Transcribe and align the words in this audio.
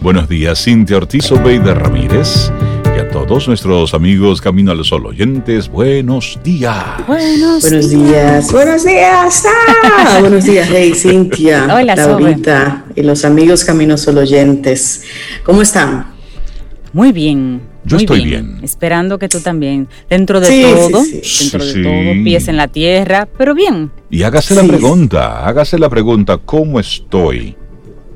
Buenos 0.00 0.28
días, 0.28 0.62
Cintia 0.62 0.96
Ortiz 0.96 1.30
Obeida 1.32 1.74
Ramírez. 1.74 2.50
Y 2.96 3.00
a 3.00 3.08
todos 3.08 3.48
nuestros 3.48 3.92
amigos 3.92 4.40
Camino 4.40 4.70
al 4.70 4.84
Sol 4.84 5.06
oyentes, 5.06 5.68
buenos 5.68 6.38
días. 6.44 6.74
Buenos, 7.06 7.62
buenos 7.62 7.90
días. 7.90 8.52
Buenos 8.52 8.84
días. 8.84 9.44
Ah, 9.82 10.18
buenos 10.20 10.44
días, 10.44 10.68
hey 10.70 10.94
Cintia, 10.94 11.64
Hola, 11.74 11.96
Laurita 11.96 12.84
y 12.94 13.02
los 13.02 13.24
amigos 13.24 13.64
Camino 13.64 13.96
Sol 13.98 14.18
oyentes. 14.18 15.02
¿Cómo 15.42 15.62
están? 15.62 16.06
Muy 16.92 17.12
bien. 17.12 17.73
Yo 17.84 17.96
estoy 17.98 18.24
bien. 18.24 18.60
Esperando 18.62 19.18
que 19.18 19.28
tú 19.28 19.40
también. 19.40 19.88
Dentro 20.08 20.40
de 20.40 20.62
todo, 20.62 21.02
dentro 21.04 21.64
de 21.64 21.82
todo, 21.82 22.24
pies 22.24 22.48
en 22.48 22.56
la 22.56 22.68
tierra, 22.68 23.28
pero 23.36 23.54
bien. 23.54 23.90
Y 24.10 24.22
hágase 24.22 24.54
la 24.54 24.64
pregunta, 24.64 25.46
hágase 25.46 25.78
la 25.78 25.90
pregunta, 25.90 26.38
¿cómo 26.38 26.80
estoy? 26.80 27.56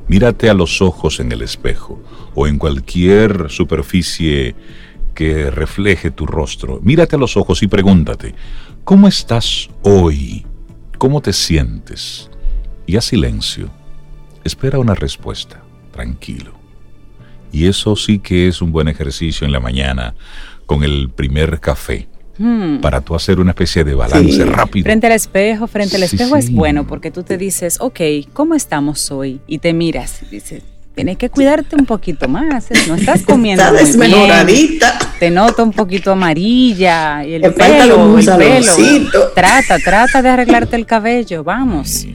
Mírate 0.09 0.49
a 0.49 0.55
los 0.55 0.81
ojos 0.81 1.21
en 1.21 1.33
el 1.33 1.43
espejo 1.43 2.03
o 2.35 2.47
en 2.47 2.59
cualquier 2.59 3.51
superficie 3.51 4.55
que 5.15 5.51
refleje 5.51 6.11
tu 6.11 6.25
rostro. 6.27 6.81
Mírate 6.83 7.17
a 7.17 7.19
los 7.19 7.37
ojos 7.37 7.63
y 7.63 7.67
pregúntate, 7.67 8.35
¿cómo 8.85 9.07
estás 9.09 9.69
hoy? 9.83 10.47
¿Cómo 10.97 11.21
te 11.21 11.33
sientes? 11.33 12.31
Y 12.87 12.97
a 12.97 13.01
silencio. 13.01 13.69
Espera 14.45 14.79
una 14.79 14.95
respuesta, 14.95 15.63
tranquilo. 15.93 16.58
Y 17.53 17.67
eso 17.67 17.97
sí 17.97 18.19
que 18.19 18.49
es 18.49 18.63
un 18.63 18.73
buen 18.73 18.89
ejercicio 18.89 19.47
en 19.47 19.53
la 19.53 19.61
mañana 19.61 20.15
con 20.67 20.85
el 20.85 21.09
primer 21.11 21.61
café. 21.61 22.09
Hmm. 22.39 22.81
Para 22.81 23.01
tú 23.01 23.17
hacer 23.17 23.41
una 23.41 23.51
especie 23.51 23.83
de 23.83 23.95
balance 23.95 24.45
rápido. 24.45 24.85
Frente 24.85 25.09
al 25.09 25.13
espejo, 25.13 25.67
frente 25.67 25.97
al 25.97 26.05
espejo 26.05 26.37
es 26.37 26.53
bueno 26.53 26.87
porque 26.87 27.11
tú 27.11 27.25
te 27.25 27.37
dices, 27.37 27.79
ok, 27.81 28.01
¿cómo 28.33 28.55
estamos 28.55 29.11
hoy? 29.11 29.41
Y 29.49 29.59
te 29.59 29.73
miras 29.73 30.23
y 30.23 30.27
dices, 30.27 30.63
tienes 30.95 31.17
que 31.17 31.31
cuidarte 31.31 31.75
un 31.75 31.85
poquito 31.85 32.29
más. 32.29 32.71
¿eh? 32.71 32.75
No 32.87 32.95
estás 32.95 33.23
comiendo. 33.23 33.65
Está 33.65 33.77
desmejoradita. 33.77 34.99
Te 35.19 35.31
noto 35.31 35.65
un 35.65 35.73
poquito 35.73 36.13
amarilla. 36.13 37.27
Y 37.27 37.35
el 37.35 37.55
pelo, 37.55 38.19
el 38.19 38.25
pelo. 38.25 39.31
Trata, 39.35 39.79
trata 39.81 40.23
de 40.23 40.29
arreglarte 40.29 40.77
el 40.77 40.87
cabello. 40.87 41.43
Vamos 41.43 42.07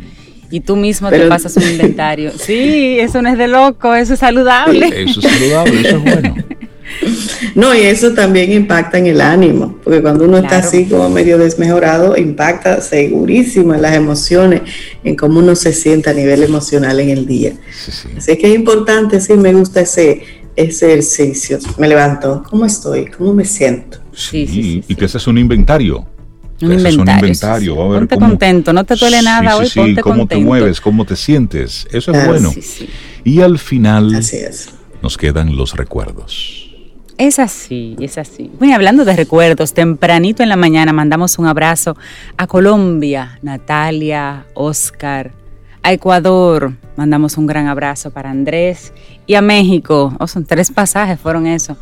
y 0.54 0.60
tú 0.60 0.76
mismo 0.76 1.10
te 1.10 1.28
pasas 1.28 1.58
un 1.58 1.64
inventario. 1.64 2.32
Sí, 2.44 3.00
eso 3.00 3.24
no 3.24 3.30
es 3.30 3.38
de 3.40 3.48
loco, 3.48 3.96
eso 3.96 4.14
es 4.14 4.20
saludable. 4.20 4.88
Eso 5.04 5.20
es 5.20 5.26
saludable, 5.26 5.82
eso 5.82 5.98
es 5.98 6.04
bueno. 6.04 6.36
No, 7.56 7.74
y 7.74 7.80
eso 7.82 8.14
también 8.14 8.52
impacta 8.52 9.00
en 9.00 9.08
el 9.08 9.22
ánimo, 9.22 9.80
porque 9.84 10.02
cuando 10.02 10.26
uno 10.26 10.38
está 10.38 10.58
así 10.58 10.86
como 10.86 11.10
medio 11.10 11.40
desmejorado, 11.40 12.18
impacta 12.18 12.82
segurísimo 12.82 13.74
en 13.74 13.82
las 13.82 13.96
emociones, 13.96 14.62
en 15.04 15.16
cómo 15.16 15.40
uno 15.40 15.56
se 15.56 15.74
siente 15.74 16.12
a 16.12 16.14
nivel 16.14 16.44
emocional 16.44 17.00
en 17.00 17.10
el 17.10 17.26
día. 17.26 17.54
Así 18.16 18.38
que 18.38 18.48
es 18.48 18.56
importante, 18.56 19.20
sí, 19.22 19.34
me 19.34 19.54
gusta 19.54 19.82
ese, 19.82 20.24
ese 20.56 20.88
ejercicio. 20.88 21.58
Me 21.78 21.88
levanto, 21.88 22.44
¿cómo 22.48 22.66
estoy? 22.66 23.06
¿Cómo 23.06 23.34
me 23.34 23.46
siento? 23.46 23.98
Sí, 24.14 24.46
sí, 24.46 24.84
y 24.88 24.96
que 24.96 25.06
ese 25.06 25.18
es 25.18 25.28
un 26.62 26.74
inventario 26.74 27.02
un 27.02 27.10
inventario. 27.10 27.76
ponte 27.76 28.18
contento, 28.18 28.74
no 28.74 28.84
te 28.84 28.96
duele 28.96 29.22
nada 29.22 29.58
hoy, 29.58 29.70
ponte 29.74 30.02
cómo 30.02 30.28
te 30.28 30.38
mueves, 30.38 30.80
cómo 30.80 31.06
te 31.06 31.16
sientes. 31.16 31.88
Eso 31.92 32.12
es 32.12 32.28
bueno. 32.28 32.54
Y 33.24 33.42
al 33.42 33.60
final 33.60 34.22
nos 35.02 35.18
quedan 35.18 35.56
los 35.56 35.74
recuerdos. 35.76 36.64
Es 37.18 37.38
así, 37.38 37.96
es 38.00 38.18
así. 38.18 38.50
Bueno, 38.58 38.74
hablando 38.76 39.06
de 39.06 39.16
recuerdos, 39.16 39.74
tempranito 39.74 40.42
en 40.42 40.50
la 40.50 40.56
mañana 40.56 40.94
mandamos 40.94 41.38
un 41.38 41.46
abrazo 41.46 41.96
a 42.38 42.48
Colombia, 42.48 43.38
Natalia, 43.44 44.48
Oscar, 44.56 45.32
a 45.86 45.92
Ecuador, 45.92 46.72
mandamos 46.96 47.38
un 47.38 47.46
gran 47.46 47.68
abrazo 47.68 48.10
para 48.10 48.32
Andrés 48.32 48.94
y 49.28 49.36
a 49.36 49.42
México. 49.42 50.16
Oh, 50.18 50.28
son 50.28 50.46
tres 50.46 50.72
pasajes, 50.72 51.20
fueron 51.20 51.46
eso. 51.46 51.76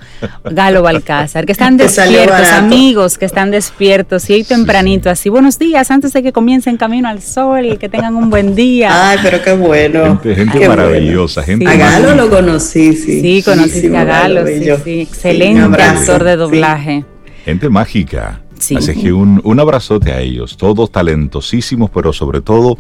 Galo 0.44 0.82
Balcázar, 0.82 1.46
que 1.46 1.52
están 1.52 1.78
despiertos, 1.78 2.48
amigos 2.52 3.20
que 3.20 3.26
están 3.26 3.52
despiertos 3.52 4.28
y 4.32 4.34
ahí 4.34 4.44
tempranito, 4.44 5.12
así. 5.12 5.30
Buenos 5.30 5.60
días, 5.60 5.92
antes 5.92 6.14
de 6.14 6.24
que 6.24 6.34
comiencen 6.34 6.78
camino 6.78 7.10
al 7.10 7.22
sol, 7.22 7.78
que 7.80 7.90
tengan 7.90 8.16
un 8.16 8.32
buen 8.32 8.56
día. 8.56 9.12
Ay, 9.12 9.20
pero 9.22 9.40
qué 9.44 9.54
bueno. 9.54 10.20
Gente, 10.20 10.68
maravillosa, 10.68 11.44
gente. 11.44 11.68
A 11.68 11.76
Galo 11.76 12.16
lo 12.16 12.28
conocí, 12.28 12.94
sí. 12.94 13.22
Sí, 13.22 13.44
conocí 13.44 13.96
a 13.96 14.04
Galo, 14.04 14.48
sí, 14.48 14.68
sí. 14.84 15.02
Excelente 15.02 15.84
actor 15.84 16.24
de 16.24 16.36
doblaje. 16.38 17.06
Gente 17.46 17.70
mágica. 17.70 18.42
Así 18.76 18.94
que 18.94 19.12
un, 19.12 19.42
un 19.44 19.60
abrazote 19.60 20.12
a 20.12 20.20
ellos, 20.20 20.56
todos 20.58 20.92
talentosísimos, 20.92 21.90
pero 21.90 22.14
sobre 22.14 22.42
todo 22.42 22.78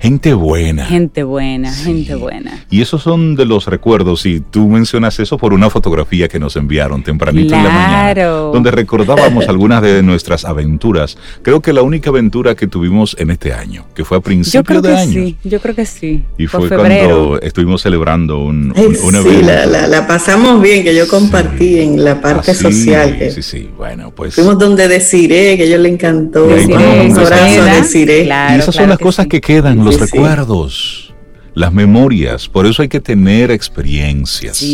Gente 0.00 0.32
buena. 0.32 0.86
Gente 0.86 1.24
buena, 1.24 1.70
gente 1.70 2.14
buena. 2.14 2.64
Y 2.70 2.80
esos 2.80 3.02
son 3.02 3.36
de 3.36 3.44
los 3.44 3.66
recuerdos, 3.66 4.24
y 4.24 4.40
tú 4.40 4.66
mencionas 4.66 5.20
eso 5.20 5.36
por 5.36 5.52
una 5.52 5.68
fotografía 5.68 6.26
que 6.26 6.38
nos 6.38 6.56
enviaron 6.56 7.02
tempranito 7.02 7.54
en 7.54 7.64
la 7.64 7.70
mañana, 7.70 8.24
donde 8.24 8.70
recordábamos 8.70 9.46
algunas 9.48 9.82
de 9.82 10.02
nuestras 10.02 10.46
aventuras. 10.46 11.18
Creo 11.42 11.60
que 11.60 11.74
la 11.74 11.82
única 11.82 12.08
aventura 12.08 12.54
que 12.54 12.66
tuvimos 12.66 13.14
en 13.18 13.30
este 13.30 13.52
año, 13.52 13.84
que 13.94 14.06
fue 14.06 14.16
a 14.16 14.20
principio 14.22 14.80
de 14.80 14.96
año. 14.96 15.12
Sí, 15.12 15.36
yo 15.44 15.60
creo 15.60 15.74
que 15.74 15.84
sí. 15.84 16.24
Y 16.38 16.46
fue, 16.46 16.70
cuando 16.70 17.38
estuvimos 17.42 17.82
celebrando 17.82 18.42
un, 18.42 18.72
evento. 18.74 19.22
Sí, 19.22 19.42
la, 19.42 20.06
pasamos 20.06 20.62
bien, 20.62 20.82
que 20.82 20.94
yo 20.94 21.06
compartí 21.08 21.78
en 21.78 22.02
la 22.02 22.22
parte 22.22 22.54
social. 22.54 23.18
sí, 23.34 23.42
sí, 23.42 23.68
bueno, 23.76 24.12
pues. 24.16 24.34
Fuimos 24.34 24.58
donde 24.58 24.88
deciré, 24.88 25.58
que 25.58 25.64
a 25.64 25.66
ellos 25.66 25.80
le 25.80 25.90
encantó. 25.90 26.46
un 26.46 27.18
abrazo 27.18 27.62
a 27.62 27.74
Desiree. 27.74 28.24
y 28.24 28.58
esas 28.58 28.74
son 28.74 28.88
las 28.88 28.98
cosas 28.98 29.26
que 29.26 29.42
quedan, 29.42 29.89
los 29.98 30.10
recuerdos, 30.10 31.14
las 31.54 31.72
memorias. 31.72 32.48
Por 32.48 32.66
eso 32.66 32.82
hay 32.82 32.88
que 32.88 33.00
tener 33.00 33.50
experiencias. 33.50 34.64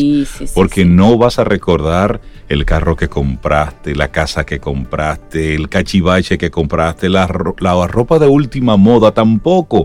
porque 0.54 0.84
no 0.84 1.16
vas 1.18 1.38
a 1.38 1.44
recordar 1.44 2.20
el 2.48 2.64
carro 2.64 2.96
que 2.96 3.08
compraste, 3.08 3.94
la 3.94 4.08
casa 4.08 4.44
que 4.44 4.60
compraste, 4.60 5.54
el 5.54 5.68
cachivache 5.68 6.38
que 6.38 6.50
compraste, 6.50 7.08
la, 7.08 7.28
la 7.58 7.86
ropa 7.86 8.18
de 8.18 8.26
última 8.26 8.76
moda 8.76 9.12
tampoco. 9.12 9.84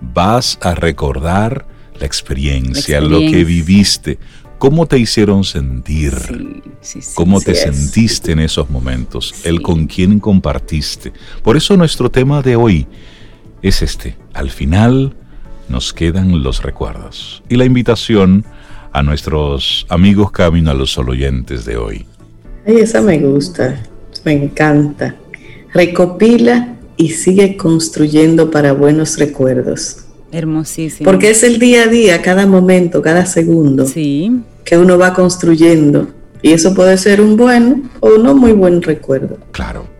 Vas 0.00 0.58
a 0.62 0.74
recordar 0.74 1.66
la 1.98 2.06
experiencia, 2.06 3.00
lo 3.00 3.18
que 3.18 3.44
viviste, 3.44 4.18
cómo 4.58 4.86
te 4.86 4.98
hicieron 4.98 5.44
sentir, 5.44 6.14
cómo 7.14 7.40
te 7.40 7.54
sentiste 7.54 8.32
en 8.32 8.40
esos 8.40 8.70
momentos, 8.70 9.34
el 9.44 9.62
con 9.62 9.86
quién 9.86 10.20
compartiste. 10.20 11.12
Por 11.42 11.56
eso 11.56 11.76
nuestro 11.76 12.10
tema 12.10 12.42
de 12.42 12.56
hoy 12.56 12.86
es 13.62 13.82
este. 13.82 14.16
Al 14.36 14.50
final 14.50 15.14
nos 15.70 15.94
quedan 15.94 16.42
los 16.42 16.62
recuerdos 16.62 17.42
y 17.48 17.56
la 17.56 17.64
invitación 17.64 18.44
a 18.92 19.02
nuestros 19.02 19.86
amigos 19.88 20.30
Camino 20.30 20.70
a 20.70 20.74
los 20.74 20.92
Sol 20.92 21.08
oyentes 21.08 21.64
de 21.64 21.78
hoy. 21.78 22.04
Ay, 22.66 22.80
esa 22.80 23.00
me 23.00 23.18
gusta, 23.18 23.82
me 24.26 24.32
encanta. 24.32 25.16
Recopila 25.72 26.76
y 26.98 27.08
sigue 27.08 27.56
construyendo 27.56 28.50
para 28.50 28.72
buenos 28.72 29.18
recuerdos. 29.18 30.04
Hermosísimo. 30.30 31.10
Porque 31.10 31.30
es 31.30 31.42
el 31.42 31.58
día 31.58 31.84
a 31.84 31.86
día, 31.86 32.20
cada 32.20 32.46
momento, 32.46 33.00
cada 33.00 33.24
segundo, 33.24 33.86
sí. 33.86 34.42
que 34.64 34.76
uno 34.76 34.98
va 34.98 35.14
construyendo. 35.14 36.08
Y 36.42 36.52
eso 36.52 36.74
puede 36.74 36.98
ser 36.98 37.22
un 37.22 37.38
buen 37.38 37.88
o 38.00 38.18
no 38.18 38.34
muy 38.34 38.52
buen 38.52 38.82
recuerdo. 38.82 39.38
Claro. 39.52 39.95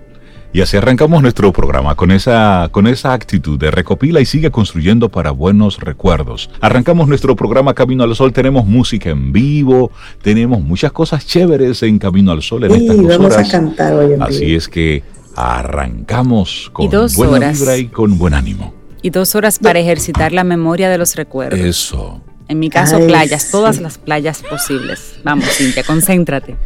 Y 0.57 0.63
así 0.63 0.75
arrancamos 0.79 1.21
nuestro 1.21 1.53
programa 1.53 1.97
con 1.97 2.11
esa, 2.11 2.71
con 2.73 2.87
esa 2.87 3.13
actitud 3.13 3.59
de 3.59 3.71
recopila 3.71 4.23
y 4.23 4.25
sigue 4.25 4.51
construyendo 4.51 5.11
para 5.11 5.31
buenos 5.31 5.79
recuerdos. 5.81 6.49
Arrancamos 6.63 7.09
nuestro 7.09 7.37
programa 7.37 7.75
Camino 7.75 8.05
al 8.05 8.17
Sol, 8.17 8.33
tenemos 8.33 8.65
música 8.65 9.11
en 9.11 9.35
vivo, 9.35 9.91
tenemos 10.23 10.63
muchas 10.63 10.93
cosas 10.93 11.27
chéveres 11.27 11.83
en 11.83 11.99
Camino 11.99 12.33
al 12.33 12.41
Sol 12.41 12.65
en 12.65 12.73
estas 12.73 12.97
dos 12.97 13.07
vamos 13.07 13.37
a 13.37 13.47
cantar 13.47 13.93
hoy 13.93 14.15
en 14.15 14.23
Así 14.23 14.55
es 14.55 14.67
que 14.67 15.03
arrancamos 15.35 16.71
con 16.73 16.89
buena 16.89 17.51
vibra 17.51 17.77
y 17.77 17.89
con 17.89 18.17
buen 18.17 18.33
ánimo. 18.33 18.73
Y 19.03 19.11
dos 19.11 19.35
horas 19.35 19.59
para 19.59 19.79
ejercitar 19.79 20.33
la 20.33 20.43
memoria 20.43 20.89
de 20.89 20.97
los 20.97 21.17
recuerdos. 21.17 21.61
Eso. 21.61 22.23
En 22.49 22.61
mi 22.61 22.71
caso, 22.71 22.99
playas, 23.07 23.51
todas 23.51 23.83
las 23.83 23.99
playas 23.99 24.43
posibles. 24.43 25.19
Vamos, 25.23 25.51
Cintia, 25.51 25.83
concéntrate. 25.83 26.57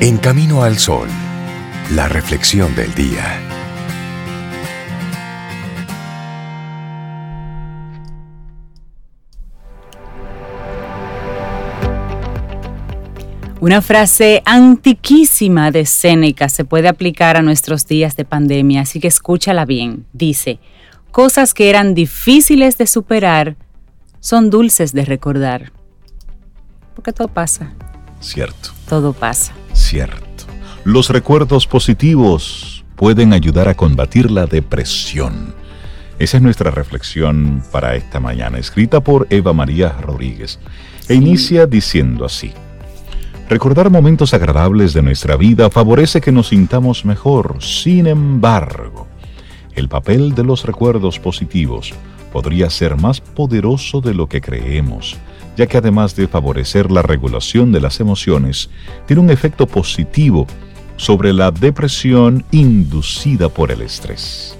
En 0.00 0.16
Camino 0.16 0.62
al 0.62 0.78
Sol 0.78 1.08
la 1.94 2.08
reflexión 2.08 2.74
del 2.74 2.92
día. 2.92 3.40
Una 13.60 13.80
frase 13.80 14.42
antiquísima 14.44 15.70
de 15.70 15.86
Séneca 15.86 16.48
se 16.48 16.64
puede 16.64 16.88
aplicar 16.88 17.36
a 17.36 17.42
nuestros 17.42 17.86
días 17.86 18.16
de 18.16 18.24
pandemia, 18.24 18.80
así 18.80 18.98
que 18.98 19.06
escúchala 19.06 19.64
bien. 19.64 20.04
Dice, 20.12 20.58
cosas 21.12 21.54
que 21.54 21.70
eran 21.70 21.94
difíciles 21.94 22.76
de 22.76 22.88
superar 22.88 23.54
son 24.18 24.50
dulces 24.50 24.92
de 24.94 25.04
recordar. 25.04 25.70
Porque 26.96 27.12
todo 27.12 27.28
pasa. 27.28 27.72
Cierto. 28.18 28.70
Todo 28.88 29.12
pasa. 29.12 29.52
Cierto. 29.72 30.33
Los 30.84 31.08
recuerdos 31.08 31.66
positivos 31.66 32.84
pueden 32.94 33.32
ayudar 33.32 33.68
a 33.68 33.74
combatir 33.74 34.30
la 34.30 34.44
depresión. 34.44 35.54
Esa 36.18 36.36
es 36.36 36.42
nuestra 36.42 36.70
reflexión 36.70 37.62
para 37.72 37.96
esta 37.96 38.20
mañana, 38.20 38.58
escrita 38.58 39.00
por 39.00 39.26
Eva 39.30 39.54
María 39.54 39.96
Rodríguez. 39.98 40.58
E 41.08 41.14
inicia 41.14 41.66
diciendo 41.66 42.26
así. 42.26 42.52
Recordar 43.48 43.88
momentos 43.88 44.34
agradables 44.34 44.92
de 44.92 45.00
nuestra 45.00 45.36
vida 45.36 45.70
favorece 45.70 46.20
que 46.20 46.32
nos 46.32 46.48
sintamos 46.48 47.06
mejor. 47.06 47.62
Sin 47.62 48.06
embargo, 48.06 49.06
el 49.74 49.88
papel 49.88 50.34
de 50.34 50.44
los 50.44 50.66
recuerdos 50.66 51.18
positivos 51.18 51.94
podría 52.30 52.68
ser 52.68 52.98
más 52.98 53.22
poderoso 53.22 54.02
de 54.02 54.12
lo 54.12 54.28
que 54.28 54.42
creemos, 54.42 55.16
ya 55.56 55.66
que 55.66 55.78
además 55.78 56.14
de 56.14 56.28
favorecer 56.28 56.90
la 56.90 57.00
regulación 57.00 57.72
de 57.72 57.80
las 57.80 58.00
emociones, 58.00 58.68
tiene 59.06 59.22
un 59.22 59.30
efecto 59.30 59.66
positivo 59.66 60.46
sobre 61.04 61.34
la 61.34 61.50
depresión 61.50 62.46
inducida 62.50 63.50
por 63.50 63.70
el 63.70 63.82
estrés. 63.82 64.56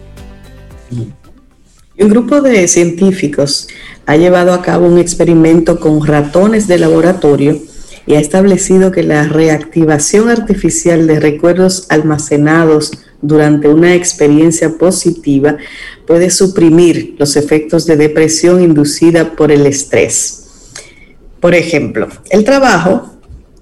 Un 0.90 2.08
grupo 2.10 2.42
de 2.42 2.68
científicos 2.68 3.66
ha 4.04 4.16
llevado 4.16 4.52
a 4.52 4.60
cabo 4.60 4.86
un 4.86 4.98
experimento 4.98 5.80
con 5.80 6.06
ratones 6.06 6.68
de 6.68 6.78
laboratorio 6.78 7.58
y 8.06 8.14
ha 8.14 8.20
establecido 8.20 8.90
que 8.90 9.02
la 9.02 9.26
reactivación 9.26 10.28
artificial 10.28 11.06
de 11.06 11.18
recuerdos 11.18 11.86
almacenados 11.88 12.92
durante 13.22 13.68
una 13.68 13.94
experiencia 13.94 14.76
positiva 14.76 15.56
puede 16.06 16.28
suprimir 16.28 17.16
los 17.18 17.36
efectos 17.36 17.86
de 17.86 17.96
depresión 17.96 18.62
inducida 18.62 19.34
por 19.34 19.50
el 19.50 19.64
estrés. 19.64 20.42
Por 21.40 21.54
ejemplo, 21.54 22.08
el 22.28 22.44
trabajo 22.44 23.13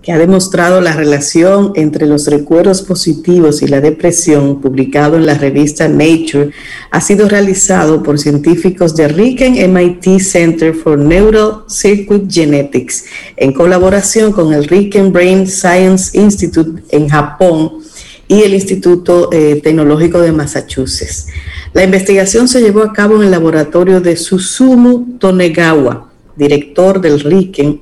que 0.03 0.11
ha 0.11 0.19
demostrado 0.19 0.81
la 0.81 0.95
relación 0.95 1.73
entre 1.77 2.07
los 2.07 2.27
recuerdos 2.27 2.83
positivos 2.83 3.63
y 3.63 3.69
la 3.69 3.81
depresión, 3.81 4.61
publicado 4.61 5.17
en 5.17 5.27
la 5.27 5.35
revista 5.35 5.87
Nature, 5.87 6.51
ha 6.91 7.01
sido 7.01 7.29
realizado 7.29 8.03
por 8.03 8.19
científicos 8.19 8.97
de 8.97 9.07
Riken 9.07 9.73
MIT 9.73 10.21
Center 10.21 10.75
for 10.75 10.99
Neural 10.99 11.63
Circuit 11.69 12.25
Genetics, 12.29 13.05
en 13.37 13.53
colaboración 13.53 14.33
con 14.33 14.53
el 14.53 14.65
Riken 14.65 15.13
Brain 15.13 15.47
Science 15.47 16.19
Institute 16.19 16.83
en 16.89 17.09
Japón 17.09 17.79
y 18.27 18.43
el 18.43 18.55
Instituto 18.55 19.31
eh, 19.33 19.61
Tecnológico 19.63 20.21
de 20.21 20.33
Massachusetts. 20.33 21.29
La 21.75 21.85
investigación 21.85 22.49
se 22.49 22.61
llevó 22.61 22.83
a 22.83 22.93
cabo 22.93 23.17
en 23.17 23.23
el 23.23 23.31
laboratorio 23.31 24.01
de 24.01 24.17
Susumu 24.17 25.19
Tonegawa, 25.19 26.11
director 26.35 27.01
del 27.01 27.21
Riken 27.21 27.81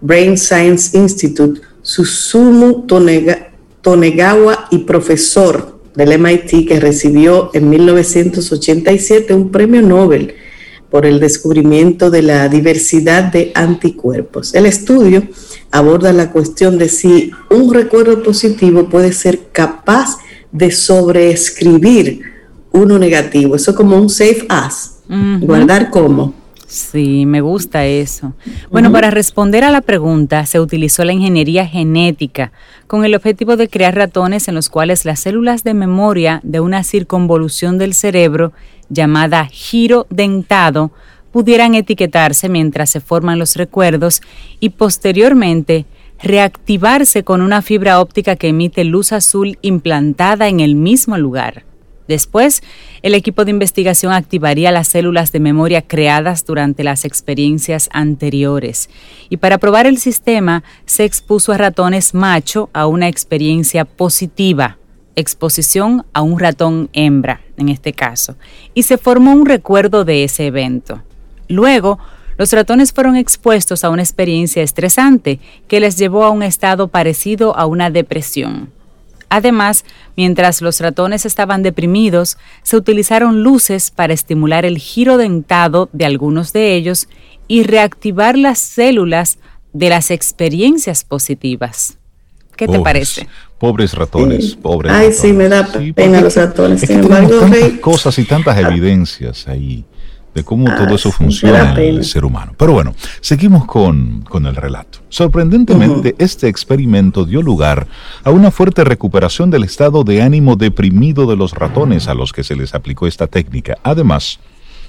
Brain 0.00 0.36
Science 0.36 0.96
Institute, 0.96 1.60
Susumu 1.82 2.86
Tonegawa 3.80 4.68
y 4.70 4.78
profesor 4.78 5.78
del 5.94 6.18
MIT 6.18 6.68
que 6.68 6.80
recibió 6.80 7.50
en 7.54 7.70
1987 7.70 9.32
un 9.32 9.50
premio 9.50 9.82
Nobel 9.82 10.34
por 10.90 11.06
el 11.06 11.18
descubrimiento 11.18 12.10
de 12.10 12.22
la 12.22 12.48
diversidad 12.48 13.24
de 13.24 13.52
anticuerpos. 13.54 14.54
El 14.54 14.66
estudio 14.66 15.22
aborda 15.70 16.12
la 16.12 16.30
cuestión 16.30 16.78
de 16.78 16.88
si 16.88 17.30
un 17.50 17.72
recuerdo 17.72 18.22
positivo 18.22 18.88
puede 18.88 19.12
ser 19.12 19.48
capaz 19.52 20.18
de 20.52 20.70
sobreescribir 20.70 22.22
uno 22.72 22.98
negativo. 22.98 23.56
Eso 23.56 23.74
como 23.74 23.96
un 23.96 24.08
safe 24.08 24.46
as. 24.48 24.98
Guardar 25.40 25.90
como. 25.90 26.34
Sí, 26.76 27.24
me 27.24 27.40
gusta 27.40 27.86
eso. 27.86 28.34
Bueno, 28.70 28.92
para 28.92 29.10
responder 29.10 29.64
a 29.64 29.70
la 29.70 29.80
pregunta, 29.80 30.44
se 30.44 30.60
utilizó 30.60 31.04
la 31.04 31.14
ingeniería 31.14 31.66
genética 31.66 32.52
con 32.86 33.02
el 33.06 33.14
objetivo 33.14 33.56
de 33.56 33.68
crear 33.68 33.94
ratones 33.94 34.46
en 34.46 34.54
los 34.54 34.68
cuales 34.68 35.06
las 35.06 35.20
células 35.20 35.64
de 35.64 35.72
memoria 35.72 36.40
de 36.44 36.60
una 36.60 36.84
circunvolución 36.84 37.78
del 37.78 37.94
cerebro 37.94 38.52
llamada 38.90 39.46
giro 39.46 40.06
dentado 40.10 40.92
pudieran 41.32 41.74
etiquetarse 41.74 42.50
mientras 42.50 42.90
se 42.90 43.00
forman 43.00 43.38
los 43.38 43.56
recuerdos 43.56 44.20
y 44.60 44.68
posteriormente 44.68 45.86
reactivarse 46.22 47.24
con 47.24 47.40
una 47.40 47.62
fibra 47.62 48.00
óptica 48.00 48.36
que 48.36 48.48
emite 48.48 48.84
luz 48.84 49.12
azul 49.12 49.56
implantada 49.62 50.48
en 50.48 50.60
el 50.60 50.74
mismo 50.74 51.16
lugar. 51.16 51.64
Después, 52.08 52.62
el 53.02 53.14
equipo 53.14 53.44
de 53.44 53.50
investigación 53.50 54.12
activaría 54.12 54.70
las 54.70 54.88
células 54.88 55.32
de 55.32 55.40
memoria 55.40 55.82
creadas 55.82 56.44
durante 56.44 56.84
las 56.84 57.04
experiencias 57.04 57.88
anteriores. 57.92 58.88
Y 59.28 59.38
para 59.38 59.58
probar 59.58 59.86
el 59.86 59.98
sistema, 59.98 60.62
se 60.84 61.04
expuso 61.04 61.52
a 61.52 61.58
ratones 61.58 62.14
macho 62.14 62.70
a 62.72 62.86
una 62.86 63.08
experiencia 63.08 63.84
positiva, 63.84 64.78
exposición 65.16 66.04
a 66.12 66.22
un 66.22 66.38
ratón 66.38 66.90
hembra, 66.92 67.40
en 67.56 67.68
este 67.68 67.92
caso, 67.92 68.36
y 68.74 68.84
se 68.84 68.98
formó 68.98 69.32
un 69.32 69.46
recuerdo 69.46 70.04
de 70.04 70.24
ese 70.24 70.46
evento. 70.46 71.02
Luego, 71.48 71.98
los 72.38 72.52
ratones 72.52 72.92
fueron 72.92 73.16
expuestos 73.16 73.82
a 73.82 73.90
una 73.90 74.02
experiencia 74.02 74.62
estresante 74.62 75.40
que 75.68 75.80
les 75.80 75.96
llevó 75.96 76.24
a 76.24 76.30
un 76.30 76.42
estado 76.42 76.88
parecido 76.88 77.56
a 77.56 77.66
una 77.66 77.90
depresión. 77.90 78.75
Además, 79.28 79.84
mientras 80.16 80.62
los 80.62 80.80
ratones 80.80 81.26
estaban 81.26 81.62
deprimidos, 81.62 82.38
se 82.62 82.76
utilizaron 82.76 83.42
luces 83.42 83.90
para 83.90 84.12
estimular 84.12 84.64
el 84.64 84.78
giro 84.78 85.16
dentado 85.16 85.88
de 85.92 86.06
algunos 86.06 86.52
de 86.52 86.74
ellos 86.74 87.08
y 87.48 87.64
reactivar 87.64 88.38
las 88.38 88.58
células 88.58 89.38
de 89.72 89.88
las 89.90 90.10
experiencias 90.10 91.04
positivas. 91.04 91.98
¿Qué 92.56 92.66
te 92.66 92.80
parece? 92.80 93.28
Pobres 93.58 93.92
ratones, 93.92 94.54
pobres 94.54 94.92
Ay, 94.92 95.12
sí, 95.12 95.32
me 95.32 95.48
da 95.48 95.68
pena 95.94 96.20
los 96.20 96.36
ratones. 96.36 96.80
Sin 96.80 97.00
embargo, 97.00 97.40
tantas 97.40 97.72
cosas 97.80 98.18
y 98.18 98.24
tantas 98.24 98.58
evidencias 98.58 99.46
ahí 99.48 99.84
de 100.36 100.44
cómo 100.44 100.66
todo 100.66 100.94
eso 100.94 101.10
funciona 101.10 101.72
en 101.72 101.96
el 101.96 102.04
ser 102.04 102.26
humano. 102.26 102.52
Pero 102.58 102.72
bueno, 102.72 102.94
seguimos 103.22 103.64
con, 103.64 104.22
el 104.30 104.54
relato. 104.54 104.98
Sorprendentemente, 105.08 106.14
este 106.18 106.46
experimento 106.48 107.24
dio 107.24 107.40
lugar 107.40 107.86
a 108.22 108.30
una 108.30 108.50
fuerte 108.50 108.84
recuperación 108.84 109.50
del 109.50 109.64
estado 109.64 110.04
de 110.04 110.20
ánimo 110.20 110.56
deprimido 110.56 111.24
de 111.24 111.36
los 111.36 111.54
ratones 111.54 112.06
a 112.06 112.12
los 112.12 112.34
que 112.34 112.44
se 112.44 112.54
les 112.54 112.74
aplicó 112.74 113.06
esta 113.06 113.28
técnica. 113.28 113.78
Además, 113.82 114.38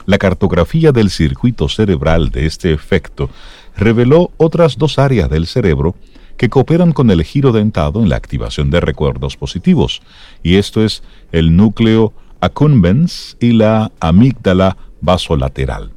la 0.06 0.18
cartografía 0.18 0.92
del 0.92 1.10
circuito 1.10 1.70
cerebral 1.70 2.30
de 2.30 2.46
este 2.46 2.74
efecto 2.74 3.30
reveló 3.78 4.32
otras 4.36 4.78
dos 4.78 5.00
áreas 5.00 5.30
del 5.30 5.48
cerebro 5.48 5.96
que 6.36 6.50
cooperan 6.50 6.92
con 6.92 7.10
el 7.10 7.24
giro 7.24 7.54
dentado 7.54 8.02
en 8.02 8.10
la 8.10 8.18
activación 8.18 8.70
de 8.70 8.82
recuerdos 8.82 9.38
positivos, 9.38 10.02
y 10.44 10.58
esto 10.58 10.84
es 10.84 11.04
el 11.32 11.56
núcleo 11.56 12.12
accumbens 12.42 13.38
y 13.40 13.54
la 13.54 13.92
amígdala 14.00 14.78
vasolateral. 15.08 15.92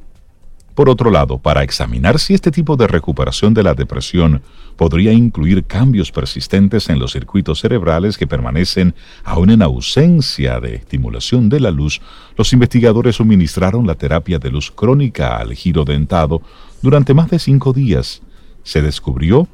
Por 0.73 0.89
otro 0.89 1.11
lado, 1.11 1.37
para 1.37 1.63
examinar 1.63 2.17
si 2.17 2.33
este 2.33 2.49
tipo 2.49 2.77
de 2.77 2.87
recuperación 2.87 3.53
de 3.53 3.61
la 3.61 3.73
depresión 3.73 4.41
podría 4.77 5.11
incluir 5.11 5.65
cambios 5.65 6.13
persistentes 6.13 6.89
en 6.89 6.97
los 6.97 7.11
circuitos 7.11 7.59
cerebrales 7.59 8.17
que 8.17 8.25
permanecen 8.25 8.95
aún 9.25 9.49
en 9.49 9.61
ausencia 9.63 10.61
de 10.61 10.75
estimulación 10.75 11.49
de 11.49 11.59
la 11.59 11.71
luz, 11.71 11.99
los 12.37 12.53
investigadores 12.53 13.17
suministraron 13.17 13.85
la 13.85 13.95
terapia 13.95 14.39
de 14.39 14.49
luz 14.49 14.71
crónica 14.71 15.35
al 15.35 15.53
giro 15.55 15.83
dentado 15.83 16.41
durante 16.81 17.13
más 17.13 17.29
de 17.29 17.39
cinco 17.39 17.73
días. 17.73 18.21
Se 18.63 18.81
descubrió 18.81 19.49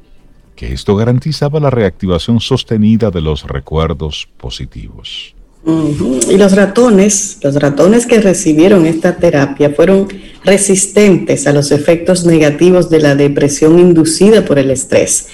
que 0.54 0.72
esto 0.72 0.94
garantizaba 0.94 1.58
la 1.58 1.70
reactivación 1.70 2.38
sostenida 2.38 3.10
de 3.10 3.22
los 3.22 3.42
recuerdos 3.42 4.28
positivos. 4.36 5.34
Y 5.68 6.38
los 6.38 6.56
ratones, 6.56 7.36
los 7.42 7.56
ratones 7.56 8.06
que 8.06 8.22
recibieron 8.22 8.86
esta 8.86 9.16
terapia 9.16 9.70
fueron 9.70 10.08
resistentes 10.42 11.46
a 11.46 11.52
los 11.52 11.72
efectos 11.72 12.24
negativos 12.24 12.88
de 12.88 13.00
la 13.00 13.14
depresión 13.14 13.78
inducida 13.78 14.46
por 14.46 14.58
el 14.58 14.70
estrés. 14.70 15.26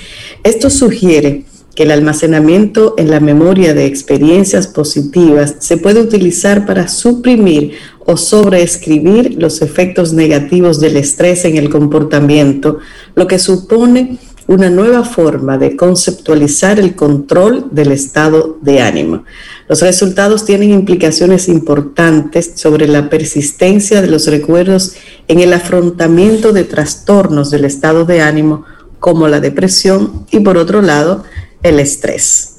Esto 0.43 0.71
sugiere 0.71 1.45
que 1.77 1.85
el 1.85 1.93
almacenamiento 1.93 2.95
en 2.99 3.11
la 3.11 3.21
memoria 3.21 3.75
de 3.75 3.87
experiencias 3.87 4.67
positivas 4.67 5.55
se 5.61 5.77
puede 5.77 6.01
utilizar 6.01 6.67
para 6.67 6.89
suprimir 6.89 7.75
o 8.01 8.17
sobreescribir 8.17 9.37
los 9.41 9.63
efectos 9.63 10.13
negativos 10.13 10.81
del 10.81 10.97
estrés 10.97 11.45
en 11.45 11.57
el 11.57 11.71
comportamiento, 11.71 12.79
lo 13.15 13.29
que 13.29 13.39
supone 13.39 14.19
una 14.47 14.69
nueva 14.69 15.05
forma 15.05 15.59
de 15.59 15.77
conceptualizar 15.77 16.79
el 16.79 16.95
control 16.95 17.69
del 17.71 17.93
estado 17.93 18.59
de 18.61 18.81
ánimo. 18.81 19.25
Los 19.69 19.81
resultados 19.81 20.45
tienen 20.45 20.71
implicaciones 20.71 21.49
importantes 21.49 22.53
sobre 22.57 22.87
la 22.87 23.09
persistencia 23.09 24.03
de 24.03 24.09
los 24.09 24.27
recuerdos 24.27 24.95
en 25.27 25.41
el 25.41 25.53
afrontamiento 25.55 26.53
de 26.53 26.65
trastornos 26.65 27.51
del 27.51 27.65
estado 27.65 28.05
de 28.05 28.21
ánimo 28.21 28.65
como 28.99 29.29
la 29.29 29.41
depresión 29.41 30.27
y 30.31 30.41
por 30.41 30.59
otro 30.59 30.83
lado 30.83 31.25
el 31.63 31.81
estrés. 31.81 32.51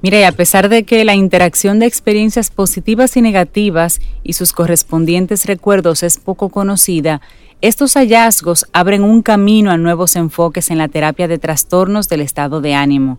Mire, 0.00 0.26
a 0.26 0.32
pesar 0.32 0.68
de 0.68 0.84
que 0.84 1.04
la 1.04 1.14
interacción 1.14 1.78
de 1.78 1.86
experiencias 1.86 2.50
positivas 2.50 3.16
y 3.16 3.22
negativas 3.22 4.00
y 4.22 4.34
sus 4.34 4.52
correspondientes 4.52 5.46
recuerdos 5.46 6.02
es 6.02 6.18
poco 6.18 6.50
conocida, 6.50 7.22
estos 7.62 7.94
hallazgos 7.94 8.66
abren 8.74 9.02
un 9.02 9.22
camino 9.22 9.70
a 9.70 9.78
nuevos 9.78 10.16
enfoques 10.16 10.70
en 10.70 10.76
la 10.76 10.88
terapia 10.88 11.28
de 11.28 11.38
trastornos 11.38 12.08
del 12.08 12.20
estado 12.20 12.60
de 12.60 12.74
ánimo. 12.74 13.18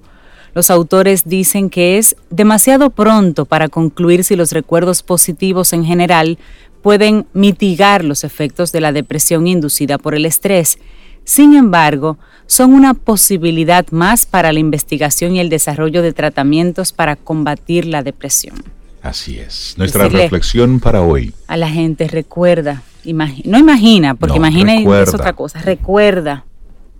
Los 0.56 0.70
autores 0.72 1.26
dicen 1.26 1.70
que 1.70 1.98
es 1.98 2.16
demasiado 2.30 2.90
pronto 2.90 3.46
para 3.46 3.68
concluir 3.68 4.24
si 4.24 4.38
los 4.38 4.54
recuerdos 4.54 5.04
positivos 5.04 5.74
en 5.74 5.84
general 5.84 6.40
pueden 6.82 7.26
mitigar 7.34 8.06
los 8.06 8.24
efectos 8.24 8.72
de 8.72 8.80
la 8.80 8.94
depresión 8.94 9.48
inducida 9.48 9.98
por 9.98 10.16
el 10.16 10.26
estrés. 10.26 10.80
Sin 11.26 11.56
embargo, 11.56 12.18
son 12.48 12.74
una 12.74 12.94
posibilidad 12.94 13.86
más 13.92 14.26
para 14.26 14.54
la 14.54 14.60
investigación 14.60 15.36
y 15.36 15.42
el 15.42 15.50
desarrollo 15.50 16.02
de 16.02 16.14
tratamientos 16.14 16.94
para 16.94 17.18
combatir 17.18 17.86
la 17.86 18.02
depresión. 18.02 18.56
Así 19.02 19.38
es. 19.38 19.76
Nuestra 19.78 20.08
reflexión 20.08 20.80
para 20.80 21.02
hoy. 21.02 21.34
A 21.48 21.58
la 21.58 21.70
gente 21.70 22.08
recuerda, 22.08 22.82
no 23.04 23.58
imagina, 23.60 24.16
porque 24.16 24.38
imagina 24.38 24.76
es 24.78 25.14
otra 25.14 25.34
cosa, 25.34 25.62
recuerda. 25.62 26.46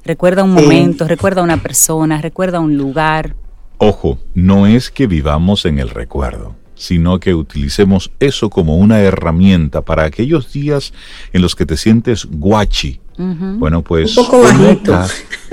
Recuerda 0.04 0.44
un 0.44 0.52
momento, 0.52 1.08
recuerda 1.08 1.42
una 1.42 1.58
persona, 1.64 2.22
recuerda 2.22 2.60
un 2.60 2.78
lugar. 2.78 3.34
Ojo, 3.78 4.18
no 4.34 4.68
es 4.68 4.90
que 4.92 5.08
vivamos 5.08 5.66
en 5.66 5.80
el 5.80 5.90
recuerdo 5.90 6.56
sino 6.76 7.20
que 7.20 7.34
utilicemos 7.34 8.12
eso 8.20 8.50
como 8.50 8.78
una 8.78 9.00
herramienta 9.00 9.82
para 9.82 10.04
aquellos 10.04 10.52
días 10.52 10.94
en 11.34 11.42
los 11.42 11.56
que 11.56 11.66
te 11.66 11.78
sientes 11.78 12.26
guachi. 12.26 13.00
Bueno, 13.18 13.82
pues 13.82 14.14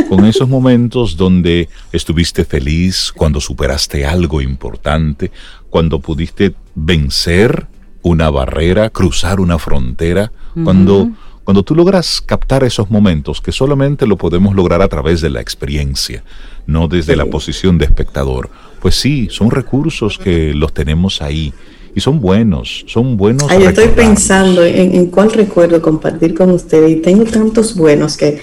con 0.08 0.24
esos 0.24 0.48
momentos 0.48 1.16
donde 1.16 1.68
estuviste 1.92 2.44
feliz, 2.44 3.12
cuando 3.14 3.40
superaste 3.40 4.04
algo 4.04 4.40
importante, 4.40 5.30
cuando 5.70 6.00
pudiste 6.00 6.54
vencer 6.74 7.68
una 8.02 8.30
barrera, 8.30 8.90
cruzar 8.90 9.38
una 9.38 9.60
frontera, 9.60 10.32
cuando 10.64 11.08
cuando 11.44 11.62
tú 11.62 11.74
logras 11.74 12.20
captar 12.20 12.64
esos 12.64 12.90
momentos, 12.90 13.40
que 13.40 13.52
solamente 13.52 14.06
lo 14.06 14.16
podemos 14.16 14.54
lograr 14.54 14.82
a 14.82 14.88
través 14.88 15.20
de 15.20 15.30
la 15.30 15.40
experiencia, 15.40 16.22
no 16.66 16.88
desde 16.88 17.16
la 17.16 17.26
posición 17.26 17.78
de 17.78 17.84
espectador, 17.84 18.50
pues 18.80 18.94
sí, 18.94 19.28
son 19.30 19.50
recursos 19.50 20.18
que 20.18 20.54
los 20.54 20.72
tenemos 20.72 21.20
ahí 21.22 21.52
y 21.94 22.00
son 22.00 22.20
buenos, 22.20 22.84
son 22.86 23.16
buenos. 23.16 23.50
Ay, 23.50 23.64
estoy 23.64 23.88
pensando 23.88 24.64
en, 24.64 24.94
en, 24.94 25.06
cuál 25.06 25.32
recuerdo 25.32 25.82
compartir 25.82 26.34
con 26.34 26.50
ustedes 26.50 26.90
y 26.92 26.96
tengo 26.96 27.24
tantos 27.24 27.76
buenos 27.76 28.16
que 28.16 28.40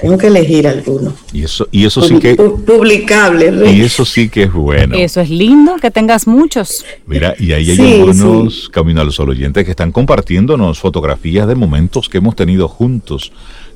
tengo 0.00 0.18
que 0.18 0.28
elegir 0.28 0.66
alguno. 0.66 1.12
Y 1.32 1.44
eso, 1.44 1.68
y 1.70 1.84
eso 1.84 2.02
sí 2.02 2.18
que... 2.18 2.34
Publicable. 2.34 3.70
Y 3.72 3.82
eso 3.82 4.04
sí 4.04 4.28
que 4.28 4.44
es 4.44 4.52
bueno. 4.52 4.96
Eso 4.96 5.20
es 5.20 5.30
lindo, 5.30 5.76
que 5.76 5.90
tengas 5.90 6.26
muchos. 6.26 6.84
Mira, 7.06 7.34
y 7.38 7.52
ahí 7.52 7.70
hay 7.70 8.00
algunos 8.00 8.68
Camino 8.70 9.00
a 9.00 9.04
los 9.04 9.20
oyentes 9.20 9.64
que 9.64 9.70
están 9.70 9.92
compartiéndonos 9.92 10.78
fotografías 10.78 11.46
de 11.46 11.54
momentos 11.54 12.08
que 12.08 12.18
hemos 12.18 12.36
tenido 12.36 12.68
juntos. 12.68 13.32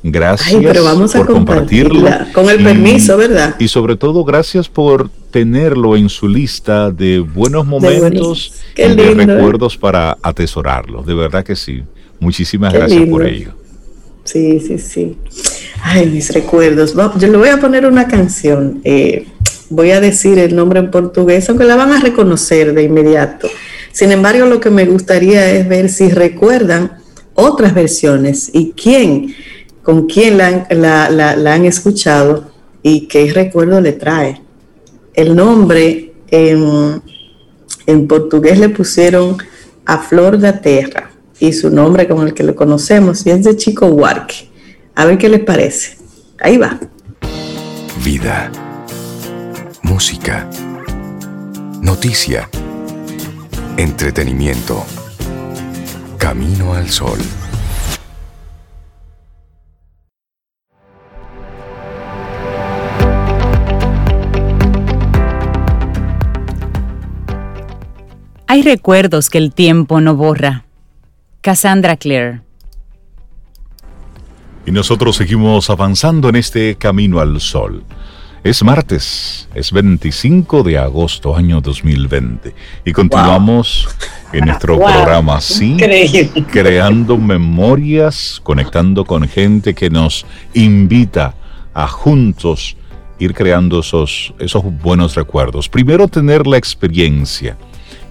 Gracias 0.07 0.61
pero 0.63 0.85
vamos 0.85 1.13
por 1.13 1.23
a 1.23 1.27
compartirlo. 1.27 2.07
Con 2.35 2.51
el 2.51 2.63
permiso, 2.63 3.17
¿verdad? 3.17 3.57
Y 3.59 3.69
sobre 3.69 3.97
todo, 3.97 4.23
gracias 4.23 4.69
por 4.69 5.09
tenerlo 5.31 5.97
en 5.97 6.11
su 6.11 6.29
lista 6.29 6.91
de 6.91 7.21
buenos 7.21 7.67
momentos 7.67 8.53
y 8.77 8.83
de 8.83 9.13
¿eh? 9.13 9.15
recuerdos 9.15 9.79
para 9.79 10.19
atesorarlo. 10.23 11.03
De 11.03 11.15
verdad 11.15 11.43
que 11.43 11.57
sí. 11.57 11.83
Muchísimas 12.21 12.73
gracias 12.73 13.09
por 13.09 13.27
ello. 13.27 13.53
Sí, 14.25 14.61
sí, 14.61 14.79
sí. 14.79 15.17
Ay, 15.83 16.07
mis 16.07 16.33
recuerdos. 16.33 16.95
Yo 16.95 17.29
le 17.29 17.37
voy 17.37 17.49
a 17.49 17.59
poner 17.59 17.87
una 17.87 18.09
canción. 18.09 18.81
Eh, 18.85 19.27
voy 19.71 19.91
a 19.91 20.01
decir 20.01 20.39
el 20.39 20.55
nombre 20.55 20.81
en 20.81 20.91
portugués, 20.91 21.49
aunque 21.49 21.65
la 21.65 21.77
van 21.77 21.93
a 21.93 22.01
reconocer 22.01 22.75
de 22.75 22.85
inmediato. 22.85 23.49
Sin 23.93 24.13
embargo, 24.13 24.47
lo 24.47 24.61
que 24.61 24.71
me 24.71 24.87
gustaría 24.87 25.51
es 25.53 25.69
ver 25.69 25.89
si 25.89 26.11
recuerdan 26.11 26.99
otras 27.35 27.75
versiones 27.75 28.51
y 28.53 28.73
quién, 28.73 29.35
con 29.83 30.07
quién 30.07 30.39
la, 30.39 30.67
han 31.55 31.65
escuchado 31.65 32.45
y 32.83 33.07
qué 33.07 33.33
recuerdo 33.33 33.81
le 33.81 33.93
trae. 33.93 34.41
El 35.15 35.37
nombre 35.37 36.13
en, 36.29 37.03
en 37.87 38.09
portugués 38.09 38.59
le 38.59 38.69
pusieron 38.69 39.37
a 39.87 39.99
Flor 39.99 40.39
da 40.39 40.61
Terra 40.61 41.11
y 41.39 41.53
su 41.53 41.71
nombre 41.71 42.09
con 42.09 42.27
el 42.27 42.35
que 42.35 42.43
lo 42.43 42.55
conocemos 42.55 43.27
y 43.27 43.31
es 43.31 43.45
de 43.45 43.57
Chico 43.57 43.87
Huarque. 43.87 44.49
A 44.97 45.07
ver 45.07 45.19
qué 45.19 45.29
les 45.29 45.41
parece. 45.41 45.99
Ahí 46.41 46.57
va. 46.57 46.79
Vida. 48.05 48.51
Música. 49.83 50.49
Noticia. 51.81 52.49
Entretenimiento. 53.77 54.85
Camino 56.17 56.75
al 56.75 56.89
sol. 56.91 57.19
Hay 68.47 68.63
recuerdos 68.63 69.31
que 69.31 69.39
el 69.39 69.53
tiempo 69.53 70.01
no 70.01 70.15
borra. 70.15 70.65
Cassandra 71.41 71.97
Clare. 71.97 72.44
Y 74.67 74.71
nosotros 74.71 75.17
seguimos 75.17 75.69
avanzando 75.69 76.29
en 76.29 76.37
este 76.37 76.77
camino 76.77 77.21
al 77.21 77.41
sol. 77.41 77.85
Es 78.43 78.63
martes, 78.63 79.49
es 79.55 79.73
25 79.73 80.63
de 80.63 80.79
agosto, 80.79 81.37
año 81.37 81.61
2020. 81.61 82.55
Y 82.85 82.93
continuamos 82.93 83.89
en 84.33 84.47
nuestro 84.47 84.77
programa 84.79 85.37
así, 85.37 85.77
creando 86.51 87.17
memorias, 87.17 88.41
conectando 88.43 89.05
con 89.05 89.27
gente 89.29 89.75
que 89.75 89.91
nos 89.91 90.27
invita 90.53 91.35
a 91.73 91.87
juntos 91.89 92.77
ir 93.19 93.35
creando 93.35 93.81
esos, 93.81 94.35
esos 94.39 94.63
buenos 94.65 95.15
recuerdos. 95.15 95.69
Primero 95.69 96.09
tener 96.09 96.47
la 96.47 96.57
experiencia 96.57 97.57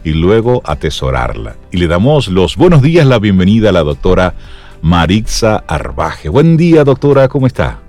y 0.04 0.12
luego 0.12 0.62
atesorarla. 0.66 1.56
Y 1.72 1.78
le 1.78 1.88
damos 1.88 2.28
los 2.28 2.58
buenos 2.58 2.82
días, 2.82 3.06
la 3.06 3.20
bienvenida 3.20 3.70
a 3.70 3.74
la 3.74 3.84
doctora 3.84 4.34
Marixa 4.84 5.64
Arbaje. 5.66 6.28
Buen 6.28 6.58
día, 6.58 6.84
doctora, 6.84 7.30
¿cómo 7.30 7.48
está? 7.48 7.80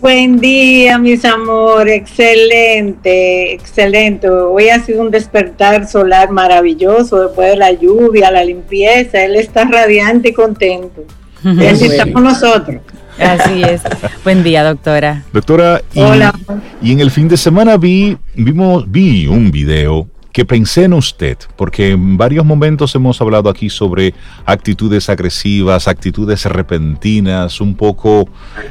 Buen 0.00 0.40
día, 0.40 0.98
mis 0.98 1.24
amores, 1.24 1.94
excelente, 1.94 3.52
excelente. 3.54 4.28
Hoy 4.28 4.70
ha 4.70 4.80
sido 4.80 5.02
un 5.02 5.12
despertar 5.12 5.86
solar 5.86 6.32
maravilloso 6.32 7.22
después 7.22 7.52
de 7.52 7.56
la 7.58 7.70
lluvia, 7.70 8.32
la 8.32 8.44
limpieza. 8.44 9.24
Él 9.24 9.36
está 9.36 9.66
radiante 9.66 10.30
y 10.30 10.32
contento. 10.32 11.04
Y 11.44 11.64
así 11.64 11.86
estamos 11.86 12.22
nosotros. 12.24 12.82
Así 13.16 13.62
es. 13.62 13.82
Buen 14.24 14.42
día, 14.42 14.64
doctora. 14.64 15.22
Doctora, 15.32 15.80
y, 15.94 16.00
Hola. 16.00 16.34
y 16.82 16.90
en 16.90 16.98
el 16.98 17.12
fin 17.12 17.28
de 17.28 17.36
semana 17.36 17.76
vi, 17.76 18.18
vimos, 18.34 18.90
vi 18.90 19.28
un 19.28 19.52
video 19.52 20.08
que 20.34 20.44
pensé 20.44 20.82
en 20.82 20.94
usted, 20.94 21.38
porque 21.54 21.92
en 21.92 22.16
varios 22.16 22.44
momentos 22.44 22.92
hemos 22.96 23.20
hablado 23.20 23.48
aquí 23.48 23.70
sobre 23.70 24.14
actitudes 24.44 25.08
agresivas, 25.08 25.86
actitudes 25.86 26.44
repentinas, 26.46 27.60
un 27.60 27.76
poco 27.76 28.28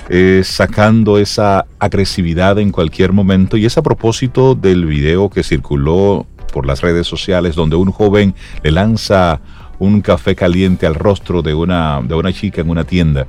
eh, 0.09 0.41
sacando 0.43 1.17
esa 1.17 1.65
agresividad 1.79 2.59
en 2.59 2.69
cualquier 2.69 3.13
momento. 3.13 3.55
Y 3.55 3.65
es 3.65 3.77
a 3.77 3.81
propósito 3.81 4.55
del 4.55 4.85
video 4.85 5.29
que 5.29 5.41
circuló 5.41 6.27
por 6.51 6.65
las 6.65 6.81
redes 6.81 7.07
sociales 7.07 7.55
donde 7.55 7.77
un 7.77 7.93
joven 7.93 8.35
le 8.61 8.71
lanza 8.71 9.39
un 9.79 10.01
café 10.01 10.35
caliente 10.35 10.85
al 10.85 10.95
rostro 10.95 11.41
de 11.41 11.53
una, 11.53 12.01
de 12.03 12.13
una 12.13 12.33
chica 12.33 12.59
en 12.59 12.71
una 12.71 12.83
tienda. 12.83 13.25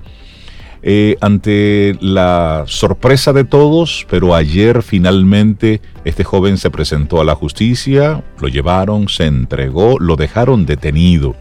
Eh, 0.86 1.16
ante 1.22 1.96
la 2.02 2.64
sorpresa 2.66 3.32
de 3.32 3.44
todos, 3.44 4.06
pero 4.10 4.34
ayer 4.34 4.82
finalmente 4.82 5.80
este 6.04 6.24
joven 6.24 6.58
se 6.58 6.70
presentó 6.70 7.22
a 7.22 7.24
la 7.24 7.34
justicia, 7.34 8.22
lo 8.38 8.48
llevaron, 8.48 9.08
se 9.08 9.24
entregó, 9.24 9.98
lo 9.98 10.16
dejaron 10.16 10.66
detenido. 10.66 11.36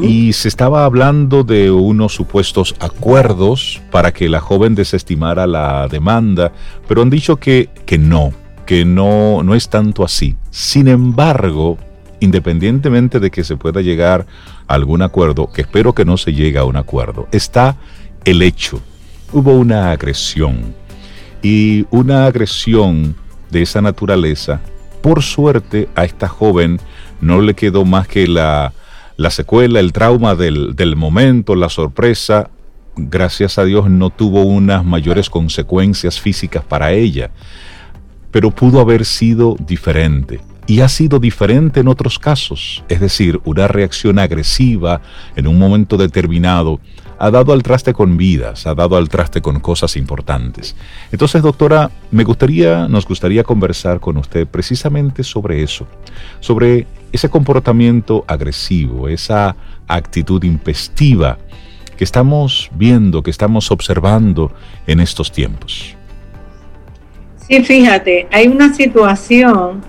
Y 0.00 0.32
se 0.32 0.46
estaba 0.46 0.84
hablando 0.84 1.42
de 1.42 1.72
unos 1.72 2.14
supuestos 2.14 2.76
acuerdos 2.78 3.82
para 3.90 4.12
que 4.12 4.28
la 4.28 4.40
joven 4.40 4.76
desestimara 4.76 5.48
la 5.48 5.88
demanda, 5.88 6.52
pero 6.86 7.02
han 7.02 7.10
dicho 7.10 7.36
que, 7.38 7.68
que 7.84 7.98
no, 7.98 8.32
que 8.64 8.84
no, 8.84 9.42
no 9.42 9.56
es 9.56 9.68
tanto 9.68 10.04
así. 10.04 10.36
Sin 10.50 10.86
embargo, 10.86 11.78
independientemente 12.20 13.18
de 13.18 13.30
que 13.30 13.42
se 13.42 13.56
pueda 13.56 13.80
llegar 13.80 14.26
a 14.68 14.74
algún 14.74 15.02
acuerdo, 15.02 15.50
que 15.52 15.62
espero 15.62 15.94
que 15.94 16.04
no 16.04 16.16
se 16.16 16.32
llegue 16.32 16.58
a 16.58 16.64
un 16.64 16.76
acuerdo, 16.76 17.26
está 17.32 17.76
el 18.26 18.42
hecho. 18.42 18.82
Hubo 19.32 19.52
una 19.52 19.90
agresión 19.92 20.74
y 21.42 21.86
una 21.90 22.26
agresión 22.26 23.16
de 23.50 23.62
esa 23.62 23.80
naturaleza, 23.80 24.60
por 25.00 25.22
suerte 25.22 25.88
a 25.94 26.04
esta 26.04 26.28
joven 26.28 26.80
no 27.20 27.40
le 27.40 27.54
quedó 27.54 27.84
más 27.84 28.08
que 28.08 28.26
la, 28.26 28.72
la 29.16 29.30
secuela, 29.30 29.78
el 29.78 29.92
trauma 29.92 30.34
del 30.34 30.96
momento, 30.96 31.54
la 31.54 31.68
sorpresa, 31.68 32.50
gracias 32.96 33.58
a 33.58 33.64
Dios, 33.64 33.88
no 33.88 34.10
tuvo 34.10 34.42
unas 34.42 34.84
mayores 34.84 35.30
consecuencias 35.30 36.20
físicas 36.20 36.64
para 36.64 36.92
ella, 36.92 37.30
pero 38.32 38.50
pudo 38.50 38.80
haber 38.80 39.04
sido 39.04 39.56
diferente. 39.60 40.40
Y 40.68 40.80
ha 40.80 40.88
sido 40.88 41.20
diferente 41.20 41.78
en 41.78 41.86
otros 41.86 42.18
casos, 42.18 42.82
es 42.88 42.98
decir, 42.98 43.40
una 43.44 43.68
reacción 43.68 44.18
agresiva 44.18 45.00
en 45.36 45.46
un 45.46 45.60
momento 45.60 45.96
determinado 45.96 46.80
ha 47.18 47.30
dado 47.30 47.52
al 47.52 47.62
traste 47.62 47.92
con 47.92 48.16
vidas, 48.16 48.66
ha 48.66 48.74
dado 48.74 48.96
al 48.96 49.08
traste 49.08 49.40
con 49.40 49.60
cosas 49.60 49.96
importantes. 49.96 50.76
Entonces, 51.12 51.42
doctora, 51.42 51.90
me 52.10 52.24
gustaría, 52.24 52.88
nos 52.88 53.06
gustaría 53.06 53.42
conversar 53.44 54.00
con 54.00 54.16
usted 54.16 54.46
precisamente 54.46 55.22
sobre 55.22 55.62
eso, 55.62 55.86
sobre 56.40 56.86
ese 57.12 57.28
comportamiento 57.28 58.24
agresivo, 58.26 59.08
esa 59.08 59.56
actitud 59.88 60.42
impestiva 60.44 61.38
que 61.96 62.04
estamos 62.04 62.70
viendo, 62.74 63.22
que 63.22 63.30
estamos 63.30 63.70
observando 63.70 64.52
en 64.86 65.00
estos 65.00 65.32
tiempos. 65.32 65.94
Sí, 67.48 67.62
fíjate, 67.62 68.28
hay 68.32 68.48
una 68.48 68.74
situación 68.74 69.80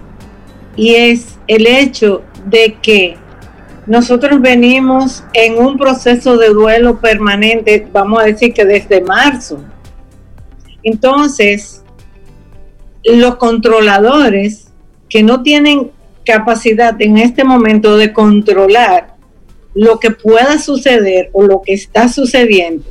y 0.75 0.93
es 0.93 1.37
el 1.47 1.65
hecho 1.65 2.23
de 2.45 2.77
que 2.81 3.17
nosotros 3.87 4.41
venimos 4.41 5.23
en 5.33 5.57
un 5.57 5.77
proceso 5.77 6.37
de 6.37 6.49
duelo 6.49 6.99
permanente, 6.99 7.87
vamos 7.91 8.19
a 8.19 8.25
decir 8.25 8.53
que 8.53 8.65
desde 8.65 9.01
marzo. 9.01 9.63
Entonces, 10.83 11.83
los 13.03 13.37
controladores 13.37 14.67
que 15.09 15.23
no 15.23 15.41
tienen 15.41 15.91
capacidad 16.25 17.01
en 17.01 17.17
este 17.17 17.45
momento 17.45 17.95
de 17.95 18.11
controlar 18.11 19.15
lo 19.73 19.99
que 19.99 20.11
pueda 20.11 20.59
suceder 20.59 21.29
o 21.31 21.43
lo 21.43 21.61
que 21.61 21.73
está 21.73 22.09
sucediendo, 22.09 22.83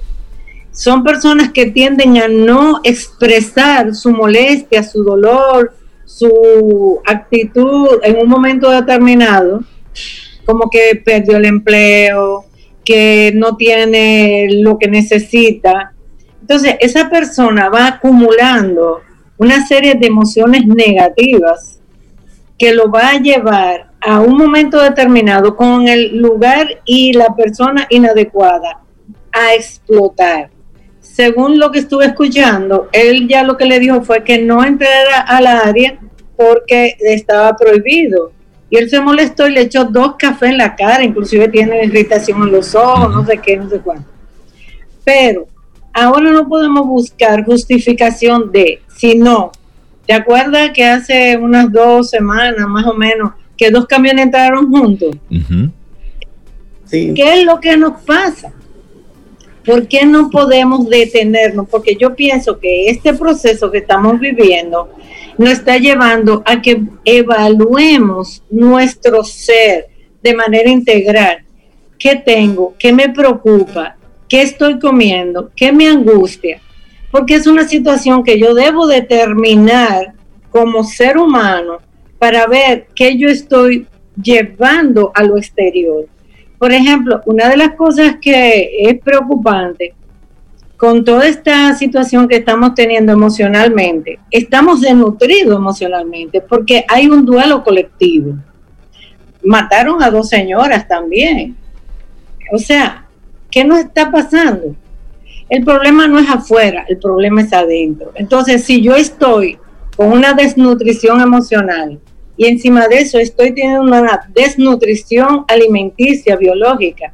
son 0.73 1.05
personas 1.05 1.53
que 1.53 1.67
tienden 1.67 2.17
a 2.19 2.29
no 2.29 2.81
expresar 2.85 3.95
su 3.95 4.11
molestia, 4.11 4.83
su 4.83 5.05
dolor, 5.05 5.75
su 6.07 7.01
actitud 7.05 7.89
en 8.03 8.17
un 8.17 8.29
momento 8.29 8.71
determinado 8.71 9.63
como 10.47 10.71
que 10.71 11.03
perdió 11.05 11.37
el 11.37 11.45
empleo, 11.45 12.47
que 12.85 13.33
no 13.35 13.57
tiene 13.57 14.47
lo 14.51 14.79
que 14.79 14.89
necesita. 14.89 15.93
Entonces, 16.41 16.77
esa 16.81 17.11
persona 17.11 17.69
va 17.69 17.89
acumulando 17.89 19.01
una 19.37 19.67
serie 19.67 19.95
de 19.95 20.07
emociones 20.07 20.67
negativas 20.67 21.81
que 22.57 22.73
lo 22.73 22.91
va 22.91 23.11
a 23.11 23.21
llevar 23.21 23.91
a 24.01 24.21
un 24.21 24.37
momento 24.37 24.81
determinado 24.81 25.57
con 25.57 25.89
el 25.89 26.17
lugar 26.17 26.81
y 26.85 27.13
la 27.13 27.35
persona 27.35 27.87
inadecuada 27.91 28.81
a 29.33 29.55
explotar. 29.55 30.51
Según 31.01 31.59
lo 31.59 31.71
que 31.71 31.81
estuve 31.81 32.07
escuchando, 32.07 32.89
él 32.93 33.27
ya 33.29 33.43
lo 33.43 33.57
que 33.57 33.65
le 33.65 33.81
dijo 33.81 34.03
fue 34.03 34.23
que 34.23 34.39
no 34.39 34.65
entrara 34.65 35.21
al 35.21 35.47
área 35.47 35.99
porque 36.37 36.97
estaba 37.01 37.57
prohibido. 37.57 38.33
Y 38.69 38.79
él 38.79 38.91
se 38.91 39.01
molestó 39.01 39.47
y 39.47 39.53
le 39.53 39.63
echó 39.63 39.85
dos 39.85 40.17
cafés 40.19 40.51
en 40.51 40.59
la 40.59 40.75
cara, 40.75 41.05
inclusive 41.05 41.49
tiene 41.49 41.85
irritación 41.85 42.43
en 42.43 42.53
los 42.53 42.75
ojos, 42.75 43.15
no 43.15 43.25
sé 43.25 43.39
qué, 43.39 43.57
no 43.57 43.69
sé 43.69 43.79
cuánto. 43.79 44.09
Pero 45.05 45.47
ahora 45.93 46.31
no 46.33 46.49
podemos 46.49 46.87
buscar 46.87 47.45
justificación 47.45 48.51
de, 48.51 48.83
si 48.97 49.17
no, 49.17 49.53
¿te 50.07 50.13
acuerdas 50.13 50.71
que 50.73 50.85
hace 50.85 51.37
unas 51.37 51.71
dos 51.71 52.11
semanas 52.11 52.67
más 52.69 52.87
o 52.87 52.95
menos 52.95 53.33
que 53.57 53.71
dos 53.71 53.87
camiones 53.87 54.27
entraron 54.27 54.69
juntos? 54.71 55.17
¿Qué 56.91 57.15
es 57.41 57.45
lo 57.45 57.61
que 57.61 57.77
nos 57.77 58.03
pasa? 58.03 58.53
¿Por 59.67 59.89
qué 59.89 60.07
no 60.07 60.31
podemos 60.31 60.89
detenernos? 60.89 61.69
Porque 61.69 61.97
yo 61.97 62.15
pienso 62.15 62.59
que 62.61 62.89
este 62.89 63.13
proceso 63.13 63.71
que 63.71 63.79
estamos 63.79 64.21
viviendo 64.21 64.89
nos 65.37 65.51
está 65.51 65.77
llevando 65.77 66.43
a 66.47 66.63
que 66.63 66.83
evaluemos 67.05 68.45
nuestro 68.49 69.25
ser 69.25 69.89
de 70.23 70.35
manera 70.35 70.71
integral. 70.71 71.45
¿Qué 71.99 72.15
tengo? 72.15 72.75
¿Qué 72.79 72.93
me 72.93 73.09
preocupa? 73.09 73.97
¿Qué 74.29 74.43
estoy 74.43 74.79
comiendo? 74.79 75.51
¿Qué 75.57 75.73
me 75.73 75.89
angustia? 75.89 76.61
Porque 77.11 77.35
es 77.35 77.47
una 77.47 77.67
situación 77.67 78.23
que 78.23 78.39
yo 78.39 78.55
debo 78.55 78.87
determinar 78.87 80.13
como 80.51 80.85
ser 80.85 81.19
humano 81.19 81.79
para 82.19 82.47
ver 82.47 82.87
qué 82.95 83.17
yo 83.17 83.29
estoy 83.29 83.87
llevando 84.21 85.11
a 85.15 85.23
lo 85.23 85.37
exterior. 85.37 86.07
Por 86.59 86.73
ejemplo, 86.73 87.21
una 87.27 87.49
de 87.49 87.57
las 87.57 87.75
cosas 87.75 88.17
que 88.21 88.71
es 88.81 88.99
preocupante 89.01 89.95
con 90.77 91.05
toda 91.05 91.27
esta 91.27 91.75
situación 91.75 92.29
que 92.29 92.37
estamos 92.37 92.75
teniendo 92.75 93.13
emocionalmente, 93.13 94.19
estamos 94.31 94.81
desnutridos 94.81 95.57
emocionalmente 95.57 96.41
porque 96.41 96.85
hay 96.89 97.07
un 97.09 97.25
duelo 97.25 97.63
colectivo. 97.63 98.35
Mataron 99.43 100.03
a 100.03 100.11
dos 100.11 100.29
señoras 100.29 100.87
también. 100.89 101.57
O 102.53 102.59
sea, 102.59 103.07
¿qué 103.51 103.65
nos 103.65 103.79
está 103.79 104.11
pasando? 104.11 104.75
El 105.49 105.65
problema 105.65 106.09
no 106.09 106.19
es 106.19 106.29
afuera, 106.29 106.85
el 106.89 106.99
problema 106.99 107.43
es 107.43 107.53
adentro. 107.53 108.13
Entonces, 108.15 108.65
si 108.65 108.83
yo 108.83 108.97
estoy 108.97 109.59
con 109.97 110.13
una 110.13 110.33
desnutrición 110.35 111.21
emocional 111.21 112.01
y 112.37 112.47
encima 112.47 112.87
de 112.89 112.99
eso 112.99 113.19
estoy 113.19 113.53
teniendo 113.55 113.83
una 113.83 114.29
desnutrición 114.35 115.45
alimenticia, 115.49 116.37
biológica, 116.37 117.13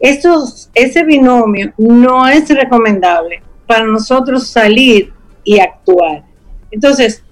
ese 0.00 1.04
binomio 1.04 1.72
no 1.76 2.26
es 2.26 2.48
recomendable 2.48 3.42
para 3.66 3.84
nosotros 3.84 4.48
salir 4.48 5.12
y 5.44 5.60
actuar. 5.60 6.24
Entonces, 6.70 7.22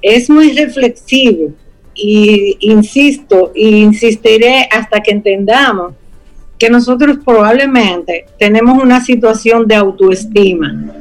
es 0.00 0.30
muy 0.30 0.52
reflexivo 0.52 1.52
y 1.94 2.56
insisto 2.60 3.52
e 3.54 3.68
insistiré 3.68 4.68
hasta 4.70 5.00
que 5.00 5.10
entendamos 5.10 5.94
que 6.58 6.70
nosotros 6.70 7.18
probablemente 7.24 8.26
tenemos 8.38 8.82
una 8.82 9.02
situación 9.02 9.66
de 9.66 9.74
autoestima. 9.74 10.99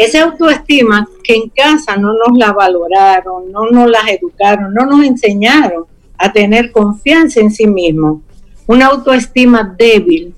Esa 0.00 0.22
autoestima 0.22 1.06
que 1.22 1.34
en 1.34 1.50
casa 1.50 1.94
no 1.98 2.14
nos 2.14 2.38
la 2.38 2.52
valoraron, 2.52 3.52
no 3.52 3.66
nos 3.70 3.90
la 3.90 4.00
educaron, 4.10 4.72
no 4.72 4.86
nos 4.86 5.04
enseñaron 5.04 5.84
a 6.16 6.32
tener 6.32 6.72
confianza 6.72 7.38
en 7.40 7.50
sí 7.50 7.66
mismos 7.66 8.22
una 8.66 8.86
autoestima 8.86 9.74
débil 9.76 10.34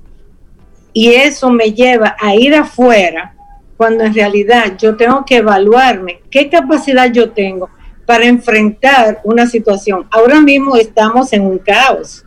y 0.92 1.11
eso 1.11 1.48
me 1.48 1.72
lleva 1.72 2.16
a 2.18 2.35
ir 2.35 2.57
afuera 2.57 3.37
cuando 3.77 4.03
en 4.03 4.12
realidad 4.12 4.77
yo 4.77 4.96
tengo 4.96 5.25
que 5.25 5.37
evaluarme 5.37 6.22
qué 6.29 6.51
capacidad 6.51 7.12
yo 7.12 7.31
tengo 7.31 7.70
para 8.05 8.25
enfrentar 8.25 9.20
una 9.22 9.46
situación. 9.46 10.09
Ahora 10.11 10.40
mismo 10.40 10.75
estamos 10.75 11.33
en 11.33 11.42
un 11.42 11.59
caos, 11.59 12.27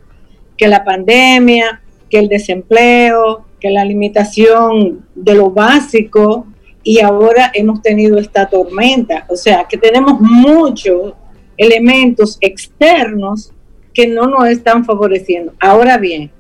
que 0.56 0.70
la 0.70 0.86
pandemia, 0.86 1.82
que 2.10 2.20
el 2.20 2.30
desempleo, 2.30 3.44
que 3.60 3.72
la 3.72 3.84
limitación 3.84 5.06
de 5.14 5.36
lo 5.36 5.50
básico 5.50 6.48
y 6.86 7.00
ahora 7.00 7.52
hemos 7.56 7.82
tenido 7.82 8.20
esta 8.20 8.48
tormenta. 8.48 9.26
O 9.28 9.36
sea, 9.36 9.66
que 9.68 9.76
tenemos 9.76 10.22
muchos 10.22 11.14
elementos 11.58 12.38
externos 12.40 13.52
que 13.92 14.08
no 14.08 14.28
nos 14.28 14.48
están 14.48 14.86
favoreciendo. 14.86 15.52
Ahora 15.60 15.98
bien, 15.98 16.32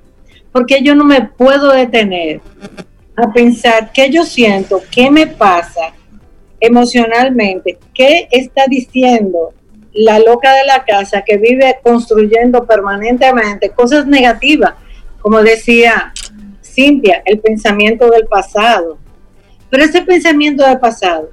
porque 0.51 0.83
yo 0.83 0.93
no 0.93 1.03
me 1.03 1.21
puedo 1.23 1.71
detener 1.71 2.41
a 3.15 3.33
pensar 3.33 3.91
qué 3.91 4.11
yo 4.11 4.23
siento, 4.23 4.81
qué 4.91 5.09
me 5.09 5.25
pasa 5.25 5.95
emocionalmente, 6.59 7.79
qué 7.93 8.27
está 8.29 8.65
diciendo 8.67 9.51
la 9.93 10.19
loca 10.19 10.53
de 10.53 10.65
la 10.65 10.85
casa 10.85 11.23
que 11.23 11.37
vive 11.37 11.75
construyendo 11.81 12.67
permanentemente 12.67 13.71
cosas 13.71 14.05
negativas, 14.05 14.75
como 15.21 15.41
decía 15.41 16.13
Cintia, 16.61 17.23
el 17.25 17.39
pensamiento 17.39 18.11
del 18.11 18.27
pasado. 18.27 18.99
Pero 19.69 19.83
ese 19.83 20.01
pensamiento 20.01 20.65
del 20.65 20.79
pasado 20.79 21.29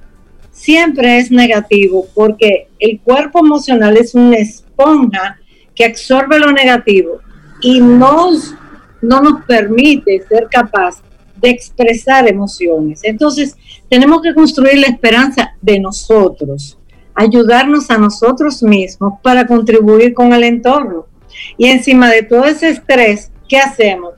siempre 0.51 1.17
es 1.17 1.31
negativo 1.31 2.07
porque 2.13 2.67
el 2.79 2.99
cuerpo 3.01 3.39
emocional 3.39 3.97
es 3.97 4.15
una 4.15 4.37
esponja 4.37 5.39
que 5.75 5.85
absorbe 5.85 6.39
lo 6.39 6.51
negativo 6.51 7.19
y 7.61 7.81
nos, 7.81 8.53
no 9.01 9.21
nos 9.21 9.43
permite 9.45 10.23
ser 10.27 10.47
capaz 10.49 11.01
de 11.35 11.49
expresar 11.49 12.27
emociones. 12.27 13.01
Entonces, 13.03 13.57
tenemos 13.89 14.21
que 14.21 14.33
construir 14.33 14.77
la 14.77 14.87
esperanza 14.87 15.55
de 15.61 15.79
nosotros, 15.79 16.77
ayudarnos 17.15 17.89
a 17.89 17.97
nosotros 17.97 18.63
mismos 18.63 19.13
para 19.21 19.45
contribuir 19.45 20.13
con 20.13 20.33
el 20.33 20.43
entorno. 20.43 21.07
Y 21.57 21.67
encima 21.67 22.09
de 22.09 22.23
todo 22.23 22.45
ese 22.45 22.69
estrés, 22.69 23.31
¿qué 23.49 23.57
hacemos? 23.57 24.13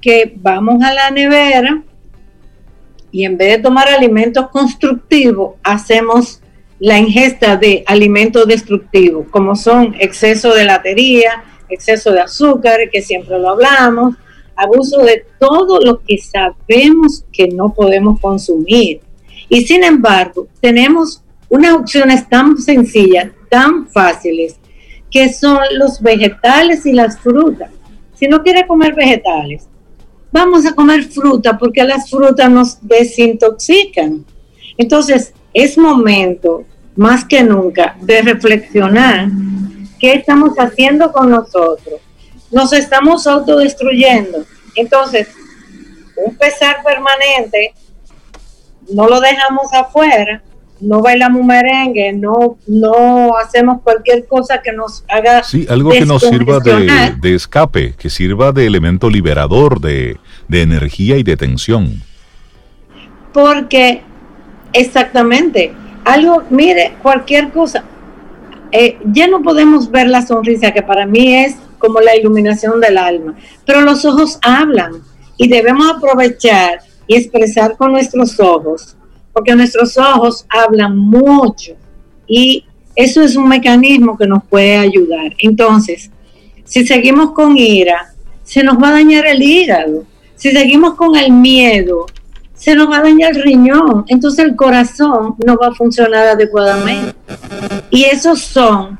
Que 0.00 0.34
vamos 0.36 0.82
a 0.82 0.92
la 0.92 1.10
nevera 1.10 1.82
y 3.10 3.24
en 3.24 3.36
vez 3.36 3.56
de 3.56 3.62
tomar 3.62 3.88
alimentos 3.88 4.48
constructivos, 4.50 5.54
hacemos 5.62 6.40
la 6.78 6.98
ingesta 6.98 7.56
de 7.56 7.82
alimentos 7.86 8.46
destructivos, 8.46 9.26
como 9.30 9.56
son 9.56 9.94
exceso 9.98 10.54
de 10.54 10.64
latería, 10.64 11.44
exceso 11.68 12.12
de 12.12 12.20
azúcar, 12.20 12.78
que 12.92 13.02
siempre 13.02 13.38
lo 13.38 13.50
hablamos, 13.50 14.16
abuso 14.54 15.02
de 15.02 15.24
todo 15.38 15.80
lo 15.80 16.00
que 16.02 16.18
sabemos 16.18 17.24
que 17.32 17.48
no 17.48 17.72
podemos 17.72 18.20
consumir. 18.20 19.00
Y 19.48 19.62
sin 19.62 19.84
embargo, 19.84 20.48
tenemos 20.60 21.22
unas 21.48 21.74
opciones 21.74 22.28
tan 22.28 22.58
sencillas, 22.58 23.30
tan 23.48 23.86
fáciles, 23.88 24.56
que 25.10 25.32
son 25.32 25.58
los 25.78 26.02
vegetales 26.02 26.84
y 26.84 26.92
las 26.92 27.18
frutas. 27.18 27.70
Si 28.14 28.26
no 28.26 28.42
quiere 28.42 28.66
comer 28.66 28.94
vegetales, 28.94 29.68
vamos 30.32 30.66
a 30.66 30.74
comer 30.74 31.04
fruta 31.04 31.58
porque 31.58 31.84
las 31.84 32.10
frutas 32.10 32.50
nos 32.50 32.78
desintoxican. 32.80 34.24
Entonces, 34.76 35.32
es 35.54 35.78
momento, 35.78 36.64
más 36.94 37.24
que 37.24 37.42
nunca, 37.42 37.96
de 38.00 38.22
reflexionar 38.22 39.28
qué 39.98 40.14
estamos 40.14 40.56
haciendo 40.58 41.12
con 41.12 41.30
nosotros. 41.30 42.00
Nos 42.50 42.72
estamos 42.72 43.26
autodestruyendo. 43.26 44.44
Entonces, 44.74 45.28
un 46.16 46.36
pesar 46.36 46.82
permanente, 46.82 47.74
no 48.92 49.08
lo 49.08 49.20
dejamos 49.20 49.72
afuera, 49.72 50.42
no 50.80 51.00
bailamos 51.00 51.44
merengue, 51.44 52.12
no, 52.12 52.58
no 52.66 53.36
hacemos 53.36 53.82
cualquier 53.82 54.26
cosa 54.26 54.60
que 54.62 54.72
nos 54.72 55.04
haga... 55.08 55.42
Sí, 55.42 55.66
algo 55.68 55.90
que 55.90 56.04
nos 56.04 56.22
sirva 56.22 56.60
de, 56.60 57.34
escape, 57.34 57.94
que 57.96 58.10
sirva 58.10 58.52
de 58.52 58.66
elemento 58.66 59.08
liberador, 59.08 59.80
de, 59.80 60.18
energía 60.50 61.16
y 61.16 61.22
de 61.22 61.36
tensión. 61.36 62.02
Porque, 63.32 64.02
exactamente, 64.72 65.72
algo, 66.04 66.42
mire, 66.50 66.94
cualquier 67.02 67.50
cosa, 67.50 67.84
eh, 68.72 68.98
ya 69.04 69.26
no 69.28 69.42
podemos 69.42 69.90
ver 69.90 70.08
la 70.08 70.26
sonrisa, 70.26 70.72
que 70.72 70.82
para 70.82 71.06
mí 71.06 71.34
es 71.34 71.56
como 71.78 72.00
la 72.00 72.16
iluminación 72.16 72.80
del 72.80 72.98
alma, 72.98 73.34
pero 73.64 73.80
los 73.82 74.04
ojos 74.04 74.38
hablan 74.42 75.02
y 75.36 75.48
debemos 75.48 75.90
aprovechar 75.90 76.80
y 77.06 77.16
expresar 77.16 77.76
con 77.76 77.92
nuestros 77.92 78.38
ojos 78.40 78.95
porque 79.36 79.54
nuestros 79.54 79.98
ojos 79.98 80.46
hablan 80.48 80.96
mucho 80.96 81.74
y 82.26 82.64
eso 82.94 83.20
es 83.20 83.36
un 83.36 83.46
mecanismo 83.46 84.16
que 84.16 84.26
nos 84.26 84.42
puede 84.44 84.78
ayudar. 84.78 85.34
Entonces, 85.40 86.10
si 86.64 86.86
seguimos 86.86 87.32
con 87.32 87.54
ira, 87.58 88.14
se 88.42 88.62
nos 88.64 88.82
va 88.82 88.88
a 88.88 88.92
dañar 88.92 89.26
el 89.26 89.42
hígado. 89.42 90.04
Si 90.36 90.52
seguimos 90.52 90.94
con 90.94 91.16
el 91.16 91.32
miedo, 91.32 92.06
se 92.54 92.74
nos 92.74 92.90
va 92.90 92.96
a 92.96 93.02
dañar 93.02 93.36
el 93.36 93.42
riñón. 93.42 94.06
Entonces 94.08 94.42
el 94.42 94.56
corazón 94.56 95.34
no 95.44 95.58
va 95.58 95.66
a 95.66 95.74
funcionar 95.74 96.28
adecuadamente. 96.28 97.14
Y 97.90 98.04
esos 98.04 98.40
son 98.40 98.98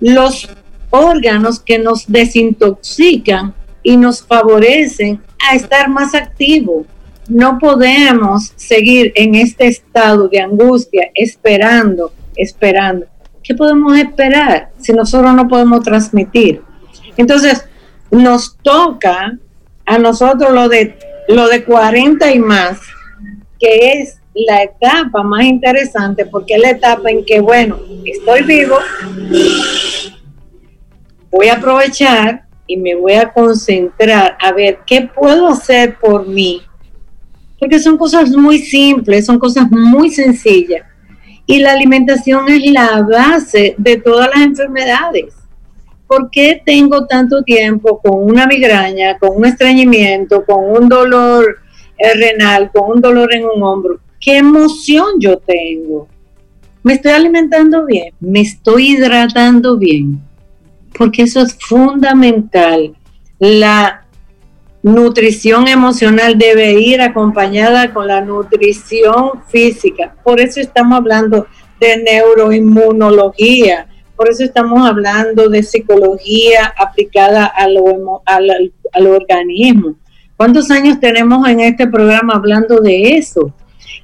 los 0.00 0.48
órganos 0.90 1.60
que 1.60 1.78
nos 1.78 2.04
desintoxican 2.08 3.54
y 3.84 3.96
nos 3.96 4.22
favorecen 4.22 5.22
a 5.48 5.54
estar 5.54 5.88
más 5.88 6.16
activos, 6.16 6.84
no 7.28 7.58
podemos 7.58 8.52
seguir 8.56 9.12
en 9.14 9.34
este 9.34 9.68
estado 9.68 10.28
de 10.28 10.40
angustia 10.40 11.10
esperando, 11.14 12.12
esperando. 12.34 13.06
¿Qué 13.42 13.54
podemos 13.54 13.96
esperar 13.98 14.70
si 14.78 14.92
nosotros 14.92 15.34
no 15.34 15.46
podemos 15.46 15.82
transmitir? 15.82 16.62
Entonces, 17.16 17.64
nos 18.10 18.56
toca 18.58 19.38
a 19.84 19.98
nosotros 19.98 20.52
lo 20.52 20.68
de, 20.68 20.98
lo 21.28 21.48
de 21.48 21.64
40 21.64 22.32
y 22.32 22.38
más, 22.38 22.80
que 23.60 23.92
es 23.92 24.18
la 24.34 24.62
etapa 24.62 25.22
más 25.22 25.44
interesante, 25.44 26.24
porque 26.24 26.54
es 26.54 26.60
la 26.60 26.70
etapa 26.70 27.10
en 27.10 27.24
que, 27.24 27.40
bueno, 27.40 27.78
estoy 28.04 28.42
vivo, 28.44 28.76
voy 31.30 31.48
a 31.48 31.54
aprovechar 31.54 32.44
y 32.66 32.76
me 32.76 32.94
voy 32.94 33.14
a 33.14 33.32
concentrar 33.32 34.36
a 34.40 34.52
ver 34.52 34.80
qué 34.86 35.10
puedo 35.14 35.48
hacer 35.48 35.96
por 35.98 36.26
mí 36.26 36.62
porque 37.58 37.78
son 37.78 37.96
cosas 37.96 38.30
muy 38.30 38.58
simples, 38.58 39.26
son 39.26 39.38
cosas 39.38 39.70
muy 39.70 40.10
sencillas. 40.10 40.86
Y 41.46 41.58
la 41.60 41.72
alimentación 41.72 42.48
es 42.48 42.70
la 42.70 43.02
base 43.02 43.74
de 43.78 43.96
todas 43.96 44.28
las 44.34 44.44
enfermedades. 44.44 45.34
¿Por 46.06 46.30
qué 46.30 46.62
tengo 46.64 47.06
tanto 47.06 47.42
tiempo 47.42 48.00
con 48.00 48.22
una 48.22 48.46
migraña, 48.46 49.18
con 49.18 49.36
un 49.36 49.46
estreñimiento, 49.46 50.44
con 50.44 50.64
un 50.64 50.88
dolor 50.88 51.58
eh, 51.98 52.14
renal, 52.14 52.70
con 52.72 52.90
un 52.92 53.00
dolor 53.00 53.34
en 53.34 53.44
un 53.44 53.62
hombro? 53.62 54.00
¿Qué 54.20 54.38
emoción 54.38 55.20
yo 55.20 55.38
tengo? 55.38 56.08
¿Me 56.82 56.94
estoy 56.94 57.12
alimentando 57.12 57.84
bien? 57.84 58.14
¿Me 58.20 58.40
estoy 58.40 58.92
hidratando 58.92 59.76
bien? 59.76 60.20
Porque 60.96 61.22
eso 61.22 61.42
es 61.42 61.56
fundamental. 61.60 62.94
La 63.38 64.07
nutrición 64.94 65.68
emocional 65.68 66.38
debe 66.38 66.72
ir 66.72 67.00
acompañada 67.00 67.92
con 67.92 68.06
la 68.06 68.20
nutrición 68.20 69.42
física. 69.48 70.14
Por 70.24 70.40
eso 70.40 70.60
estamos 70.60 70.98
hablando 70.98 71.46
de 71.80 72.02
neuroinmunología, 72.02 73.86
por 74.16 74.30
eso 74.30 74.44
estamos 74.44 74.88
hablando 74.88 75.48
de 75.48 75.62
psicología 75.62 76.74
aplicada 76.76 77.46
a 77.46 77.68
lo, 77.68 78.22
al, 78.24 78.72
al 78.92 79.06
organismo. 79.06 79.94
¿Cuántos 80.36 80.70
años 80.70 80.98
tenemos 81.00 81.48
en 81.48 81.60
este 81.60 81.86
programa 81.86 82.34
hablando 82.34 82.80
de 82.80 83.16
eso? 83.16 83.52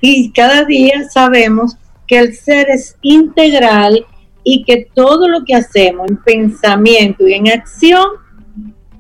Y 0.01 0.31
cada 0.33 0.64
día 0.64 1.09
sabemos 1.09 1.77
que 2.07 2.18
el 2.18 2.35
ser 2.35 2.68
es 2.70 2.97
integral 3.03 4.05
y 4.42 4.62
que 4.64 4.87
todo 4.94 5.29
lo 5.29 5.44
que 5.44 5.55
hacemos 5.55 6.09
en 6.11 6.16
pensamiento 6.18 7.27
y 7.27 7.35
en 7.35 7.49
acción 7.49 8.07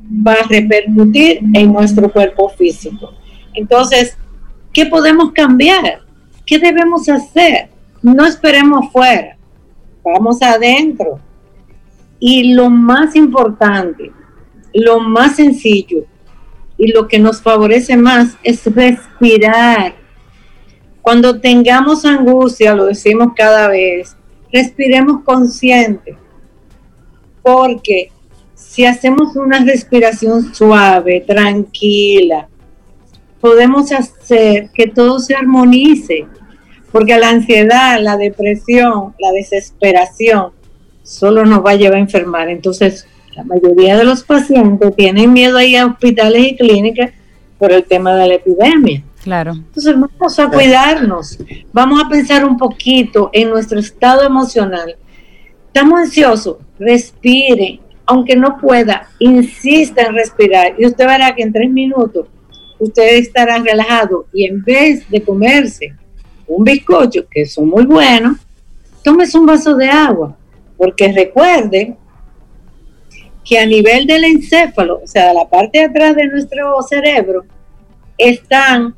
va 0.04 0.34
a 0.34 0.48
repercutir 0.48 1.40
en 1.54 1.72
nuestro 1.72 2.12
cuerpo 2.12 2.48
físico. 2.50 3.12
Entonces, 3.54 4.16
¿qué 4.72 4.86
podemos 4.86 5.32
cambiar? 5.32 6.00
¿Qué 6.44 6.58
debemos 6.58 7.08
hacer? 7.08 7.68
No 8.02 8.26
esperemos 8.26 8.90
fuera, 8.92 9.36
vamos 10.04 10.42
adentro. 10.42 11.18
Y 12.18 12.54
lo 12.54 12.70
más 12.70 13.16
importante, 13.16 14.12
lo 14.72 15.00
más 15.00 15.36
sencillo 15.36 16.04
y 16.76 16.92
lo 16.92 17.06
que 17.06 17.18
nos 17.18 17.40
favorece 17.40 17.96
más 17.96 18.36
es 18.42 18.64
respirar. 18.66 19.94
Cuando 21.00 21.40
tengamos 21.40 22.04
angustia, 22.04 22.74
lo 22.74 22.86
decimos 22.86 23.32
cada 23.36 23.68
vez, 23.68 24.16
respiremos 24.52 25.22
consciente, 25.22 26.16
porque 27.42 28.10
si 28.66 28.84
hacemos 28.84 29.36
una 29.36 29.60
respiración 29.60 30.54
suave, 30.54 31.24
tranquila, 31.26 32.48
podemos 33.40 33.92
hacer 33.92 34.70
que 34.74 34.86
todo 34.88 35.20
se 35.20 35.34
armonice, 35.34 36.26
porque 36.90 37.16
la 37.18 37.30
ansiedad, 37.30 38.00
la 38.00 38.16
depresión, 38.16 39.14
la 39.18 39.32
desesperación, 39.32 40.50
solo 41.02 41.44
nos 41.44 41.64
va 41.64 41.72
a 41.72 41.76
llevar 41.76 41.98
a 41.98 42.00
enfermar. 42.00 42.48
Entonces, 42.48 43.06
la 43.36 43.44
mayoría 43.44 43.96
de 43.96 44.04
los 44.04 44.22
pacientes 44.24 44.96
tienen 44.96 45.32
miedo 45.32 45.58
a 45.58 45.64
ir 45.64 45.78
a 45.78 45.86
hospitales 45.86 46.52
y 46.52 46.56
clínicas 46.56 47.10
por 47.58 47.70
el 47.70 47.84
tema 47.84 48.14
de 48.16 48.28
la 48.28 48.34
epidemia. 48.34 49.04
Claro. 49.22 49.52
Entonces 49.52 49.94
vamos 49.94 50.38
a 50.38 50.48
cuidarnos, 50.50 51.38
vamos 51.72 52.02
a 52.04 52.08
pensar 52.08 52.44
un 52.44 52.58
poquito 52.58 53.30
en 53.32 53.50
nuestro 53.50 53.78
estado 53.78 54.22
emocional. 54.22 54.96
Estamos 55.66 56.00
ansiosos, 56.00 56.56
respire, 56.78 57.80
aunque 58.06 58.36
no 58.36 58.58
pueda, 58.58 59.08
insista 59.18 60.02
en 60.02 60.14
respirar 60.14 60.74
y 60.78 60.86
usted 60.86 61.06
verá 61.06 61.34
que 61.34 61.42
en 61.42 61.52
tres 61.52 61.70
minutos 61.70 62.26
usted 62.78 63.16
estará 63.16 63.58
relajado 63.58 64.26
y 64.32 64.44
en 64.46 64.62
vez 64.62 65.08
de 65.08 65.22
comerse 65.22 65.94
un 66.46 66.64
bizcocho, 66.64 67.26
que 67.30 67.46
son 67.46 67.68
muy 67.68 67.86
buenos, 67.86 68.38
tómese 69.02 69.38
un 69.38 69.46
vaso 69.46 69.74
de 69.74 69.88
agua, 69.88 70.36
porque 70.76 71.10
recuerde 71.10 71.96
que 73.44 73.58
a 73.58 73.66
nivel 73.66 74.06
del 74.06 74.24
encéfalo, 74.24 75.00
o 75.02 75.06
sea, 75.06 75.32
la 75.32 75.48
parte 75.48 75.78
de 75.78 75.84
atrás 75.84 76.16
de 76.16 76.26
nuestro 76.28 76.82
cerebro, 76.82 77.44
están 78.16 78.94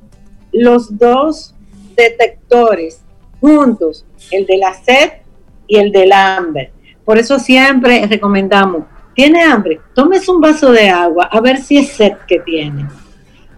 los 0.53 0.97
dos 0.97 1.55
detectores 1.97 3.01
juntos, 3.41 4.05
el 4.31 4.47
de 4.47 4.57
la 4.59 4.75
sed 4.75 5.13
y 5.67 5.79
el 5.79 5.93
del 5.93 6.13
hambre. 6.13 6.71
Por 7.05 7.19
eso 7.19 7.39
siempre 7.39 8.07
recomendamos 8.07 8.85
tiene 9.17 9.43
hambre, 9.43 9.81
tómese 9.95 10.31
un 10.31 10.43
vaso 10.43 10.71
de 10.71 10.91
agua 10.91 11.25
a 11.33 11.41
ver 11.41 11.57
si 11.57 11.79
es 11.79 11.89
sed 11.89 12.13
que 12.29 12.39
tiene. 12.41 12.87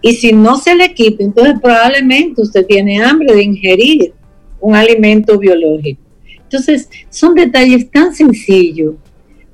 Y 0.01 0.13
si 0.13 0.31
no 0.31 0.55
se 0.55 0.73
le 0.73 0.93
quita, 0.93 1.21
entonces 1.21 1.55
probablemente 1.61 2.41
usted 2.41 2.65
tiene 2.65 3.03
hambre 3.03 3.35
de 3.35 3.43
ingerir 3.43 4.13
un 4.61 4.73
alimento 4.73 5.37
biológico. 5.37 6.01
Entonces, 6.43 6.89
son 7.09 7.35
detalles 7.35 7.91
tan 7.91 8.15
sencillos, 8.15 8.95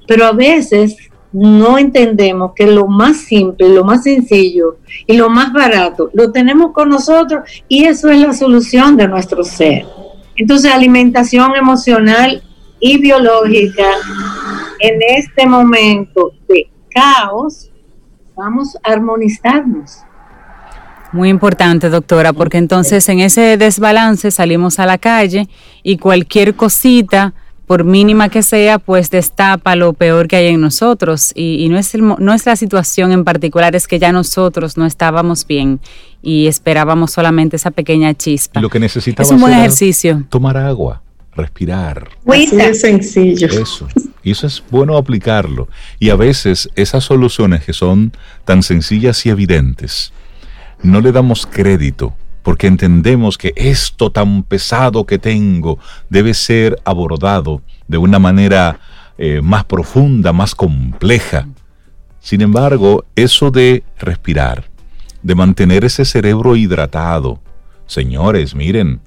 pero 0.08 0.26
a 0.26 0.32
veces 0.32 0.96
no 1.34 1.78
entendemos 1.80 2.52
que 2.56 2.68
lo 2.68 2.88
más 2.88 3.18
simple, 3.18 3.68
lo 3.68 3.84
más 3.84 4.04
sencillo 4.04 4.78
y 5.06 5.18
lo 5.18 5.30
más 5.30 5.52
barato 5.52 6.10
lo 6.14 6.32
tenemos 6.32 6.72
con 6.72 6.88
nosotros 6.88 7.42
y 7.68 7.84
eso 7.84 8.10
es 8.10 8.22
la 8.22 8.32
solución 8.32 8.96
de 8.96 9.08
nuestro 9.08 9.44
ser. 9.44 9.86
Entonces, 10.38 10.72
alimentación 10.72 11.56
emocional 11.56 12.44
y 12.80 13.00
biológica 13.00 13.88
en 14.80 15.00
este 15.02 15.46
momento 15.48 16.34
de 16.48 16.70
caos 16.90 17.72
vamos 18.36 18.76
a 18.84 18.92
armonizarnos. 18.92 20.00
Muy 21.12 21.30
importante, 21.30 21.90
doctora, 21.90 22.34
porque 22.34 22.58
entonces 22.58 23.08
en 23.08 23.20
ese 23.20 23.58
desbalance 23.58 24.32
salimos 24.32 24.80
a 24.80 24.86
la 24.86 24.98
calle 24.98 25.48
y 25.82 25.98
cualquier 25.98 26.56
cosita, 26.56 27.34
por 27.68 27.84
mínima 27.84 28.30
que 28.30 28.44
sea, 28.44 28.80
pues 28.80 29.10
destapa 29.10 29.76
lo 29.76 29.94
peor 29.94 30.28
que 30.28 30.36
hay 30.36 30.48
en 30.48 30.62
nosotros. 30.62 31.32
Y, 31.34 31.68
no, 31.70 31.80
es 31.80 31.96
no 31.96 32.34
es 32.34 32.46
la 32.46 32.56
situación 32.56 33.12
en 33.12 33.24
particular, 33.24 33.76
es 33.76 33.88
que 33.88 33.98
ya 33.98 34.12
nosotros 34.12 34.78
no 34.78 34.86
estábamos 34.86 35.48
bien 35.48 35.80
y 36.22 36.48
esperábamos 36.48 37.12
solamente 37.12 37.56
esa 37.56 37.72
pequeña 37.72 38.14
chispa. 38.14 38.60
lo 38.60 38.70
que 38.70 38.80
necesitamos 38.80 39.30
es 39.30 39.36
un 39.36 39.42
buen 39.42 39.54
ejercicio. 39.54 40.24
Tomar 40.30 40.58
agua, 40.58 41.02
respirar. 41.36 42.10
Así 42.28 42.56
de 42.56 42.74
sencillo. 42.74 43.48
Eso. 43.48 43.88
Y 44.24 44.32
eso 44.32 44.48
es 44.48 44.64
bueno 44.72 44.98
aplicarlo. 44.98 45.68
Y 46.00 46.10
a 46.10 46.16
veces 46.16 46.70
esas 46.76 47.04
soluciones 47.04 47.64
que 47.64 47.74
son 47.74 48.12
tan 48.44 48.64
sencillas 48.64 49.26
y 49.26 49.30
evidentes, 49.30 50.14
no 50.82 51.02
le 51.02 51.12
damos 51.12 51.46
crédito 51.46 52.16
porque 52.46 52.68
entendemos 52.68 53.40
que 53.40 53.54
esto 53.56 54.12
tan 54.12 54.44
pesado 54.44 55.06
que 55.06 55.18
tengo 55.18 55.80
debe 56.12 56.36
ser 56.36 56.80
abordado 56.86 57.64
de 57.88 57.98
una 57.98 58.20
manera 58.20 58.80
eh, 59.18 59.42
más 59.42 59.64
profunda, 59.64 60.32
más 60.32 60.54
compleja. 60.54 61.48
Sin 62.20 62.42
embargo, 62.42 63.04
eso 63.16 63.50
de 63.50 63.84
respirar, 63.98 64.70
de 65.24 65.34
mantener 65.34 65.86
ese 65.86 66.06
cerebro 66.06 66.56
hidratado, 66.56 67.40
señores, 67.88 68.54
miren, 68.54 69.00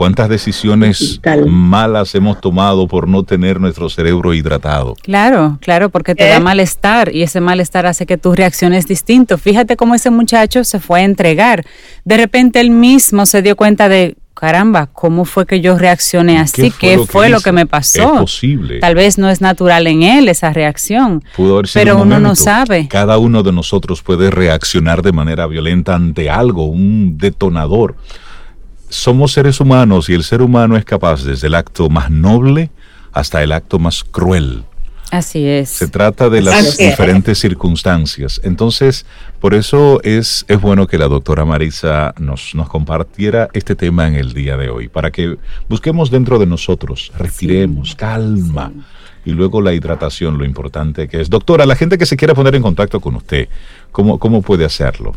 ¿Cuántas 0.00 0.30
decisiones 0.30 1.20
malas 1.46 2.14
hemos 2.14 2.40
tomado 2.40 2.88
por 2.88 3.06
no 3.06 3.22
tener 3.22 3.60
nuestro 3.60 3.90
cerebro 3.90 4.32
hidratado? 4.32 4.94
Claro, 5.02 5.58
claro, 5.60 5.90
porque 5.90 6.14
te 6.14 6.24
da 6.24 6.36
eh. 6.36 6.40
malestar 6.40 7.14
y 7.14 7.22
ese 7.22 7.42
malestar 7.42 7.84
hace 7.84 8.06
que 8.06 8.16
tus 8.16 8.34
reacciones 8.34 8.86
distinto. 8.86 9.36
Fíjate 9.36 9.76
cómo 9.76 9.94
ese 9.94 10.08
muchacho 10.08 10.64
se 10.64 10.80
fue 10.80 11.00
a 11.00 11.04
entregar. 11.04 11.66
De 12.06 12.16
repente 12.16 12.60
él 12.60 12.70
mismo 12.70 13.26
se 13.26 13.42
dio 13.42 13.56
cuenta 13.56 13.90
de, 13.90 14.16
caramba, 14.32 14.86
¿cómo 14.86 15.26
fue 15.26 15.44
que 15.44 15.60
yo 15.60 15.76
reaccioné 15.76 16.38
así? 16.38 16.70
¿Qué 16.70 16.96
fue, 17.06 17.28
lo, 17.28 17.42
que, 17.42 17.52
me 17.52 17.66
pasó? 17.66 18.14
Es 18.14 18.20
posible. 18.20 18.78
Tal 18.78 18.94
vez 18.94 19.18
no 19.18 19.28
es 19.28 19.42
natural 19.42 19.86
en 19.86 20.02
él 20.02 20.30
esa 20.30 20.50
reacción. 20.50 21.22
Pudo 21.36 21.58
haber 21.58 21.68
sido 21.68 21.84
pero 21.84 22.00
uno 22.00 22.18
no 22.18 22.34
sabe. 22.36 22.88
Cada 22.88 23.18
uno 23.18 23.42
de 23.42 23.52
nosotros 23.52 24.00
puede 24.00 24.30
reaccionar 24.30 25.02
de 25.02 25.12
manera 25.12 25.46
violenta 25.46 25.94
ante 25.94 26.30
algo, 26.30 26.64
un 26.64 27.18
detonador 27.18 27.96
somos 28.90 29.32
seres 29.32 29.60
humanos 29.60 30.10
y 30.10 30.14
el 30.14 30.24
ser 30.24 30.42
humano 30.42 30.76
es 30.76 30.84
capaz 30.84 31.24
desde 31.24 31.46
el 31.46 31.54
acto 31.54 31.88
más 31.88 32.10
noble 32.10 32.70
hasta 33.12 33.42
el 33.42 33.52
acto 33.52 33.78
más 33.78 34.04
cruel. 34.04 34.64
Así 35.10 35.44
es. 35.44 35.70
Se 35.70 35.88
trata 35.88 36.28
de 36.28 36.40
las 36.40 36.76
diferentes 36.76 37.38
circunstancias. 37.38 38.40
Entonces, 38.44 39.06
por 39.40 39.54
eso 39.54 40.00
es, 40.04 40.44
es 40.46 40.60
bueno 40.60 40.86
que 40.86 40.98
la 40.98 41.08
doctora 41.08 41.44
Marisa 41.44 42.14
nos, 42.18 42.54
nos 42.54 42.68
compartiera 42.68 43.48
este 43.52 43.74
tema 43.74 44.06
en 44.06 44.14
el 44.14 44.32
día 44.32 44.56
de 44.56 44.70
hoy, 44.70 44.88
para 44.88 45.10
que 45.10 45.36
busquemos 45.68 46.12
dentro 46.12 46.38
de 46.38 46.46
nosotros, 46.46 47.10
respiremos, 47.18 47.96
calma. 47.96 48.72
Y 49.24 49.32
luego 49.32 49.60
la 49.60 49.72
hidratación, 49.74 50.38
lo 50.38 50.44
importante 50.44 51.08
que 51.08 51.20
es. 51.20 51.28
Doctora, 51.28 51.66
la 51.66 51.74
gente 51.74 51.98
que 51.98 52.06
se 52.06 52.16
quiera 52.16 52.34
poner 52.34 52.54
en 52.54 52.62
contacto 52.62 53.00
con 53.00 53.16
usted, 53.16 53.48
¿cómo, 53.90 54.18
cómo 54.18 54.42
puede 54.42 54.64
hacerlo? 54.64 55.14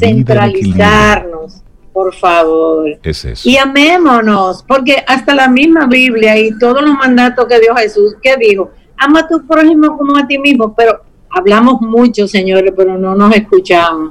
centralizarnos, 0.00 1.62
por 1.92 2.12
favor. 2.12 2.98
Es 3.04 3.24
eso. 3.24 3.48
Y 3.48 3.56
amémonos, 3.56 4.64
porque 4.66 5.04
hasta 5.06 5.32
la 5.32 5.46
misma 5.48 5.86
Biblia 5.86 6.36
y 6.36 6.58
todos 6.58 6.82
los 6.82 6.94
mandatos 6.94 7.46
que 7.46 7.60
dio 7.60 7.72
Jesús, 7.76 8.16
que 8.20 8.36
dijo, 8.36 8.72
ama 8.96 9.20
a 9.20 9.28
tu 9.28 9.46
prójimo 9.46 9.96
como 9.96 10.16
a 10.16 10.26
ti 10.26 10.38
mismo, 10.38 10.74
pero 10.74 11.07
hablamos 11.38 11.80
mucho, 11.80 12.28
señores, 12.28 12.72
pero 12.76 12.98
no 12.98 13.14
nos 13.14 13.34
escuchamos. 13.34 14.10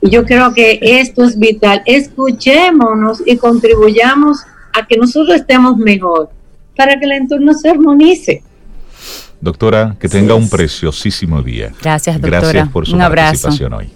Y 0.00 0.10
yo 0.10 0.24
creo 0.24 0.52
que 0.52 0.78
esto 0.80 1.24
es 1.24 1.38
vital. 1.38 1.82
Escuchémonos 1.86 3.22
y 3.24 3.36
contribuyamos 3.36 4.38
a 4.72 4.86
que 4.86 4.96
nosotros 4.96 5.36
estemos 5.36 5.76
mejor 5.76 6.30
para 6.76 6.98
que 6.98 7.04
el 7.04 7.12
entorno 7.12 7.54
se 7.54 7.70
armonice. 7.70 8.42
Doctora, 9.40 9.96
que 9.98 10.08
tenga 10.08 10.34
un 10.34 10.48
preciosísimo 10.48 11.42
día. 11.42 11.72
Gracias, 11.82 12.16
doctora. 12.16 12.40
Gracias 12.40 12.68
por 12.68 12.86
su 12.86 12.96
participación 12.96 13.72
hoy. 13.74 13.90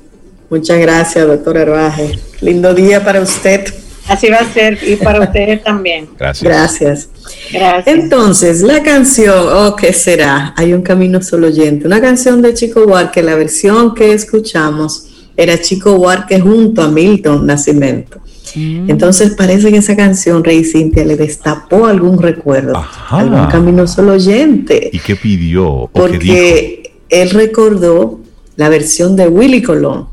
Muchas 0.50 0.78
gracias, 0.78 1.26
doctora 1.26 1.62
Herbaje. 1.62 2.18
Lindo 2.40 2.74
día 2.74 3.04
para 3.04 3.20
usted. 3.20 3.66
Así 4.08 4.28
va 4.28 4.38
a 4.38 4.52
ser 4.52 4.78
y 4.86 4.96
para 4.96 5.20
ustedes 5.24 5.62
también. 5.62 6.08
Gracias. 6.18 7.08
Gracias. 7.52 7.86
Entonces, 7.86 8.62
la 8.62 8.82
canción, 8.82 9.46
oh, 9.52 9.76
¿qué 9.76 9.92
será? 9.92 10.54
Hay 10.56 10.72
un 10.72 10.82
camino 10.82 11.22
solo 11.22 11.48
oyente. 11.48 11.86
Una 11.86 12.00
canción 12.00 12.42
de 12.42 12.54
Chico 12.54 12.84
Huarque, 12.84 13.22
la 13.22 13.34
versión 13.34 13.94
que 13.94 14.12
escuchamos 14.12 15.06
era 15.36 15.60
Chico 15.60 15.94
Huarque 15.94 16.40
junto 16.40 16.82
a 16.82 16.88
Milton 16.88 17.46
Nacimiento. 17.46 18.20
Mm. 18.54 18.90
Entonces 18.90 19.34
parece 19.36 19.70
que 19.70 19.76
esa 19.76 19.94
canción, 19.94 20.42
Rey 20.42 20.64
Cintia, 20.64 21.04
le 21.04 21.16
destapó 21.16 21.86
algún 21.86 22.20
recuerdo, 22.20 22.82
algún 23.10 23.46
camino 23.46 23.86
solo 23.86 24.14
oyente. 24.14 24.90
¿Y 24.92 24.98
qué 24.98 25.16
pidió? 25.16 25.90
Porque 25.92 26.92
él 27.08 27.30
recordó 27.30 28.20
la 28.56 28.68
versión 28.68 29.16
de 29.16 29.28
Willy 29.28 29.62
Colón 29.62 30.08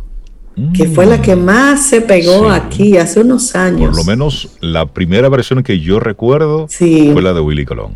que 0.74 0.88
fue 0.88 1.06
la 1.06 1.22
que 1.22 1.36
más 1.36 1.86
se 1.88 2.02
pegó 2.02 2.50
aquí 2.50 2.98
hace 2.98 3.20
unos 3.20 3.56
años. 3.56 3.90
Por 3.90 3.98
lo 3.98 4.04
menos 4.06 4.50
la 4.62 4.86
primera 4.86 5.28
versión 5.28 5.64
que 5.64 5.80
yo 5.80 6.00
recuerdo 6.00 6.68
fue 6.68 7.22
la 7.22 7.34
de 7.34 7.42
Willy 7.42 7.66
Colón. 7.66 7.94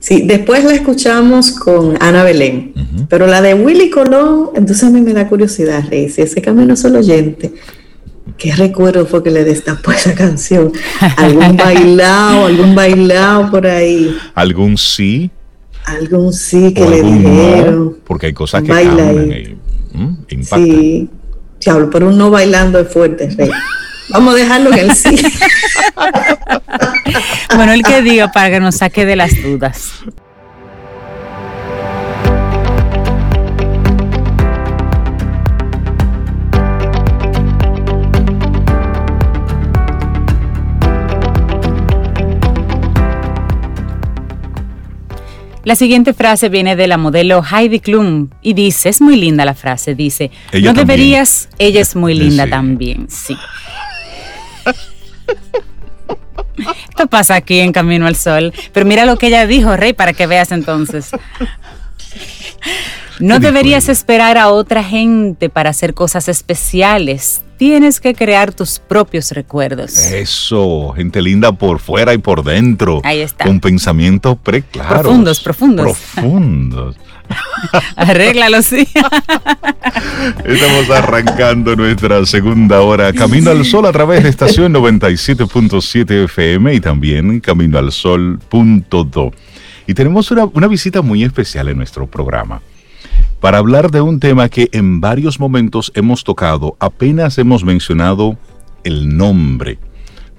Sí, 0.00 0.22
después 0.26 0.62
la 0.64 0.74
escuchamos 0.74 1.52
con 1.52 1.96
Ana 2.00 2.24
Belén, 2.24 2.74
pero 3.08 3.26
la 3.26 3.40
de 3.40 3.54
Willy 3.54 3.88
Colón, 3.88 4.50
entonces 4.54 4.84
a 4.84 4.90
mí 4.90 5.00
me 5.00 5.14
da 5.14 5.26
curiosidad, 5.26 5.82
Rey, 5.88 6.10
si 6.10 6.20
ese 6.20 6.42
camino 6.42 6.76
solo 6.76 6.98
oyente, 6.98 7.54
¿qué 8.36 8.54
recuerdo 8.54 9.06
fue 9.06 9.22
que 9.22 9.30
le 9.30 9.44
destapó 9.44 9.92
esa 9.92 10.14
canción? 10.14 10.72
¿Algún 11.16 11.56
bailado, 11.56 12.46
algún 12.46 12.74
bailado 12.74 13.50
por 13.50 13.66
ahí? 13.66 14.14
¿Algún 14.34 14.76
sí? 14.76 15.30
Algún 15.86 16.34
sí 16.34 16.74
que 16.74 16.86
le 16.86 17.02
dijeron. 17.02 17.96
porque 18.04 18.26
hay 18.26 18.34
cosas 18.34 18.62
que 18.62 18.68
cambian 18.68 19.58
y, 20.28 20.44
Sí 20.44 21.08
hablo, 21.70 21.90
pero 21.90 22.08
uno 22.08 22.30
bailando 22.30 22.78
es 22.78 22.92
fuerte, 22.92 23.28
Vamos 24.10 24.34
a 24.34 24.36
dejarlo 24.36 24.70
en 24.72 24.78
el 24.78 24.94
sí. 24.94 25.16
bueno, 27.56 27.72
el 27.72 27.82
que 27.82 28.02
diga 28.02 28.30
para 28.30 28.50
que 28.50 28.60
nos 28.60 28.76
saque 28.76 29.06
de 29.06 29.16
las 29.16 29.42
dudas. 29.42 29.92
La 45.64 45.76
siguiente 45.76 46.12
frase 46.12 46.48
viene 46.48 46.76
de 46.76 46.86
la 46.86 46.98
modelo 46.98 47.42
Heidi 47.42 47.80
Klum 47.80 48.28
y 48.42 48.52
dice, 48.52 48.90
es 48.90 49.00
muy 49.00 49.16
linda 49.16 49.44
la 49.44 49.54
frase, 49.54 49.94
dice, 49.94 50.30
no 50.62 50.74
deberías, 50.74 51.48
ella 51.58 51.80
es 51.80 51.96
muy 51.96 52.14
linda 52.14 52.46
también, 52.46 53.08
sí. 53.08 53.36
Esto 56.88 57.06
pasa 57.08 57.34
aquí 57.34 57.60
en 57.60 57.72
Camino 57.72 58.06
al 58.06 58.16
Sol, 58.16 58.52
pero 58.72 58.86
mira 58.86 59.06
lo 59.06 59.16
que 59.16 59.28
ella 59.28 59.46
dijo, 59.46 59.76
Rey, 59.76 59.92
para 59.92 60.12
que 60.12 60.26
veas 60.26 60.52
entonces. 60.52 61.10
No 63.20 63.38
deberías 63.38 63.88
esperar 63.88 64.38
a 64.38 64.48
otra 64.48 64.82
gente 64.82 65.48
para 65.48 65.70
hacer 65.70 65.94
cosas 65.94 66.28
especiales. 66.28 67.43
Tienes 67.56 68.00
que 68.00 68.14
crear 68.14 68.52
tus 68.52 68.80
propios 68.80 69.30
recuerdos. 69.30 69.96
Eso, 69.96 70.92
gente 70.96 71.22
linda 71.22 71.52
por 71.52 71.78
fuera 71.78 72.12
y 72.12 72.18
por 72.18 72.42
dentro. 72.42 73.00
Ahí 73.04 73.20
está. 73.20 73.44
Con 73.44 73.60
pensamientos 73.60 74.36
preclaros. 74.42 75.02
Profundos, 75.02 75.40
profundos. 75.40 75.84
Profundos. 75.84 76.96
Arréglalo, 77.96 78.60
sí. 78.62 78.86
Estamos 80.44 80.90
arrancando 80.90 81.76
nuestra 81.76 82.26
segunda 82.26 82.80
hora. 82.80 83.12
Camino 83.12 83.50
al 83.50 83.64
Sol 83.64 83.86
a 83.86 83.92
través 83.92 84.24
de 84.24 84.30
estación 84.30 84.74
97.7 84.74 86.24
FM 86.24 86.74
y 86.74 86.80
también 86.80 87.40
Camino 87.40 87.78
al 87.78 87.92
Sol.do. 87.92 89.32
Y 89.86 89.94
tenemos 89.94 90.30
una, 90.30 90.44
una 90.46 90.66
visita 90.66 91.02
muy 91.02 91.22
especial 91.22 91.68
en 91.68 91.76
nuestro 91.76 92.06
programa 92.06 92.60
para 93.44 93.58
hablar 93.58 93.90
de 93.90 94.00
un 94.00 94.20
tema 94.20 94.48
que 94.48 94.70
en 94.72 95.02
varios 95.02 95.38
momentos 95.38 95.92
hemos 95.94 96.24
tocado, 96.24 96.78
apenas 96.80 97.36
hemos 97.36 97.62
mencionado 97.62 98.38
el 98.84 99.18
nombre, 99.18 99.78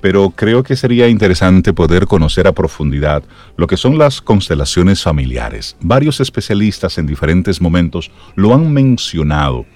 pero 0.02 0.32
creo 0.32 0.64
que 0.64 0.76
sería 0.76 1.08
interesante 1.08 1.72
poder 1.72 2.08
conocer 2.08 2.48
a 2.48 2.54
profundidad 2.54 3.22
lo 3.58 3.68
que 3.68 3.78
son 3.78 4.00
las 4.00 4.22
constelaciones 4.22 5.04
familiares. 5.04 5.78
Varios 5.82 6.20
especialistas 6.20 6.98
en 6.98 7.06
diferentes 7.06 7.62
momentos 7.62 8.10
lo 8.34 8.56
han 8.56 8.74
mencionado 8.74 9.68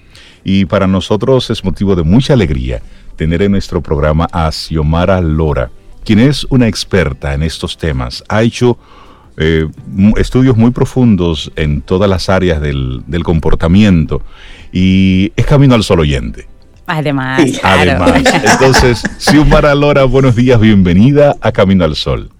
y 0.42 0.64
para 0.64 0.88
nosotros 0.88 1.50
es 1.50 1.62
motivo 1.62 1.94
de 1.94 2.02
mucha 2.02 2.32
alegría 2.32 2.82
tener 3.14 3.42
en 3.42 3.52
nuestro 3.52 3.80
programa 3.80 4.26
a 4.32 4.50
Xiomara 4.50 5.20
Lora, 5.20 5.70
quien 6.04 6.18
es 6.18 6.48
una 6.50 6.66
experta 6.66 7.32
en 7.32 7.44
estos 7.44 7.78
temas. 7.78 8.24
Ha 8.28 8.42
hecho 8.42 8.76
eh, 9.36 9.66
estudios 10.16 10.56
muy 10.56 10.70
profundos 10.70 11.52
en 11.56 11.82
todas 11.82 12.08
las 12.08 12.28
áreas 12.28 12.60
del, 12.60 13.02
comportamiento 13.24 14.22
y 14.72 15.32
es 15.36 15.46
camino 15.46 15.74
al 15.74 15.82
sol 15.82 16.00
oyente. 16.00 16.46
Además, 16.86 17.40
Además. 17.62 18.24
Entonces, 18.52 19.02
Xiomara 19.18 19.74
Lora, 19.74 20.04
buenos 20.04 20.34
días, 20.34 20.60
bienvenida 20.60 21.36
a 21.40 21.52
Camino 21.52 21.84
al 21.84 21.94
Sol. 21.94 22.30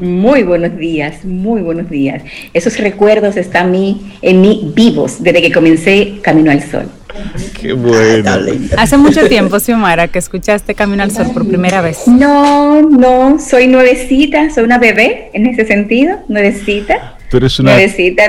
Muy 0.00 0.42
buenos 0.42 0.76
días, 0.76 1.24
muy 1.24 1.62
buenos 1.62 1.88
días. 1.88 2.22
Esos 2.52 2.76
recuerdos 2.78 3.36
están 3.36 3.74
en 3.74 4.40
mí 4.40 4.72
vivos 4.74 5.22
desde 5.22 5.40
que 5.40 5.52
comencé 5.52 6.18
Camino 6.22 6.50
al 6.50 6.62
Sol. 6.62 6.88
Qué 7.60 7.72
bueno. 7.72 8.30
Hace 8.76 8.96
mucho 8.96 9.28
tiempo, 9.28 9.58
Xiomara, 9.58 10.08
que 10.08 10.18
escuchaste 10.18 10.74
Camino 10.74 11.02
al 11.02 11.10
Sol 11.10 11.28
por 11.32 11.46
primera 11.46 11.80
vez. 11.80 12.06
No, 12.06 12.82
no, 12.82 13.38
soy 13.38 13.66
nuevecita, 13.68 14.50
soy 14.50 14.64
una 14.64 14.78
bebé 14.78 15.30
en 15.32 15.46
ese 15.46 15.66
sentido, 15.66 16.18
nuevecita. 16.28 17.16
Tú 17.30 17.38
eres 17.38 17.58
una... 17.58 17.72
Nuevecita. 17.72 18.22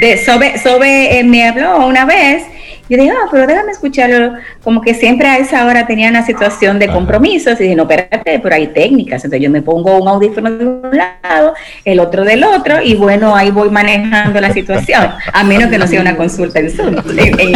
De, 0.00 0.18
Sobe, 0.18 0.58
Sobe 0.58 1.18
eh, 1.18 1.24
me 1.24 1.46
habló 1.46 1.86
una 1.86 2.04
vez 2.04 2.44
yo 2.88 2.96
dije, 2.96 3.10
ah, 3.10 3.28
pero 3.30 3.46
déjame 3.46 3.72
escucharlo. 3.72 4.34
Como 4.64 4.80
que 4.80 4.94
siempre 4.94 5.28
a 5.28 5.36
esa 5.36 5.66
hora 5.66 5.86
tenía 5.86 6.08
una 6.08 6.24
situación 6.24 6.78
de 6.78 6.88
compromisos 6.88 7.60
y 7.60 7.64
dije, 7.64 7.76
no, 7.76 7.82
espérate, 7.82 8.38
pero 8.38 8.54
hay 8.54 8.68
técnicas. 8.68 9.24
Entonces 9.24 9.44
yo 9.44 9.50
me 9.50 9.60
pongo 9.60 9.98
un 9.98 10.08
audífono 10.08 10.50
de 10.50 10.64
un 10.64 10.90
lado, 10.96 11.54
el 11.84 12.00
otro 12.00 12.24
del 12.24 12.44
otro 12.44 12.80
y 12.82 12.94
bueno, 12.94 13.36
ahí 13.36 13.50
voy 13.50 13.68
manejando 13.68 14.40
la 14.40 14.52
situación, 14.52 15.10
a 15.32 15.44
menos 15.44 15.68
que 15.68 15.76
no 15.76 15.86
sea 15.86 16.00
una 16.00 16.16
consulta 16.16 16.60
en 16.60 16.70
Zoom, 16.70 16.96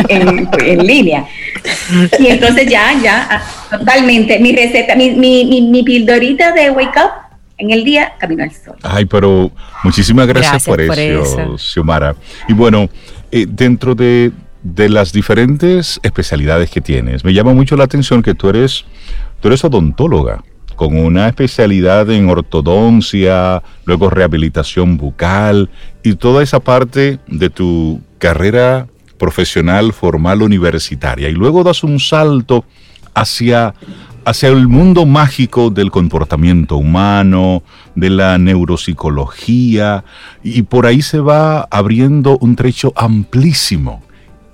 en, 0.09 0.87
línea. 0.87 1.25
Y 2.19 2.27
entonces 2.27 2.67
ya, 2.67 2.93
ya, 3.03 3.27
ah, 3.31 3.79
totalmente, 3.79 4.39
mi 4.39 4.55
receta, 4.55 4.95
mi, 4.97 5.13
mi, 5.13 5.63
mi, 5.63 5.83
pildorita 5.83 6.53
de 6.53 6.71
Wake 6.71 6.99
Up 6.99 7.22
en 7.63 7.71
el 7.71 7.85
día 7.85 8.15
camino 8.19 8.43
al 8.43 8.53
sol. 8.53 8.75
Ay, 8.83 9.05
pero 9.05 9.51
muchísimas 9.85 10.27
gracias, 10.27 10.65
por, 10.65 10.81
eso, 10.81 11.57
Xiomara. 11.57 12.17
Y 12.49 12.53
bueno, 12.53 12.89
eh, 13.31 13.47
dentro 13.49 13.95
de, 13.95 14.33
de 14.63 14.89
las 14.89 15.13
diferentes 15.13 16.01
especialidades 16.03 16.71
que 16.71 16.81
tienes, 16.81 17.25
me 17.25 17.33
llama 17.33 17.55
mucho 17.55 17.77
la 17.77 17.85
atención 17.85 18.21
que 18.23 18.35
tú 18.35 18.49
eres, 18.49 18.85
tú 19.41 19.49
eres 19.49 19.65
odontóloga, 19.65 20.43
con 20.75 20.97
una 20.97 21.29
especialidad 21.29 22.11
en 22.11 22.29
ortodoncia, 22.29 23.63
luego 23.85 24.11
rehabilitación 24.11 24.97
bucal 24.97 25.71
y 26.03 26.15
toda 26.15 26.43
esa 26.43 26.59
parte 26.59 27.21
de 27.29 27.51
tu 27.51 28.01
carrera 28.19 28.89
profesional, 29.19 29.93
formal, 29.93 30.43
universitaria. 30.43 31.29
Y 31.29 31.35
luego 31.35 31.63
das 31.63 31.85
un 31.85 32.01
salto 32.01 32.65
hacia, 33.15 33.75
hacia 34.25 34.49
el 34.49 34.69
mundo 34.69 35.07
mágico 35.07 35.71
del 35.71 35.91
comportamiento 35.91 36.77
humano, 36.77 37.63
de 37.95 38.11
la 38.11 38.39
neuropsicología, 38.39 40.05
y 40.43 40.63
por 40.63 40.87
ahí 40.87 41.03
se 41.03 41.21
va 41.21 41.63
abriendo 41.71 42.39
un 42.39 42.57
trecho 42.57 42.93
amplísimo 42.97 44.03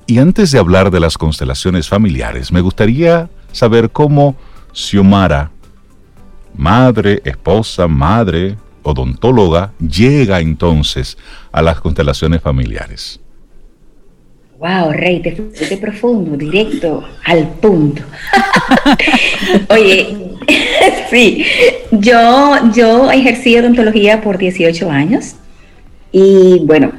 y 0.09 0.20
antes 0.20 0.50
de 0.50 0.59
hablar 0.59 0.90
de 0.90 1.00
las 1.00 1.18
constelaciones 1.18 1.87
familiares, 1.87 2.50
me 2.50 2.62
gustaría 2.62 3.28
saber 3.52 3.90
cómo 3.90 4.37
Xiomara, 4.72 5.50
madre, 6.57 7.20
esposa, 7.26 7.88
madre, 7.88 8.57
odontóloga, 8.83 9.72
llega 9.78 10.40
entonces 10.40 11.18
a 11.52 11.61
las 11.61 11.83
constelaciones 11.83 12.40
familiares. 12.40 13.20
Wow, 14.59 14.90
Rey, 14.90 15.21
te 15.21 15.37
fuiste 15.37 15.77
profundo, 15.77 16.37
directo, 16.37 17.05
al 17.25 17.47
punto. 17.61 18.03
Oye, 19.68 20.16
sí, 21.11 21.44
yo, 21.92 22.59
yo 22.75 23.09
ejercí 23.12 23.57
odontología 23.57 24.21
por 24.21 24.37
18 24.37 24.90
años 24.90 25.37
y 26.11 26.64
bueno, 26.64 26.90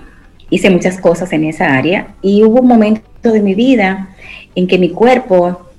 hice 0.49 0.69
muchas 0.69 1.01
cosas 1.01 1.33
en 1.33 1.43
esa 1.43 1.75
área 1.75 2.15
y 2.21 2.43
hubo 2.43 2.61
un 2.61 2.67
momento 2.67 3.03
de 3.23 3.41
mi 3.41 3.55
vida 3.55 4.15
en 4.55 4.65
que 4.65 4.77
mi 4.77 4.91
cuerpo 4.91 5.69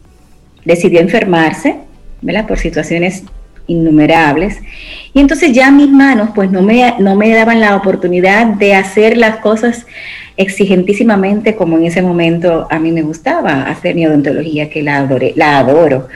decidió 0.67 1.01
enfermarse, 1.01 1.77
¿verdad? 2.21 2.47
Por 2.47 2.59
situaciones 2.59 3.25
innumerables. 3.69 4.59
Y 5.15 5.21
entonces 5.21 5.53
ya 5.53 5.71
mis 5.71 5.89
manos 5.89 6.29
pues 6.35 6.51
no 6.51 6.61
me, 6.61 6.97
no 6.99 7.17
me 7.17 7.31
daban 7.31 7.59
la 7.59 7.75
oportunidad 7.75 8.49
de 8.49 8.75
hacer 8.75 9.17
las 9.17 9.39
cosas 9.39 9.87
exigentísimamente 10.41 11.55
como 11.55 11.77
en 11.77 11.85
ese 11.85 12.01
momento 12.01 12.67
a 12.71 12.79
mí 12.79 12.93
me 12.93 13.03
gustaba 13.03 13.65
hacer 13.65 13.95
mi 13.95 14.07
odontología, 14.07 14.71
que 14.71 14.83
la, 14.83 14.99
adoré, 14.99 15.35
la 15.37 15.59
adoro. 15.59 16.09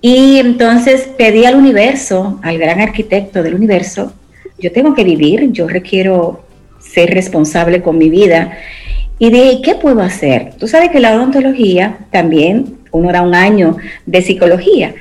Y 0.00 0.38
entonces 0.38 1.08
pedí 1.16 1.44
al 1.44 1.54
universo, 1.54 2.40
al 2.42 2.58
gran 2.58 2.80
arquitecto 2.80 3.42
del 3.42 3.54
universo, 3.54 4.12
yo 4.58 4.72
tengo 4.72 4.92
que 4.94 5.04
vivir, 5.04 5.52
yo 5.52 5.68
requiero 5.68 6.44
ser 6.80 7.10
responsable 7.14 7.80
con 7.80 7.96
mi 7.96 8.10
vida. 8.10 8.58
Y 9.18 9.30
dije, 9.30 9.60
¿qué 9.62 9.74
puedo 9.76 10.02
hacer? 10.02 10.54
Tú 10.58 10.66
sabes 10.66 10.90
que 10.90 10.98
la 10.98 11.14
odontología 11.14 11.98
también, 12.10 12.78
uno 12.90 13.12
da 13.12 13.22
un 13.22 13.34
año 13.34 13.76
de 14.04 14.20
psicología. 14.20 14.94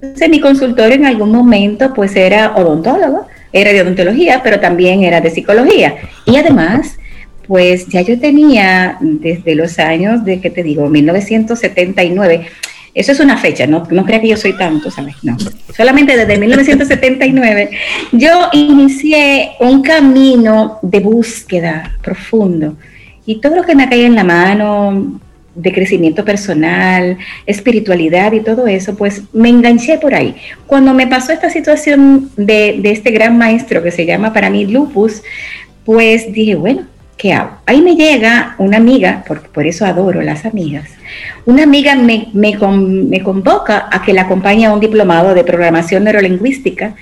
Entonces 0.00 0.28
mi 0.28 0.40
consultorio 0.40 0.94
en 0.94 1.06
algún 1.06 1.32
momento 1.32 1.92
pues 1.94 2.14
era 2.14 2.54
odontólogo, 2.54 3.26
era 3.52 3.72
de 3.72 3.82
odontología, 3.82 4.40
pero 4.42 4.60
también 4.60 5.02
era 5.02 5.20
de 5.20 5.30
psicología. 5.30 5.96
Y 6.26 6.36
además, 6.36 6.96
pues 7.52 7.86
ya 7.88 8.00
yo 8.00 8.18
tenía 8.18 8.96
desde 8.98 9.54
los 9.54 9.78
años 9.78 10.24
de, 10.24 10.40
¿qué 10.40 10.48
te 10.48 10.62
digo? 10.62 10.88
1979 10.88 12.46
eso 12.94 13.12
es 13.12 13.20
una 13.20 13.36
fecha, 13.36 13.66
no, 13.66 13.86
no 13.90 14.06
crea 14.06 14.22
que 14.22 14.28
yo 14.28 14.38
soy 14.38 14.56
tanto, 14.56 14.90
¿sabes? 14.90 15.16
No. 15.22 15.36
Solamente 15.76 16.16
desde 16.16 16.38
1979 16.38 17.70
yo 18.12 18.48
inicié 18.54 19.50
un 19.60 19.82
camino 19.82 20.78
de 20.80 21.00
búsqueda 21.00 21.94
profundo. 22.02 22.78
Y 23.26 23.38
todo 23.42 23.56
lo 23.56 23.64
que 23.64 23.74
me 23.74 23.86
caía 23.86 24.06
en 24.06 24.14
la 24.14 24.24
mano, 24.24 25.20
de 25.54 25.72
crecimiento 25.74 26.24
personal, 26.24 27.18
espiritualidad 27.44 28.32
y 28.32 28.40
todo 28.40 28.66
eso, 28.66 28.96
pues 28.96 29.24
me 29.34 29.50
enganché 29.50 29.98
por 29.98 30.14
ahí. 30.14 30.36
Cuando 30.66 30.94
me 30.94 31.06
pasó 31.06 31.32
esta 31.32 31.50
situación 31.50 32.30
de, 32.38 32.78
de 32.80 32.92
este 32.92 33.10
gran 33.10 33.36
maestro 33.36 33.82
que 33.82 33.90
se 33.90 34.06
llama 34.06 34.32
para 34.32 34.48
mí 34.48 34.64
lupus, 34.66 35.22
pues 35.84 36.32
dije, 36.32 36.54
bueno, 36.54 36.86
¿qué 37.22 37.32
hago? 37.32 37.52
Ahí 37.66 37.80
me 37.80 37.94
llega 37.94 38.56
una 38.58 38.78
amiga, 38.78 39.22
porque 39.28 39.46
por 39.48 39.64
eso 39.64 39.86
adoro 39.86 40.22
las 40.22 40.44
amigas, 40.44 40.90
una 41.46 41.62
amiga 41.62 41.94
me, 41.94 42.26
me, 42.32 42.58
me 42.58 43.22
convoca 43.22 43.88
a 43.92 44.02
que 44.02 44.12
la 44.12 44.22
acompañe 44.22 44.66
a 44.66 44.72
un 44.72 44.80
diplomado 44.80 45.32
de 45.32 45.44
programación 45.44 46.02
neurolingüística 46.02 46.96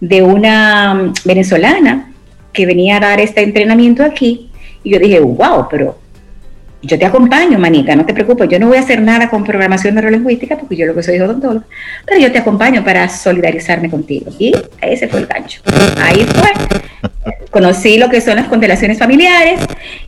de 0.00 0.22
una 0.22 0.94
mm, 0.94 1.12
venezolana 1.26 2.10
que 2.54 2.64
venía 2.64 2.96
a 2.96 3.00
dar 3.00 3.20
este 3.20 3.42
entrenamiento 3.42 4.02
aquí. 4.02 4.48
Y 4.82 4.92
yo 4.92 4.98
dije, 4.98 5.20
wow, 5.20 5.66
pero 5.70 5.98
yo 6.82 6.98
te 6.98 7.06
acompaño, 7.06 7.58
manita, 7.58 7.96
no 7.96 8.04
te 8.04 8.14
preocupes, 8.14 8.48
yo 8.48 8.58
no 8.58 8.68
voy 8.68 8.76
a 8.76 8.80
hacer 8.80 9.00
nada 9.00 9.28
con 9.28 9.44
programación 9.44 9.94
neurolingüística 9.94 10.56
porque 10.56 10.76
yo 10.76 10.86
lo 10.86 10.94
que 10.94 11.02
soy 11.02 11.18
odontólogo, 11.18 11.64
pero 12.04 12.20
yo 12.20 12.30
te 12.30 12.38
acompaño 12.38 12.84
para 12.84 13.08
solidarizarme 13.08 13.90
contigo. 13.90 14.30
Y 14.38 14.52
ese 14.80 15.08
fue 15.08 15.20
el 15.20 15.26
gancho. 15.26 15.62
Ahí 16.00 16.24
fue. 16.24 16.50
Conocí 17.50 17.98
lo 17.98 18.10
que 18.10 18.20
son 18.20 18.36
las 18.36 18.48
constelaciones 18.48 18.98
familiares 18.98 19.60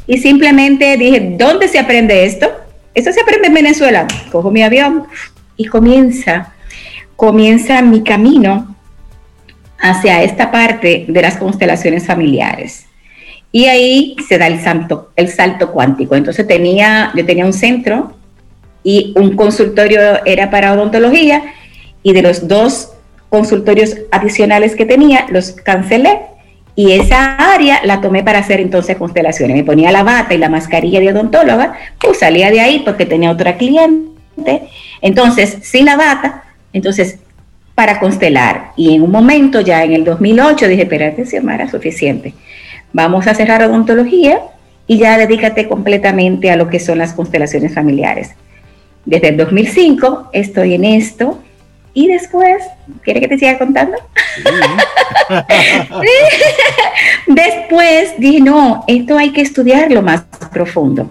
y 0.07 0.19
simplemente 0.19 0.97
dije, 0.97 1.35
¿dónde 1.37 1.69
se 1.69 1.79
aprende 1.79 2.25
esto? 2.25 2.51
Esto 2.95 3.13
se 3.13 3.21
aprende 3.21 3.49
en 3.49 3.55
Venezuela. 3.55 4.07
Cojo 4.31 4.51
mi 4.51 4.63
avión 4.63 5.05
y 5.57 5.67
comienza, 5.67 6.53
comienza 7.17 7.81
mi 7.83 8.03
camino 8.03 8.77
hacia 9.79 10.23
esta 10.23 10.51
parte 10.51 11.07
de 11.09 11.23
las 11.23 11.37
constelaciones 11.37 12.07
familiares. 12.07 12.88
Y 13.51 13.67
ahí 13.67 14.17
se 14.29 14.39
da 14.39 14.47
el 14.47 14.61
salto, 14.61 15.11
el 15.17 15.29
salto 15.29 15.73
cuántico. 15.73 16.15
Entonces 16.15 16.47
tenía, 16.47 17.13
yo 17.15 17.25
tenía 17.25 17.47
un 17.47 17.53
centro 17.53 18.15
y 18.83 19.13
un 19.17 19.37
consultorio 19.37 20.25
era 20.25 20.51
para 20.51 20.73
odontología 20.73 21.43
y 22.03 22.13
de 22.13 22.23
los 22.23 22.47
dos 22.47 22.93
consultorios 23.29 23.97
adicionales 24.11 24.75
que 24.75 24.87
tenía 24.87 25.27
los 25.31 25.53
cancelé 25.53 26.21
y 26.75 26.93
esa 26.93 27.35
área 27.35 27.81
la 27.85 28.01
tomé 28.01 28.23
para 28.23 28.39
hacer 28.39 28.61
entonces 28.61 28.97
constelaciones. 28.97 29.57
Me 29.57 29.65
ponía 29.65 29.91
la 29.91 30.05
bata 30.05 30.33
y 30.33 30.39
la 30.39 30.49
mascarilla 30.49 31.01
de 31.01 31.11
odontóloga, 31.11 31.75
pues 32.01 32.21
salía 32.21 32.51
de 32.51 32.61
ahí 32.61 32.83
porque 32.85 33.05
tenía 33.05 33.33
otra 33.33 33.57
cliente. 33.57 34.69
Entonces, 35.03 35.59
sin 35.63 35.87
la 35.87 35.97
bata, 35.97 36.45
entonces 36.73 37.19
para 37.75 37.99
constelar. 37.99 38.73
Y 38.77 38.95
en 38.95 39.03
un 39.03 39.11
momento, 39.11 39.61
ya 39.61 39.83
en 39.83 39.93
el 39.93 40.05
2008, 40.05 40.69
dije, 40.69 40.83
espérate, 40.83 41.27
Xiomara, 41.27 41.69
suficiente 41.69 42.35
vamos 42.93 43.27
a 43.27 43.35
cerrar 43.35 43.63
odontología 43.63 44.41
y 44.87 44.99
ya 44.99 45.19
dedícate 45.19 45.69
completamente 45.69 46.51
a 46.51 46.57
lo 46.57 46.69
que 46.69 46.81
son 46.81 46.99
las 46.99 47.13
constelaciones 47.13 47.75
familiares. 47.75 48.31
Desde 49.05 49.29
el 49.29 49.37
2005 49.37 50.31
estoy 50.33 50.75
en 50.75 50.85
esto 50.85 51.39
y 51.95 52.07
después, 52.09 52.63
¿quiere 53.03 53.21
que 53.21 53.29
te 53.29 53.39
siga 53.39 53.59
contando? 53.59 53.97
después 57.27 58.15
dije, 58.19 58.41
no, 58.41 58.85
esto 58.87 59.19
hay 59.19 59.31
que 59.33 59.43
estudiarlo 59.43 60.03
más 60.03 60.25
profundo, 60.53 61.11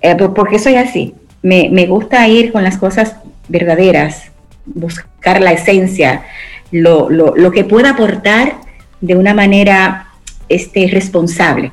eh, 0.00 0.16
porque 0.34 0.58
soy 0.58 0.76
así, 0.76 1.14
me, 1.42 1.86
gusta 1.86 2.26
ir 2.26 2.52
con 2.52 2.64
las 2.64 2.78
cosas 2.78 3.16
verdaderas, 3.48 4.30
buscar 4.66 5.40
la 5.40 5.52
esencia, 5.52 6.24
lo, 6.70 7.08
lo 7.10 7.50
que 7.52 7.64
pueda 7.64 7.90
aportar 7.90 8.56
de 9.00 9.16
una 9.16 9.34
manera 9.34 10.07
este, 10.48 10.88
responsable. 10.88 11.72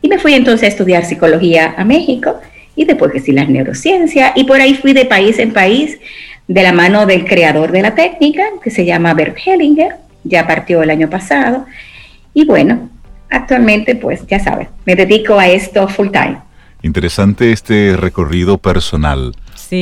Y 0.00 0.08
me 0.08 0.18
fui 0.18 0.34
entonces 0.34 0.64
a 0.64 0.68
estudiar 0.68 1.04
psicología 1.04 1.74
a 1.76 1.84
México 1.84 2.40
y 2.74 2.84
después 2.84 3.12
que 3.12 3.20
sí 3.20 3.32
las 3.32 3.48
neurociencias 3.48 4.32
y 4.34 4.44
por 4.44 4.60
ahí 4.60 4.74
fui 4.74 4.92
de 4.92 5.04
país 5.04 5.38
en 5.38 5.52
país 5.52 5.98
de 6.48 6.62
la 6.62 6.72
mano 6.72 7.06
del 7.06 7.24
creador 7.24 7.70
de 7.70 7.82
la 7.82 7.94
técnica 7.94 8.42
que 8.62 8.70
se 8.70 8.84
llama 8.84 9.14
Bert 9.14 9.36
Hellinger, 9.44 9.96
ya 10.24 10.46
partió 10.46 10.82
el 10.82 10.90
año 10.90 11.08
pasado 11.08 11.66
y 12.34 12.44
bueno, 12.44 12.90
actualmente 13.30 13.94
pues 13.94 14.26
ya 14.26 14.40
sabes, 14.40 14.68
me 14.84 14.96
dedico 14.96 15.38
a 15.38 15.48
esto 15.48 15.86
full 15.88 16.08
time. 16.08 16.38
Interesante 16.82 17.52
este 17.52 17.96
recorrido 17.96 18.58
personal 18.58 19.34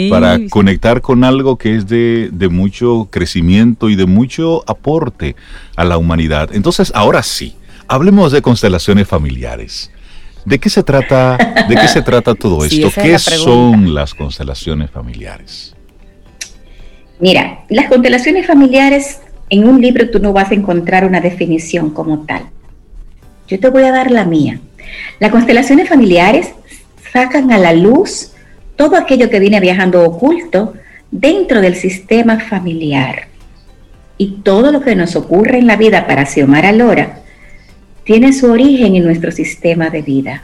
para 0.08 0.38
conectar 0.50 1.00
con 1.00 1.24
algo 1.24 1.56
que 1.56 1.74
es 1.74 1.88
de, 1.88 2.28
de, 2.32 2.48
mucho 2.48 3.08
crecimiento 3.10 3.88
y 3.88 3.96
de 3.96 4.06
mucho 4.06 4.62
aporte 4.68 5.34
a 5.74 5.84
la 5.84 5.98
humanidad. 5.98 6.50
Entonces, 6.52 6.92
ahora 6.94 7.24
sí, 7.24 7.56
hablemos 7.90 8.30
de 8.30 8.40
constelaciones 8.40 9.08
familiares. 9.08 9.90
¿De 10.44 10.60
qué 10.60 10.70
se 10.70 10.84
trata, 10.84 11.36
de 11.68 11.74
qué 11.74 11.88
se 11.88 12.00
trata 12.02 12.36
todo 12.36 12.64
esto? 12.64 12.88
¿Qué 12.94 13.18
son 13.18 13.92
las 13.92 14.14
constelaciones 14.14 14.90
familiares? 14.90 15.74
Mira, 17.18 17.64
las 17.68 17.88
constelaciones 17.88 18.46
familiares, 18.46 19.20
en 19.50 19.68
un 19.68 19.82
libro 19.82 20.08
tú 20.08 20.20
no 20.20 20.32
vas 20.32 20.52
a 20.52 20.54
encontrar 20.54 21.04
una 21.04 21.20
definición 21.20 21.90
como 21.90 22.20
tal. 22.20 22.44
Yo 23.48 23.58
te 23.58 23.68
voy 23.68 23.82
a 23.82 23.90
dar 23.90 24.12
la 24.12 24.24
mía. 24.24 24.60
Las 25.18 25.32
constelaciones 25.32 25.88
familiares 25.88 26.52
sacan 27.12 27.50
a 27.50 27.58
la 27.58 27.72
luz 27.72 28.30
todo 28.76 28.96
aquello 28.96 29.28
que 29.28 29.40
viene 29.40 29.58
viajando 29.58 30.04
oculto 30.04 30.74
dentro 31.10 31.60
del 31.60 31.74
sistema 31.74 32.38
familiar. 32.38 33.26
Y 34.16 34.42
todo 34.44 34.70
lo 34.70 34.80
que 34.80 34.94
nos 34.94 35.16
ocurre 35.16 35.58
en 35.58 35.66
la 35.66 35.76
vida 35.76 36.06
para 36.06 36.24
Xiomara 36.24 36.70
Lora 36.70 37.20
tiene 38.10 38.32
su 38.32 38.50
origen 38.50 38.96
en 38.96 39.04
nuestro 39.04 39.30
sistema 39.30 39.88
de 39.88 40.02
vida. 40.02 40.42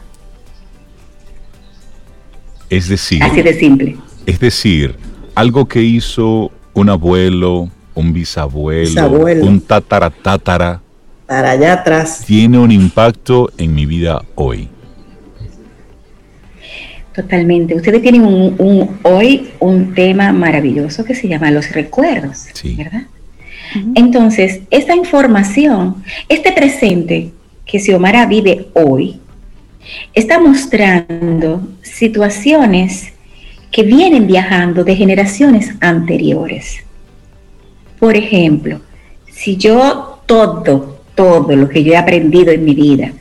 Es 2.70 2.88
decir, 2.88 3.20
así 3.20 3.42
de 3.42 3.54
simple. 3.54 3.96
Es 4.24 4.38
decir, 4.38 4.94
algo 5.34 5.66
que 5.66 5.82
hizo 5.82 6.52
un 6.74 6.90
abuelo, 6.90 7.68
un 7.96 8.12
bisabuelo, 8.12 9.44
un 9.44 9.60
tataratátara, 9.60 10.80
para 11.26 11.50
allá 11.50 11.72
atrás, 11.72 12.22
tiene 12.24 12.56
un 12.56 12.70
impacto 12.70 13.50
en 13.58 13.74
mi 13.74 13.84
vida 13.84 14.22
hoy. 14.36 14.68
Totalmente. 17.16 17.74
Ustedes 17.74 18.00
tienen 18.00 18.22
un, 18.24 18.96
hoy 19.02 19.48
un 19.58 19.92
tema 19.92 20.32
maravilloso 20.32 21.04
que 21.04 21.16
se 21.16 21.26
llama 21.26 21.50
los 21.50 21.72
recuerdos, 21.72 22.46
¿verdad? 22.76 23.08
Entonces, 23.96 24.60
esta 24.70 24.94
información, 24.94 26.04
este 26.28 26.52
presente, 26.52 27.32
que 27.66 27.80
Xiomara 27.80 28.26
vive 28.26 28.68
hoy 28.74 29.20
está 30.14 30.38
mostrando 30.38 31.68
situaciones 31.82 33.12
que 33.70 33.82
vienen 33.82 34.26
viajando 34.26 34.84
de 34.84 34.96
generaciones 34.96 35.74
anteriores. 35.80 36.78
Por 37.98 38.16
ejemplo, 38.16 38.80
si 39.30 39.56
yo 39.56 40.20
todo, 40.26 41.00
todo 41.14 41.54
lo 41.56 41.68
que 41.68 41.82
yo 41.82 41.92
he 41.92 41.96
aprendido 41.96 42.52
en 42.52 42.64
mi 42.64 42.74
vida, 42.74 43.12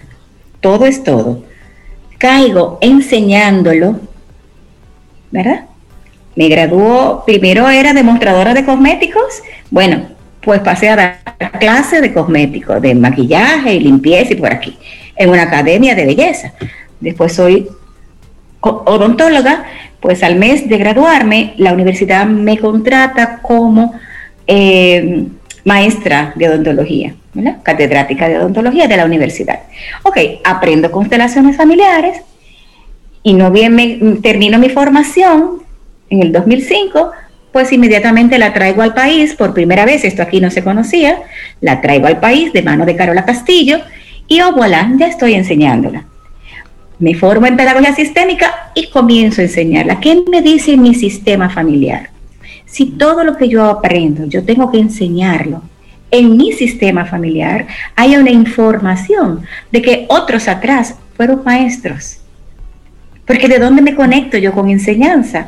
todo 0.61 0.85
es 0.85 1.03
todo, 1.03 1.43
caigo 2.17 2.77
enseñándolo, 2.81 3.99
¿verdad? 5.31 5.65
Me 6.35 6.49
graduó, 6.49 7.23
primero 7.25 7.69
era 7.69 7.93
demostradora 7.93 8.53
de 8.53 8.65
cosméticos, 8.65 9.41
bueno, 9.71 10.14
pues 10.45 10.61
pasé 10.61 10.89
a 10.89 10.95
dar 10.95 11.17
clases 11.59 12.03
de 12.03 12.13
cosméticos, 12.13 12.79
de 12.79 12.93
maquillaje 12.93 13.73
y 13.73 13.79
limpieza 13.79 14.33
y 14.33 14.35
por 14.35 14.53
aquí, 14.53 14.77
en 15.15 15.31
una 15.31 15.41
academia 15.41 15.95
de 15.95 16.05
belleza. 16.05 16.53
Después 16.99 17.33
soy 17.33 17.67
odontóloga, 18.61 19.65
pues 19.99 20.21
al 20.23 20.35
mes 20.35 20.69
de 20.69 20.77
graduarme, 20.77 21.55
la 21.57 21.73
universidad 21.73 22.27
me 22.27 22.59
contrata 22.59 23.39
como 23.41 23.95
eh, 24.45 25.25
maestra 25.63 26.31
de 26.35 26.47
odontología, 26.47 27.15
catedrática 27.63 28.29
de 28.29 28.37
odontología 28.37 28.87
de 28.87 28.97
la 28.97 29.05
universidad. 29.05 29.61
Ok, 30.03 30.17
aprendo 30.43 30.91
constelaciones 30.91 31.57
familiares 31.57 32.21
y 33.23 33.33
no 33.33 33.49
bien 33.49 33.75
me 33.75 34.17
termino 34.21 34.59
mi 34.59 34.69
formación 34.69 35.63
en 36.11 36.21
el 36.21 36.31
2005 36.31 37.11
pues 37.55 37.71
inmediatamente 37.71 38.37
la 38.37 38.51
traigo 38.51 38.81
al 38.81 38.93
país 38.93 39.33
por 39.33 39.53
primera 39.53 39.85
vez, 39.85 40.03
esto 40.03 40.21
aquí 40.21 40.41
no 40.41 40.51
se 40.51 40.61
conocía, 40.61 41.21
la 41.61 41.79
traigo 41.79 42.05
al 42.05 42.19
país 42.19 42.51
de 42.51 42.61
mano 42.61 42.85
de 42.85 42.97
Carola 42.97 43.23
Castillo 43.23 43.77
y 44.27 44.41
oh 44.41 44.51
voilà, 44.51 44.91
ya 44.97 45.07
estoy 45.07 45.35
enseñándola. 45.35 46.03
Me 46.99 47.15
formo 47.15 47.47
en 47.47 47.55
pedagogía 47.55 47.95
sistémica 47.95 48.73
y 48.75 48.89
comienzo 48.89 49.39
a 49.39 49.45
enseñarla. 49.45 50.01
¿Qué 50.01 50.21
me 50.29 50.41
dice 50.41 50.75
mi 50.75 50.93
sistema 50.95 51.49
familiar? 51.49 52.09
Si 52.65 52.87
todo 52.87 53.23
lo 53.23 53.37
que 53.37 53.47
yo 53.47 53.63
aprendo, 53.63 54.25
yo 54.25 54.43
tengo 54.43 54.69
que 54.69 54.79
enseñarlo 54.79 55.61
en 56.11 56.35
mi 56.35 56.51
sistema 56.51 57.05
familiar, 57.05 57.67
hay 57.95 58.17
una 58.17 58.31
información 58.31 59.45
de 59.71 59.81
que 59.81 60.05
otros 60.09 60.49
atrás 60.49 60.95
fueron 61.15 61.41
maestros. 61.45 62.17
Porque 63.25 63.47
¿de 63.47 63.59
dónde 63.59 63.81
me 63.81 63.95
conecto 63.95 64.37
yo 64.37 64.51
con 64.51 64.69
enseñanza? 64.69 65.47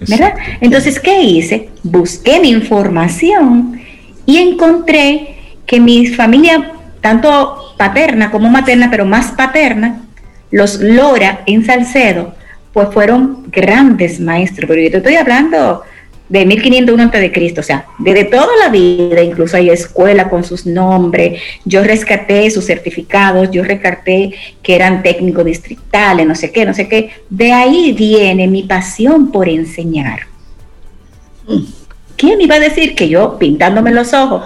¿Verdad? 0.00 0.34
Entonces, 0.60 1.00
¿qué 1.00 1.22
hice? 1.22 1.70
Busqué 1.82 2.40
mi 2.40 2.50
información 2.50 3.80
y 4.24 4.38
encontré 4.38 5.36
que 5.66 5.80
mi 5.80 6.06
familia, 6.06 6.72
tanto 7.00 7.74
paterna 7.76 8.30
como 8.30 8.48
materna, 8.48 8.90
pero 8.90 9.04
más 9.04 9.32
paterna, 9.32 10.02
los 10.50 10.80
Lora 10.80 11.42
en 11.46 11.64
Salcedo, 11.64 12.34
pues 12.72 12.88
fueron 12.92 13.44
grandes 13.50 14.20
maestros, 14.20 14.68
pero 14.68 14.80
yo 14.82 14.90
te 14.90 14.96
estoy 14.98 15.16
hablando 15.16 15.82
de 16.28 16.44
1501 16.44 17.02
antes 17.02 17.20
de 17.20 17.32
Cristo, 17.32 17.60
o 17.60 17.64
sea, 17.64 17.86
desde 17.98 18.24
toda 18.24 18.48
la 18.58 18.68
vida, 18.68 19.22
incluso 19.22 19.56
hay 19.56 19.70
escuela 19.70 20.28
con 20.28 20.42
sus 20.42 20.66
nombres, 20.66 21.40
yo 21.64 21.84
rescaté 21.84 22.50
sus 22.50 22.66
certificados, 22.66 23.50
yo 23.50 23.62
rescaté 23.62 24.34
que 24.62 24.74
eran 24.74 25.02
técnicos 25.02 25.44
distritales, 25.44 26.26
no 26.26 26.34
sé 26.34 26.50
qué, 26.50 26.64
no 26.64 26.74
sé 26.74 26.88
qué, 26.88 27.10
de 27.30 27.52
ahí 27.52 27.92
viene 27.92 28.48
mi 28.48 28.64
pasión 28.64 29.30
por 29.30 29.48
enseñar. 29.48 30.20
¿Quién 32.16 32.40
iba 32.40 32.56
a 32.56 32.60
decir 32.60 32.94
que 32.96 33.08
yo 33.08 33.38
pintándome 33.38 33.92
los 33.92 34.12
ojos 34.12 34.42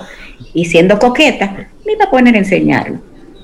y 0.53 0.66
siendo 0.66 0.99
coqueta 0.99 1.68
me 1.87 1.93
iba 1.93 2.05
a 2.05 2.11
poner 2.11 2.35
a 2.35 2.39
enseñarlo? 2.39 2.99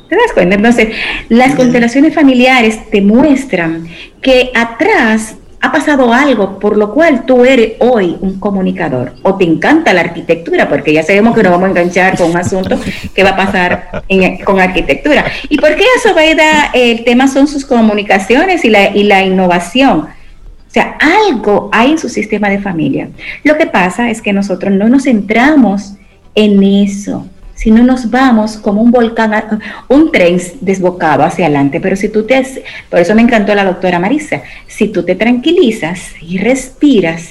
¿Te 0.08 0.14
das 0.14 0.32
cuenta? 0.34 0.54
Entonces, 0.54 0.90
las 1.28 1.54
constelaciones 1.54 2.14
familiares 2.14 2.90
te 2.90 3.00
muestran 3.00 3.88
que 4.20 4.50
atrás 4.54 5.36
ha 5.60 5.72
pasado 5.72 6.12
algo 6.12 6.58
por 6.58 6.76
lo 6.76 6.92
cual 6.92 7.24
tú 7.24 7.44
eres 7.44 7.74
hoy 7.80 8.16
un 8.20 8.38
comunicador 8.38 9.14
o 9.22 9.36
te 9.36 9.44
encanta 9.44 9.92
la 9.92 10.02
arquitectura, 10.02 10.68
porque 10.68 10.92
ya 10.92 11.02
sabemos 11.02 11.34
que 11.34 11.42
nos 11.42 11.52
vamos 11.52 11.68
a 11.68 11.70
enganchar 11.70 12.16
con 12.16 12.30
un 12.30 12.36
asunto 12.36 12.78
que 13.14 13.22
va 13.22 13.30
a 13.30 13.36
pasar 13.36 14.04
con 14.44 14.60
arquitectura. 14.60 15.24
¿Y 15.48 15.58
por 15.58 15.74
qué 15.74 15.84
eso, 15.96 16.14
Veida? 16.14 16.70
El 16.72 17.04
tema 17.04 17.28
son 17.28 17.48
sus 17.48 17.64
comunicaciones 17.64 18.64
y 18.64 18.70
la, 18.70 18.94
y 18.94 19.04
la 19.04 19.22
innovación. 19.22 20.00
O 20.00 20.70
sea, 20.76 20.98
algo 21.28 21.70
hay 21.72 21.92
en 21.92 21.98
su 21.98 22.08
sistema 22.08 22.50
de 22.50 22.58
familia. 22.58 23.08
Lo 23.44 23.56
que 23.56 23.66
pasa 23.66 24.10
es 24.10 24.20
que 24.20 24.32
nosotros 24.32 24.72
no 24.72 24.88
nos 24.88 25.04
centramos 25.04 25.94
en 26.34 26.62
eso 26.62 27.26
si 27.56 27.70
no 27.70 27.82
nos 27.82 28.10
vamos 28.10 28.58
como 28.58 28.82
un 28.82 28.90
volcán, 28.90 29.60
un 29.88 30.12
tren 30.12 30.38
desbocado 30.60 31.24
hacia 31.24 31.46
adelante. 31.46 31.80
Pero 31.80 31.96
si 31.96 32.10
tú 32.10 32.24
te, 32.24 32.64
por 32.88 33.00
eso 33.00 33.14
me 33.14 33.22
encantó 33.22 33.54
la 33.54 33.64
doctora 33.64 33.98
Marisa, 33.98 34.42
si 34.66 34.88
tú 34.88 35.02
te 35.02 35.16
tranquilizas 35.16 36.10
y 36.20 36.38
respiras 36.38 37.30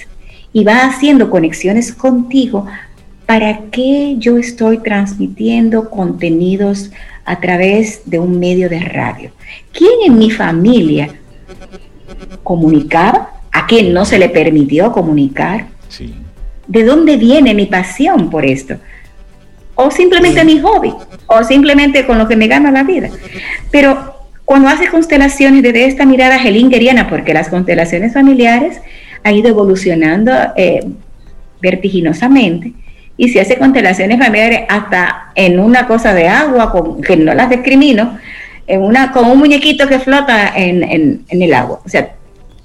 y 0.51 0.63
vas 0.63 0.95
haciendo 0.95 1.29
conexiones 1.29 1.93
contigo, 1.93 2.65
¿para 3.27 3.69
qué 3.71 4.15
yo 4.17 4.37
estoy 4.37 4.79
transmitiendo 4.79 5.91
contenidos 5.91 6.91
a 7.23 7.39
través 7.39 8.01
de 8.05 8.17
un 8.17 8.39
medio 8.39 8.67
de 8.67 8.79
radio? 8.79 9.31
¿Quién 9.71 9.91
en 10.07 10.17
mi 10.17 10.31
familia 10.31 11.09
comunicaba? 12.43 13.29
¿A 13.51 13.67
quién 13.67 13.93
no 13.93 14.05
se 14.05 14.17
le 14.17 14.29
permitió 14.29 14.91
comunicar? 14.91 15.67
¿De 16.67 16.83
dónde 16.83 17.17
viene 17.17 17.53
mi 17.53 17.67
pasión 17.67 18.31
por 18.31 18.43
esto? 18.43 18.77
O 19.75 19.91
simplemente 19.91 20.43
mi 20.43 20.59
hobby, 20.59 20.93
o 21.27 21.43
simplemente 21.43 22.05
con 22.05 22.17
lo 22.17 22.27
que 22.27 22.35
me 22.35 22.47
gana 22.47 22.71
la 22.71 22.83
vida. 22.83 23.09
Pero 23.71 24.15
cuando 24.45 24.69
hace 24.69 24.87
constelaciones 24.87 25.63
desde 25.63 25.85
esta 25.85 26.05
mirada 26.05 26.37
helingeriana, 26.41 27.09
porque 27.09 27.33
las 27.33 27.49
constelaciones 27.49 28.13
familiares 28.13 28.79
han 29.23 29.35
ido 29.35 29.49
evolucionando 29.49 30.31
eh, 30.55 30.85
vertiginosamente, 31.61 32.73
y 33.17 33.29
si 33.29 33.39
hace 33.39 33.57
constelaciones 33.57 34.19
familiares 34.19 34.61
hasta 34.67 35.31
en 35.35 35.59
una 35.59 35.87
cosa 35.87 36.13
de 36.13 36.27
agua, 36.27 36.71
con, 36.71 37.01
que 37.01 37.15
no 37.17 37.33
las 37.33 37.49
discrimino, 37.49 38.17
en 38.67 38.81
una, 38.81 39.11
con 39.11 39.25
un 39.25 39.37
muñequito 39.37 39.87
que 39.87 39.99
flota 39.99 40.51
en, 40.55 40.83
en 40.83 41.41
el 41.41 41.53
agua. 41.53 41.79
O 41.85 41.89
sea, 41.89 42.13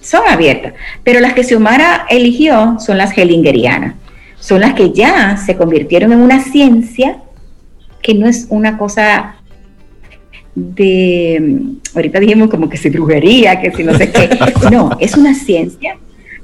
son 0.01 0.23
abiertas. 0.27 0.73
Pero 1.05 1.21
las 1.21 1.35
que 1.35 1.45
Xiomara 1.45 2.07
eligió 2.09 2.79
son 2.81 2.99
las 2.99 3.17
helingerianas 3.17 3.95
son 4.41 4.61
las 4.61 4.75
que 4.75 4.93
ya 4.93 5.37
se 5.37 5.57
convirtieron 5.57 6.13
en 6.13 6.21
una 6.21 6.43
ciencia 6.43 7.19
que 8.03 8.15
no 8.15 8.27
es 8.27 8.47
una 8.49 8.79
cosa 8.79 9.37
de, 10.55 11.63
ahorita 11.95 12.19
dijimos 12.19 12.51
como 12.51 12.69
que 12.69 12.77
se 12.77 12.91
brujería, 12.91 13.61
que 13.61 13.71
si 13.73 13.85
no 13.85 13.95
sé 13.95 14.11
qué, 14.11 14.29
no, 14.73 14.97
es 14.99 15.17
una 15.17 15.35
ciencia, 15.35 15.99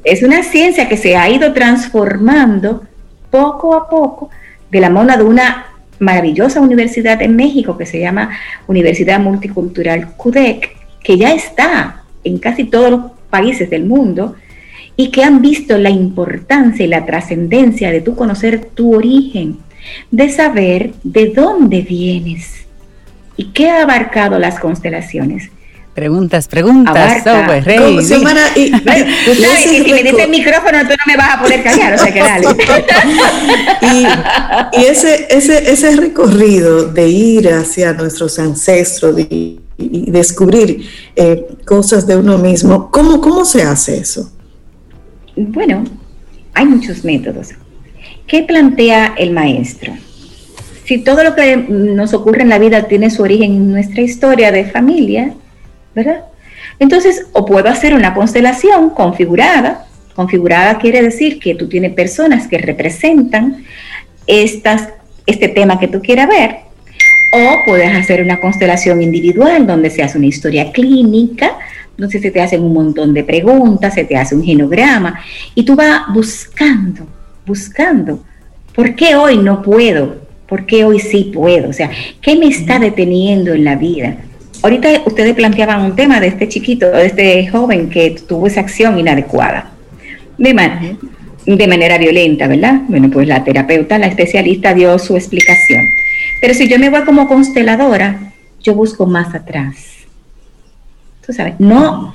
es 0.05 0.22
una 0.22 0.42
ciencia 0.42 0.88
que 0.88 0.97
se 0.97 1.16
ha 1.16 1.28
ido 1.28 1.53
transformando 1.53 2.84
poco 3.30 3.74
a 3.74 3.88
poco 3.88 4.30
de 4.70 4.80
la 4.80 4.90
mano 4.90 5.16
de 5.16 5.24
una 5.24 5.66
maravillosa 5.99 6.61
universidad 6.61 7.20
en 7.22 7.34
México 7.36 7.76
que 7.76 7.86
se 7.86 7.99
llama 7.99 8.30
Universidad 8.66 9.18
Multicultural 9.18 10.16
CUDEC, 10.16 10.76
que 11.03 11.16
ya 11.16 11.32
está 11.32 12.05
en 12.22 12.38
casi 12.38 12.64
todos 12.64 12.90
los 12.90 13.01
países 13.30 13.70
del 13.70 13.86
mundo, 13.86 14.36
y 14.97 15.11
que 15.11 15.22
han 15.22 15.42
visto 15.42 15.76
la 15.76 15.90
importancia 15.90 16.84
y 16.84 16.88
la 16.88 17.05
trascendencia 17.05 17.90
de 17.90 18.01
tu 18.01 18.16
conocer 18.16 18.70
tu 18.74 18.94
origen, 18.94 19.59
de 20.11 20.30
saber 20.30 20.94
de 21.03 21.30
dónde 21.30 21.82
vienes 21.82 22.66
y 23.36 23.53
qué 23.53 23.70
ha 23.70 23.82
abarcado 23.82 24.38
las 24.38 24.59
constelaciones. 24.59 25.51
Preguntas, 25.94 26.47
preguntas, 26.47 27.24
sobre 27.24 27.62
Rey. 27.62 27.94
y, 27.94 27.97
tú 27.97 28.05
sabes 28.05 29.64
que 29.64 29.82
si 29.82 29.92
me 29.92 30.03
dices 30.03 30.18
el 30.18 30.30
micrófono 30.30 30.80
tú 30.82 30.88
no 30.90 31.05
me 31.07 31.16
vas 31.16 31.36
a 31.36 31.40
poder 31.40 31.62
callar, 31.62 31.94
o 31.94 31.99
sea 31.99 32.12
que 32.12 32.20
dale. 32.20 32.47
y, 34.74 34.84
ese, 34.84 35.26
ese, 35.30 35.72
ese 35.72 35.97
recorrido 35.97 36.84
de 36.84 37.09
ir 37.09 37.49
hacia 37.49 37.94
nuestros 37.94 38.38
ancestros 38.38 39.18
y, 39.18 39.61
descubrir 39.78 40.86
eh, 41.16 41.47
cosas 41.66 42.07
de 42.07 42.16
uno 42.16 42.38
mismo, 42.38 42.90
¿cómo, 42.90 43.20
¿cómo 43.20 43.44
se 43.44 43.62
hace 43.62 43.99
eso? 43.99 44.30
Bueno, 45.37 45.84
hay 46.55 46.64
muchos 46.64 47.05
métodos. 47.05 47.51
¿Qué 48.26 48.43
plantea 48.43 49.14
el 49.18 49.32
maestro? 49.32 49.93
Si 50.84 50.99
todo 50.99 51.22
lo 51.22 51.34
que 51.34 51.57
nos 51.57 52.14
ocurre 52.14 52.43
en 52.43 52.49
la 52.49 52.59
vida 52.59 52.84
tiene 52.84 53.11
su 53.11 53.22
origen 53.22 53.53
en 53.53 53.70
nuestra 53.70 54.01
historia 54.01 54.51
de 54.51 54.64
familia, 54.64 55.34
¿verdad? 55.95 56.24
Entonces, 56.78 57.26
o 57.32 57.45
puedo 57.45 57.68
hacer 57.68 57.95
una 57.95 58.14
constelación 58.14 58.91
configurada. 58.91 59.87
Configurada 60.14 60.78
quiere 60.78 61.03
decir 61.03 61.39
que 61.39 61.55
tú 61.55 61.68
tienes 61.68 61.93
personas 61.93 62.49
que 62.49 62.57
representan 62.57 63.64
estas, 64.26 64.89
este 65.26 65.49
tema 65.49 65.78
que 65.78 65.89
tú 65.89 66.01
quieras 66.01 66.28
ver. 66.28 66.57
O 67.32 67.57
puedes 67.66 67.95
hacer 67.95 68.22
una 68.22 68.41
constelación 68.41 69.03
individual 69.03 69.66
donde 69.66 69.91
se 69.91 70.03
hace 70.03 70.16
una 70.16 70.28
historia 70.28 70.72
clínica 70.72 71.59
entonces 71.97 72.20
se 72.20 72.30
te 72.30 72.42
hacen 72.42 72.62
un 72.62 72.74
montón 72.74 73.14
de 73.14 73.24
preguntas, 73.24 73.94
se 73.94 74.05
te 74.05 74.16
hace 74.16 74.34
un 74.34 74.44
genograma 74.44 75.18
y 75.55 75.64
tú 75.64 75.74
vas 75.74 76.03
buscando, 76.12 77.07
buscando, 77.47 78.22
¿por 78.74 78.94
qué 78.94 79.16
hoy 79.16 79.38
no 79.38 79.62
puedo? 79.62 80.26
¿Por 80.47 80.66
qué 80.66 80.84
hoy 80.84 81.01
sí 81.01 81.30
puedo? 81.32 81.70
O 81.70 81.72
sea, 81.72 81.90
¿qué 82.20 82.36
me 82.36 82.49
está 82.49 82.78
deteniendo 82.78 83.55
en 83.55 83.64
la 83.64 83.76
vida? 83.76 84.18
Ahorita 84.62 84.88
ustedes 85.07 85.34
planteaban 85.34 85.82
un 85.82 85.97
tema 85.97 86.20
de 86.20 86.28
este 86.28 86.49
chiquito, 86.49 86.90
de 86.90 87.07
este 87.07 87.47
joven 87.49 87.88
que 87.88 88.11
tuvo 88.28 88.47
esa 88.47 88.61
acción 88.61 88.99
inadecuada, 88.99 89.70
de, 90.36 90.97
de 91.47 91.66
manera 91.66 91.97
violenta, 91.97 92.47
¿verdad? 92.47 92.82
Bueno, 92.88 93.11
pues 93.11 93.26
la 93.26 93.42
terapeuta, 93.42 93.99
la 93.99 94.07
especialista 94.07 94.74
dio 94.74 94.99
su 94.99 95.16
explicación. 95.16 95.82
Pero 96.42 96.53
si 96.53 96.68
yo 96.68 96.78
me 96.78 96.90
voy 96.90 97.03
como 97.05 97.26
consteladora, 97.26 98.32
yo 98.62 98.74
busco 98.74 99.07
más 99.07 99.34
atrás 99.34 99.95
sabes, 101.33 101.55
no 101.59 102.12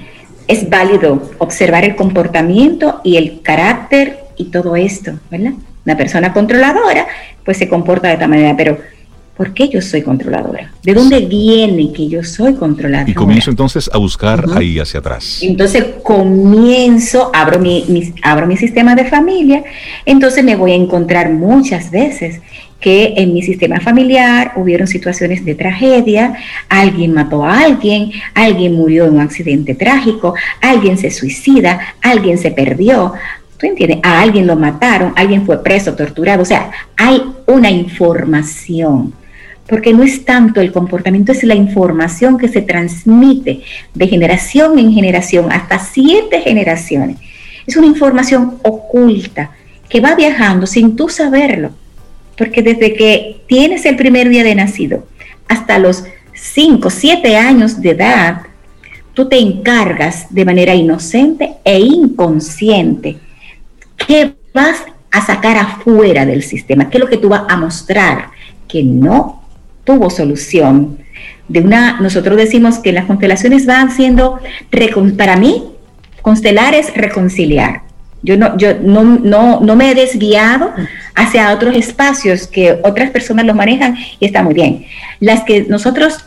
es 0.47 0.69
válido 0.69 1.31
observar 1.37 1.85
el 1.85 1.95
comportamiento 1.95 3.01
y 3.03 3.15
el 3.15 3.41
carácter 3.41 4.19
y 4.37 4.45
todo 4.45 4.75
esto, 4.75 5.13
¿verdad? 5.29 5.53
Una 5.85 5.97
persona 5.97 6.33
controladora, 6.33 7.07
pues 7.43 7.57
se 7.57 7.69
comporta 7.69 8.07
de 8.07 8.15
esta 8.15 8.27
manera, 8.27 8.55
pero 8.57 8.77
¿por 9.35 9.53
qué 9.53 9.69
yo 9.69 9.81
soy 9.81 10.01
controladora? 10.01 10.71
¿De 10.83 10.93
dónde 10.93 11.21
viene 11.21 11.91
que 11.93 12.07
yo 12.07 12.23
soy 12.23 12.53
controladora? 12.53 13.09
Y 13.09 13.13
comienzo 13.13 13.49
entonces 13.49 13.89
a 13.91 13.97
buscar 13.97 14.45
ahí 14.55 14.77
hacia 14.77 14.99
atrás. 14.99 15.39
Entonces 15.41 15.85
comienzo, 16.03 17.31
abro 17.33 17.59
mi, 17.59 18.13
abro 18.21 18.45
mi 18.45 18.57
sistema 18.57 18.93
de 18.93 19.05
familia, 19.05 19.63
entonces 20.05 20.43
me 20.43 20.55
voy 20.55 20.73
a 20.73 20.75
encontrar 20.75 21.31
muchas 21.31 21.89
veces 21.89 22.41
que 22.81 23.13
en 23.15 23.33
mi 23.33 23.43
sistema 23.43 23.79
familiar 23.79 24.53
hubieron 24.55 24.87
situaciones 24.87 25.45
de 25.45 25.55
tragedia, 25.55 26.35
alguien 26.67 27.13
mató 27.13 27.45
a 27.45 27.61
alguien, 27.61 28.11
alguien 28.33 28.73
murió 28.73 29.05
en 29.05 29.13
un 29.13 29.21
accidente 29.21 29.75
trágico, 29.75 30.33
alguien 30.59 30.97
se 30.97 31.11
suicida, 31.11 31.79
alguien 32.01 32.39
se 32.39 32.49
perdió, 32.49 33.13
¿tú 33.57 33.67
entiendes? 33.67 33.99
A 34.01 34.19
alguien 34.21 34.47
lo 34.47 34.55
mataron, 34.55 35.13
alguien 35.15 35.45
fue 35.45 35.63
preso, 35.63 35.93
torturado, 35.93 36.41
o 36.41 36.45
sea, 36.45 36.71
hay 36.97 37.21
una 37.45 37.69
información, 37.69 39.13
porque 39.67 39.93
no 39.93 40.01
es 40.01 40.25
tanto 40.25 40.59
el 40.59 40.71
comportamiento, 40.71 41.31
es 41.31 41.43
la 41.43 41.55
información 41.55 42.39
que 42.39 42.47
se 42.47 42.63
transmite 42.63 43.61
de 43.93 44.07
generación 44.07 44.79
en 44.79 44.91
generación, 44.91 45.51
hasta 45.51 45.77
siete 45.77 46.41
generaciones. 46.41 47.17
Es 47.67 47.77
una 47.77 47.85
información 47.85 48.55
oculta 48.63 49.51
que 49.87 50.01
va 50.01 50.15
viajando 50.15 50.65
sin 50.65 50.95
tú 50.95 51.09
saberlo 51.09 51.69
porque 52.41 52.63
desde 52.63 52.95
que 52.95 53.43
tienes 53.45 53.85
el 53.85 53.95
primer 53.95 54.27
día 54.27 54.43
de 54.43 54.55
nacido 54.55 55.05
hasta 55.47 55.77
los 55.77 56.05
5, 56.33 56.89
7 56.89 57.37
años 57.37 57.79
de 57.79 57.91
edad, 57.91 58.41
tú 59.13 59.29
te 59.29 59.37
encargas 59.37 60.25
de 60.31 60.43
manera 60.43 60.73
inocente 60.73 61.57
e 61.63 61.77
inconsciente 61.77 63.19
qué 64.07 64.33
vas 64.55 64.83
a 65.11 65.23
sacar 65.23 65.55
afuera 65.55 66.25
del 66.25 66.41
sistema, 66.41 66.89
qué 66.89 66.97
es 66.97 67.03
lo 67.03 67.09
que 67.11 67.17
tú 67.17 67.29
vas 67.29 67.43
a 67.47 67.57
mostrar 67.57 68.29
que 68.67 68.81
no 68.81 69.43
tuvo 69.83 70.09
solución. 70.09 70.97
De 71.47 71.59
una, 71.59 71.99
nosotros 72.01 72.37
decimos 72.37 72.79
que 72.79 72.91
las 72.91 73.05
constelaciones 73.05 73.67
van 73.67 73.91
siendo, 73.91 74.39
para 75.15 75.35
mí, 75.35 75.63
constelar 76.23 76.73
es 76.73 76.91
reconciliar. 76.95 77.83
Yo 78.23 78.35
no, 78.35 78.57
yo 78.57 78.79
no, 78.81 79.03
no, 79.03 79.59
no 79.59 79.75
me 79.75 79.91
he 79.91 79.93
desviado 79.93 80.73
hacia 81.15 81.53
otros 81.53 81.75
espacios 81.75 82.47
que 82.47 82.79
otras 82.83 83.11
personas 83.11 83.45
lo 83.45 83.53
manejan 83.53 83.97
y 84.19 84.25
está 84.25 84.43
muy 84.43 84.53
bien. 84.53 84.85
Las 85.19 85.43
que 85.43 85.63
nosotros 85.63 86.25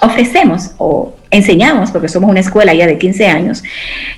ofrecemos 0.00 0.72
o 0.78 1.14
enseñamos, 1.30 1.90
porque 1.90 2.08
somos 2.08 2.30
una 2.30 2.40
escuela 2.40 2.72
ya 2.74 2.86
de 2.86 2.98
15 2.98 3.26
años, 3.26 3.62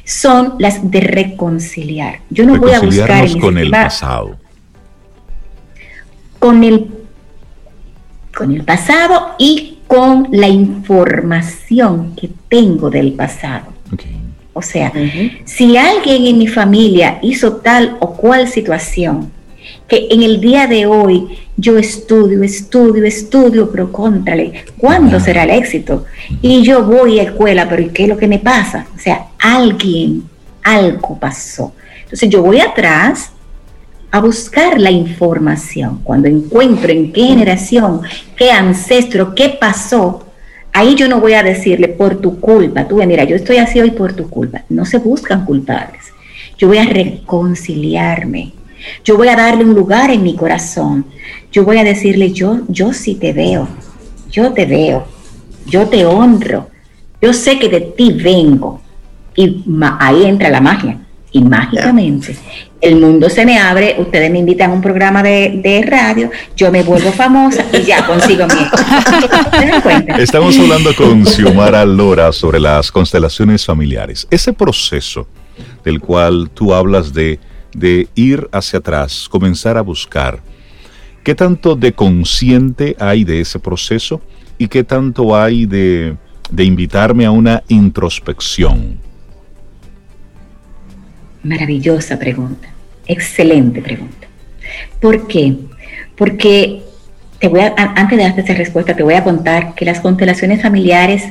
son 0.04 0.54
las 0.58 0.90
de 0.90 1.00
reconciliar. 1.00 2.20
Yo 2.30 2.44
no 2.44 2.56
voy 2.56 2.72
a 2.72 2.80
buscar 2.80 3.26
con 3.38 3.58
el 3.58 3.70
pasado. 3.70 4.36
Con 6.38 6.62
el, 6.62 6.86
con 8.36 8.52
el 8.52 8.64
pasado 8.64 9.34
y 9.38 9.78
con 9.86 10.28
la 10.30 10.48
información 10.48 12.14
que 12.14 12.30
tengo 12.48 12.90
del 12.90 13.14
pasado. 13.14 13.77
O 14.58 14.62
sea, 14.62 14.92
si 15.44 15.76
alguien 15.76 16.26
en 16.26 16.36
mi 16.36 16.48
familia 16.48 17.20
hizo 17.22 17.58
tal 17.58 17.96
o 18.00 18.14
cual 18.14 18.48
situación, 18.48 19.30
que 19.86 20.08
en 20.10 20.24
el 20.24 20.40
día 20.40 20.66
de 20.66 20.84
hoy 20.84 21.28
yo 21.56 21.78
estudio, 21.78 22.42
estudio, 22.42 23.04
estudio, 23.04 23.70
pero 23.70 23.92
contrale, 23.92 24.64
¿cuándo 24.76 25.20
será 25.20 25.44
el 25.44 25.50
éxito? 25.50 26.06
Y 26.42 26.62
yo 26.62 26.82
voy 26.82 27.20
a 27.20 27.22
escuela, 27.22 27.68
pero 27.68 27.88
¿qué 27.92 28.02
es 28.02 28.08
lo 28.08 28.16
que 28.16 28.26
me 28.26 28.40
pasa? 28.40 28.88
O 28.96 28.98
sea, 28.98 29.28
alguien, 29.38 30.24
algo 30.64 31.16
pasó. 31.20 31.72
Entonces 32.02 32.28
yo 32.28 32.42
voy 32.42 32.58
atrás 32.58 33.30
a 34.10 34.18
buscar 34.20 34.80
la 34.80 34.90
información. 34.90 36.00
Cuando 36.02 36.26
encuentro 36.26 36.90
en 36.90 37.12
qué 37.12 37.26
generación, 37.26 38.00
qué 38.36 38.50
ancestro, 38.50 39.36
qué 39.36 39.50
pasó, 39.50 40.24
ahí 40.72 40.94
yo 40.94 41.08
no 41.08 41.20
voy 41.20 41.34
a 41.34 41.42
decirle 41.42 41.88
por 41.88 42.20
tu 42.20 42.40
culpa, 42.40 42.86
tú 42.86 42.96
mira, 43.04 43.24
yo 43.24 43.36
estoy 43.36 43.58
así 43.58 43.80
hoy 43.80 43.90
por 43.90 44.12
tu 44.12 44.28
culpa. 44.28 44.64
No 44.68 44.84
se 44.84 44.98
buscan 44.98 45.44
culpables. 45.44 46.12
Yo 46.56 46.68
voy 46.68 46.78
a 46.78 46.84
reconciliarme 46.84 48.52
yo 49.04 49.16
voy 49.16 49.28
a 49.28 49.36
darle 49.36 49.64
un 49.64 49.74
lugar 49.74 50.10
en 50.10 50.22
mi 50.22 50.34
corazón. 50.34 51.04
Yo 51.52 51.64
voy 51.64 51.78
a 51.78 51.84
decirle, 51.84 52.32
yo, 52.32 52.60
yo 52.68 52.92
sí 52.92 53.14
te 53.14 53.32
veo, 53.32 53.68
yo 54.30 54.52
te 54.52 54.66
veo, 54.66 55.06
yo 55.66 55.88
te 55.88 56.04
honro, 56.04 56.68
yo 57.20 57.32
sé 57.32 57.58
que 57.58 57.68
de 57.68 57.80
ti 57.80 58.12
vengo. 58.12 58.80
Y 59.34 59.64
ahí 60.00 60.24
entra 60.24 60.50
la 60.50 60.60
magia. 60.60 60.98
Y 61.30 61.42
mágicamente 61.42 62.36
el 62.80 62.96
mundo 63.00 63.28
se 63.28 63.44
me 63.44 63.58
abre, 63.58 63.96
ustedes 63.98 64.30
me 64.30 64.38
invitan 64.38 64.70
a 64.70 64.74
un 64.74 64.80
programa 64.80 65.22
de, 65.22 65.84
radio, 65.86 66.30
yo 66.56 66.70
me 66.70 66.82
vuelvo 66.82 67.12
famosa 67.12 67.64
y 67.72 67.82
ya 67.82 68.06
consigo 68.06 68.46
mi... 68.46 70.22
Estamos 70.22 70.58
hablando 70.58 70.94
con 70.94 71.26
Xiomara 71.26 71.84
Lora 71.84 72.32
sobre 72.32 72.60
las 72.60 72.90
constelaciones 72.90 73.64
familiares. 73.64 74.26
Ese 74.30 74.52
proceso 74.52 75.26
del 75.84 76.00
cual 76.00 76.50
tú 76.54 76.72
hablas 76.72 77.12
de 77.12 77.38
de 77.74 78.08
ir 78.14 78.48
hacia 78.52 78.78
atrás, 78.78 79.28
comenzar 79.28 79.76
a 79.76 79.82
buscar. 79.82 80.42
¿Qué 81.22 81.34
tanto 81.34 81.76
de 81.76 81.92
consciente 81.92 82.96
hay 82.98 83.24
de 83.24 83.40
ese 83.40 83.58
proceso 83.58 84.20
y 84.56 84.68
qué 84.68 84.84
tanto 84.84 85.36
hay 85.36 85.66
de, 85.66 86.16
de 86.50 86.64
invitarme 86.64 87.26
a 87.26 87.30
una 87.30 87.62
introspección? 87.68 88.98
Maravillosa 91.48 92.18
pregunta, 92.18 92.68
excelente 93.06 93.80
pregunta. 93.80 94.26
¿Por 95.00 95.26
qué? 95.26 95.56
Porque 96.14 96.82
te 97.38 97.48
voy 97.48 97.60
a, 97.60 97.72
antes 97.74 98.18
de 98.18 98.24
darte 98.24 98.42
esa 98.42 98.52
respuesta, 98.52 98.94
te 98.94 99.02
voy 99.02 99.14
a 99.14 99.24
contar 99.24 99.74
que 99.74 99.86
las 99.86 100.00
constelaciones 100.00 100.60
familiares 100.60 101.22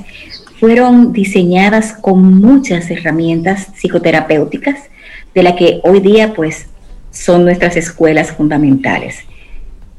fueron 0.59 1.13
diseñadas 1.13 1.93
con 1.93 2.39
muchas 2.39 2.89
herramientas 2.89 3.67
psicoterapéuticas 3.75 4.89
de 5.35 5.43
la 5.43 5.55
que 5.55 5.81
hoy 5.83 5.99
día 5.99 6.33
pues 6.33 6.65
son 7.11 7.45
nuestras 7.45 7.77
escuelas 7.77 8.31
fundamentales. 8.31 9.19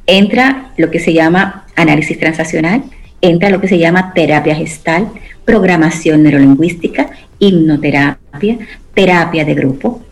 Entra 0.05 0.73
lo 0.77 0.91
que 0.91 0.99
se 0.99 1.12
llama 1.12 1.64
análisis 1.77 2.19
transaccional, 2.19 2.83
entra 3.21 3.51
lo 3.51 3.61
que 3.61 3.69
se 3.69 3.79
llama 3.79 4.12
terapia 4.14 4.57
gestal, 4.57 5.12
programación 5.45 6.25
neurolingüística, 6.25 7.11
hipnoterapia, 7.39 8.59
terapia 8.95 9.45
de 9.45 9.55
grupo, 9.55 10.03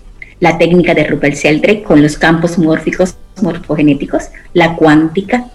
la 0.41 0.59
técnica 0.59 0.95
de 0.95 1.05
Rupert 1.05 1.35
Sheldrake 1.35 1.83
con 1.83 2.03
los 2.03 2.17
campos 2.17 2.59
mórficos 2.59 3.17
morfogenéticos, 3.43 4.31
la 4.53 4.77
cuántica. 4.77 5.47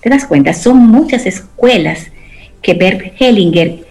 ¿Te 0.00 0.10
das 0.10 0.26
cuenta? 0.26 0.52
Son 0.52 0.78
muchas 0.78 1.26
escuelas 1.26 2.06
que 2.60 2.74
Bert 2.74 3.14
Hellinger 3.20 3.84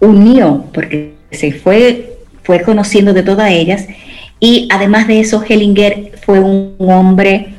unió 0.00 0.64
porque 0.72 1.14
se 1.30 1.52
fue, 1.52 2.18
fue 2.42 2.62
conociendo 2.62 3.12
de 3.12 3.22
todas 3.22 3.50
ellas 3.50 3.86
y 4.40 4.66
además 4.70 5.06
de 5.06 5.20
eso, 5.20 5.44
Hellinger 5.46 6.12
fue 6.24 6.40
un 6.40 6.74
hombre 6.78 7.54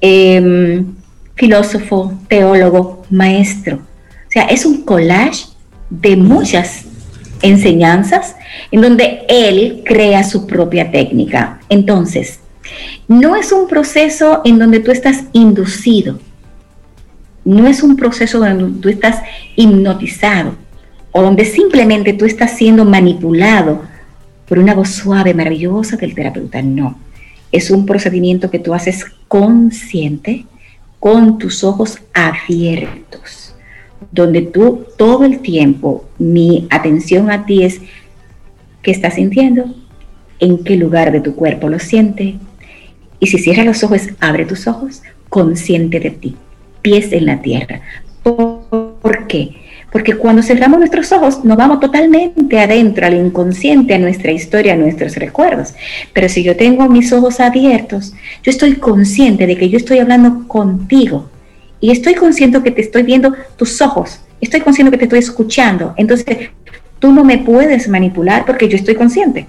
em, 0.00 0.94
filósofo, 1.34 2.14
teólogo, 2.28 3.04
maestro. 3.10 3.76
O 3.76 4.30
sea, 4.30 4.44
es 4.44 4.64
un 4.64 4.82
collage 4.82 5.44
de 5.90 6.16
muchas 6.16 6.86
enseñanzas 7.44 8.36
en 8.70 8.80
donde 8.80 9.22
él 9.28 9.82
crea 9.84 10.24
su 10.24 10.46
propia 10.46 10.90
técnica. 10.90 11.60
Entonces, 11.68 12.40
no 13.06 13.36
es 13.36 13.52
un 13.52 13.68
proceso 13.68 14.40
en 14.44 14.58
donde 14.58 14.80
tú 14.80 14.90
estás 14.90 15.24
inducido, 15.32 16.18
no 17.44 17.68
es 17.68 17.82
un 17.82 17.96
proceso 17.96 18.38
donde 18.38 18.80
tú 18.80 18.88
estás 18.88 19.22
hipnotizado 19.54 20.54
o 21.12 21.22
donde 21.22 21.44
simplemente 21.44 22.14
tú 22.14 22.24
estás 22.24 22.56
siendo 22.56 22.84
manipulado 22.84 23.82
por 24.48 24.58
una 24.58 24.74
voz 24.74 24.90
suave, 24.90 25.34
maravillosa 25.34 25.96
del 25.96 26.14
terapeuta. 26.14 26.62
No, 26.62 26.98
es 27.52 27.70
un 27.70 27.86
procedimiento 27.86 28.50
que 28.50 28.58
tú 28.58 28.74
haces 28.74 29.04
consciente, 29.28 30.46
con 31.04 31.36
tus 31.36 31.62
ojos 31.64 31.98
abiertos, 32.14 33.53
donde 34.10 34.42
tú 34.42 34.86
todo 34.96 35.24
el 35.24 35.40
tiempo, 35.40 36.04
mi 36.18 36.66
atención 36.70 37.30
a 37.30 37.46
ti 37.46 37.64
es 37.64 37.80
qué 38.82 38.90
estás 38.90 39.14
sintiendo, 39.14 39.74
en 40.38 40.62
qué 40.64 40.76
lugar 40.76 41.12
de 41.12 41.20
tu 41.20 41.34
cuerpo 41.34 41.68
lo 41.68 41.78
siente. 41.78 42.36
Y 43.18 43.26
si 43.26 43.38
cierras 43.38 43.66
los 43.66 43.82
ojos, 43.82 44.02
abre 44.20 44.44
tus 44.44 44.66
ojos, 44.66 45.02
consciente 45.28 46.00
de 46.00 46.10
ti, 46.10 46.36
pies 46.82 47.12
en 47.12 47.26
la 47.26 47.40
tierra. 47.40 47.80
¿Por 48.22 49.26
qué? 49.26 49.56
Porque 49.94 50.16
cuando 50.16 50.42
cerramos 50.42 50.80
nuestros 50.80 51.12
ojos, 51.12 51.44
nos 51.44 51.56
vamos 51.56 51.78
totalmente 51.78 52.58
adentro, 52.58 53.06
al 53.06 53.14
inconsciente, 53.14 53.94
a 53.94 53.98
nuestra 53.98 54.32
historia, 54.32 54.72
a 54.72 54.76
nuestros 54.76 55.14
recuerdos. 55.14 55.72
Pero 56.12 56.28
si 56.28 56.42
yo 56.42 56.56
tengo 56.56 56.88
mis 56.88 57.12
ojos 57.12 57.38
abiertos, 57.38 58.12
yo 58.42 58.50
estoy 58.50 58.74
consciente 58.74 59.46
de 59.46 59.56
que 59.56 59.68
yo 59.68 59.76
estoy 59.76 60.00
hablando 60.00 60.48
contigo. 60.48 61.30
Y 61.84 61.90
estoy 61.90 62.14
consciente 62.14 62.62
que 62.62 62.70
te 62.70 62.80
estoy 62.80 63.02
viendo 63.02 63.34
tus 63.56 63.82
ojos. 63.82 64.18
Estoy 64.40 64.62
consciente 64.62 64.90
que 64.90 64.96
te 64.96 65.04
estoy 65.04 65.18
escuchando. 65.18 65.92
Entonces, 65.98 66.48
tú 66.98 67.12
no 67.12 67.24
me 67.24 67.36
puedes 67.36 67.88
manipular 67.88 68.46
porque 68.46 68.70
yo 68.70 68.76
estoy 68.76 68.94
consciente. 68.94 69.46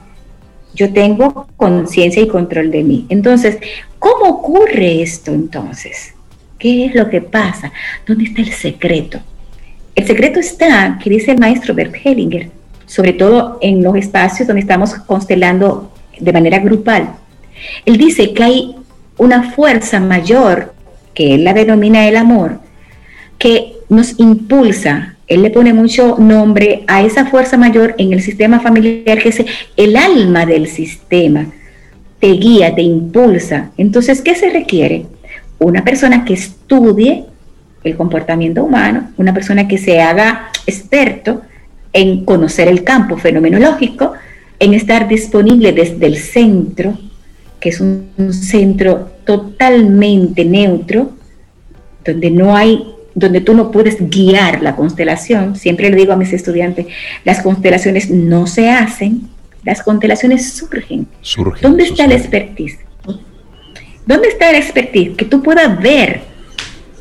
Yo 0.73 0.91
tengo 0.91 1.47
conciencia 1.55 2.21
y 2.21 2.27
control 2.27 2.71
de 2.71 2.83
mí. 2.83 3.05
Entonces, 3.07 3.57
¿cómo 3.99 4.25
ocurre 4.25 5.01
esto 5.01 5.31
entonces? 5.31 6.13
¿Qué 6.59 6.87
es 6.87 6.95
lo 6.95 7.09
que 7.09 7.21
pasa? 7.21 7.71
¿Dónde 8.05 8.25
está 8.25 8.41
el 8.41 8.51
secreto? 8.51 9.21
El 9.95 10.05
secreto 10.05 10.41
está, 10.41 10.99
que 11.01 11.09
dice 11.09 11.31
el 11.31 11.39
maestro 11.39 11.73
Bert 11.73 11.95
Hellinger, 12.03 12.51
sobre 12.85 13.13
todo 13.13 13.59
en 13.61 13.81
los 13.81 13.95
espacios 13.95 14.45
donde 14.45 14.59
estamos 14.59 14.93
constelando 14.93 15.89
de 16.19 16.33
manera 16.33 16.59
grupal. 16.59 17.15
Él 17.85 17.95
dice 17.95 18.33
que 18.33 18.43
hay 18.43 18.75
una 19.17 19.51
fuerza 19.51 20.01
mayor, 20.01 20.74
que 21.15 21.33
él 21.33 21.43
la 21.43 21.53
denomina 21.53 22.07
el 22.07 22.17
amor, 22.17 22.59
que 23.39 23.73
nos 23.89 24.19
impulsa. 24.19 25.15
Él 25.27 25.41
le 25.41 25.49
pone 25.49 25.73
mucho 25.73 26.17
nombre 26.19 26.83
a 26.87 27.01
esa 27.01 27.25
fuerza 27.25 27.57
mayor 27.57 27.95
en 27.97 28.13
el 28.13 28.21
sistema 28.21 28.59
familiar, 28.59 29.17
que 29.17 29.29
es 29.29 29.43
el 29.75 29.95
alma 29.95 30.45
del 30.45 30.67
sistema. 30.67 31.47
Te 32.19 32.27
guía, 32.33 32.75
te 32.75 32.83
impulsa. 32.83 33.71
Entonces, 33.77 34.21
¿qué 34.21 34.35
se 34.35 34.51
requiere? 34.51 35.07
Una 35.57 35.83
persona 35.83 36.25
que 36.25 36.33
estudie 36.33 37.25
el 37.83 37.95
comportamiento 37.95 38.63
humano, 38.63 39.11
una 39.17 39.33
persona 39.33 39.67
que 39.67 39.77
se 39.77 40.01
haga 40.01 40.49
experto 40.67 41.41
en 41.93 42.25
conocer 42.25 42.67
el 42.67 42.83
campo 42.83 43.17
fenomenológico, 43.17 44.13
en 44.59 44.73
estar 44.73 45.07
disponible 45.07 45.71
desde 45.71 46.05
el 46.05 46.17
centro, 46.17 46.97
que 47.65 47.69
es 47.69 47.81
un, 47.81 48.31
centro 48.31 49.09
totalmente 49.25 50.45
neutro, 50.45 51.13
donde 52.05 52.29
no 52.29 52.55
hay, 52.55 52.93
donde 53.15 53.41
tú 53.41 53.55
no 53.55 53.71
puedes 53.71 53.97
guiar 54.07 54.61
la 54.61 54.75
constelación. 54.75 55.55
Siempre 55.55 55.89
le 55.89 55.95
digo 55.95 56.13
a 56.13 56.15
mis 56.15 56.31
estudiantes, 56.31 56.85
las 57.23 57.41
constelaciones 57.41 58.11
no 58.11 58.45
se 58.45 58.69
hacen, 58.69 59.29
las 59.63 59.81
constelaciones 59.81 60.53
surgen. 60.53 61.07
¿Dónde 61.59 61.85
está 61.85 62.05
el 62.05 62.11
expertise? 62.11 62.77
¿Dónde 64.05 64.27
está 64.27 64.51
el 64.51 64.57
expertise? 64.57 65.17
Que 65.17 65.25
tú 65.25 65.41
puedas 65.41 65.81
ver 65.81 66.21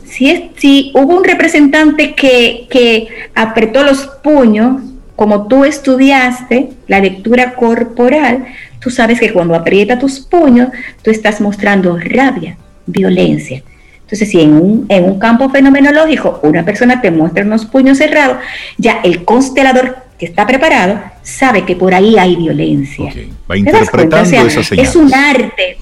si, 0.06 0.92
hubo 0.94 1.18
un 1.18 1.24
representante 1.24 2.14
que, 2.14 3.06
apretó 3.34 3.82
los 3.82 4.06
puños, 4.22 4.80
como 5.16 5.46
tú 5.46 5.64
estudiaste 5.64 6.70
la 6.88 7.00
lectura 7.00 7.54
corporal, 7.54 8.46
tú 8.80 8.90
sabes 8.90 9.20
que 9.20 9.32
cuando 9.32 9.54
aprieta 9.54 9.98
tus 9.98 10.20
puños, 10.20 10.68
tú 11.02 11.10
estás 11.10 11.40
mostrando 11.40 11.96
rabia, 11.98 12.56
violencia. 12.86 13.62
Entonces, 14.02 14.28
si 14.28 14.40
en 14.40 14.52
un, 14.52 14.86
en 14.88 15.04
un 15.04 15.18
campo 15.18 15.48
fenomenológico 15.48 16.40
una 16.42 16.64
persona 16.64 17.00
te 17.00 17.10
muestra 17.10 17.44
unos 17.44 17.64
puños 17.64 17.98
cerrados, 17.98 18.38
ya 18.76 19.00
el 19.02 19.24
constelador 19.24 19.96
que 20.18 20.26
está 20.26 20.46
preparado 20.46 21.00
sabe 21.22 21.64
que 21.64 21.74
por 21.74 21.94
ahí 21.94 22.18
hay 22.18 22.36
violencia. 22.36 23.12
Va 23.50 23.56
interpretando 23.56 24.46
esa 24.46 24.62
señal. 24.62 24.86
Es 24.86 24.94
un 24.94 25.12
arte. 25.12 25.78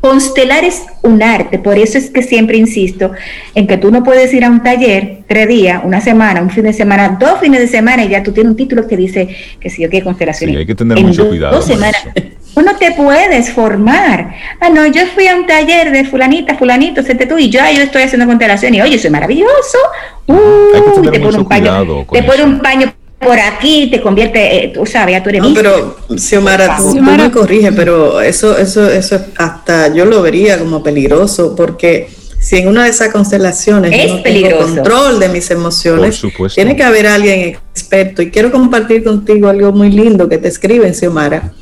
Constelar 0.00 0.62
es 0.62 0.84
un 1.02 1.22
arte, 1.22 1.58
por 1.58 1.78
eso 1.78 1.98
es 1.98 2.10
que 2.10 2.22
siempre 2.22 2.56
insisto 2.56 3.12
en 3.54 3.66
que 3.66 3.76
tú 3.76 3.90
no 3.90 4.04
puedes 4.04 4.32
ir 4.34 4.44
a 4.44 4.50
un 4.50 4.62
taller 4.62 5.18
tres 5.26 5.48
días, 5.48 5.80
una 5.84 6.00
semana, 6.00 6.42
un 6.42 6.50
fin 6.50 6.64
de 6.64 6.72
semana, 6.72 7.16
dos 7.18 7.40
fines 7.40 7.60
de 7.60 7.66
semana 7.66 8.04
y 8.04 8.10
ya 8.10 8.22
tú 8.22 8.32
tienes 8.32 8.50
un 8.50 8.56
título 8.56 8.86
que 8.86 8.96
dice 8.96 9.28
que 9.58 9.68
si 9.70 9.82
yo 9.82 9.90
quiero 9.90 10.04
constelaciones. 10.04 10.54
Sí, 10.54 10.58
hay 10.60 10.66
que 10.66 10.74
tener 10.74 11.00
mucho 11.00 11.28
cuidado. 11.28 11.56
Dos 11.56 11.64
semanas. 11.64 12.06
Tú 12.54 12.62
no 12.62 12.76
te 12.76 12.92
puedes 12.92 13.50
formar. 13.50 14.34
Ah, 14.60 14.68
no, 14.70 14.86
yo 14.86 15.02
fui 15.14 15.26
a 15.26 15.36
un 15.36 15.46
taller 15.46 15.90
de 15.90 16.04
fulanita, 16.04 16.56
fulanito, 16.56 17.02
sé 17.02 17.14
tú, 17.14 17.38
y 17.38 17.50
yo, 17.50 17.60
yo 17.74 17.82
estoy 17.82 18.02
haciendo 18.02 18.26
constelación 18.26 18.74
y 18.74 18.82
oye, 18.82 18.98
soy 18.98 19.10
maravilloso. 19.10 19.78
Uy, 20.26 21.10
te 21.10 21.20
pone 21.20 21.38
un 21.38 21.48
paño, 21.48 22.06
te 22.12 22.22
pone 22.22 22.44
un 22.44 22.60
paño 22.60 22.92
por 23.18 23.38
aquí 23.40 23.88
te 23.90 24.00
convierte, 24.00 24.64
eh, 24.64 24.72
tú 24.74 24.84
sabes, 24.84 25.14
ya 25.14 25.22
tú 25.22 25.30
eres 25.30 25.42
No, 25.42 25.54
pero 25.54 25.96
Xiomara, 26.16 26.76
tú, 26.76 27.00
me 27.00 27.30
corriges, 27.30 27.72
pero 27.74 28.20
eso, 28.20 28.56
eso, 28.56 28.88
eso 28.90 29.20
hasta 29.36 29.92
yo 29.94 30.04
lo 30.04 30.22
vería 30.22 30.58
como 30.58 30.82
peligroso, 30.82 31.54
porque 31.56 32.08
si 32.38 32.58
en 32.58 32.68
una 32.68 32.84
de 32.84 32.90
esas 32.90 33.08
constelaciones 33.08 33.92
es 33.92 34.12
no 34.12 34.22
tengo 34.22 34.58
control 34.58 35.18
de 35.18 35.28
mis 35.30 35.50
emociones, 35.50 36.22
tiene 36.54 36.76
que 36.76 36.84
haber 36.84 37.06
alguien 37.06 37.58
experto. 37.74 38.22
Y 38.22 38.30
quiero 38.30 38.52
compartir 38.52 39.02
contigo 39.02 39.48
algo 39.48 39.72
muy 39.72 39.90
lindo 39.90 40.28
que 40.28 40.38
te 40.38 40.48
escriben, 40.48 40.94
Xiomara. 40.94 41.52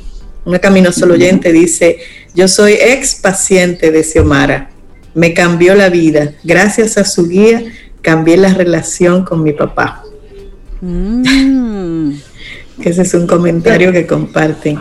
Una 0.44 0.59
camino 0.59 0.92
solo 0.92 1.14
oyente 1.14 1.52
dice, 1.52 1.98
yo 2.34 2.48
soy 2.48 2.72
ex 2.74 3.14
paciente 3.14 3.90
de 3.90 4.02
Xiomara, 4.02 4.70
me 5.14 5.32
cambió 5.32 5.74
la 5.74 5.88
vida. 5.88 6.34
Gracias 6.42 6.98
a 6.98 7.05
su 7.05 7.28
guía 7.28 7.62
cambié 8.02 8.36
la 8.36 8.52
relación 8.52 9.24
con 9.24 9.42
mi 9.42 9.52
papá. 9.52 10.05
Mm. 10.85 12.12
Ese 12.85 13.03
es 13.03 13.14
un 13.14 13.26
comentario 13.26 13.91
que 13.91 14.07
comparten. 14.07 14.78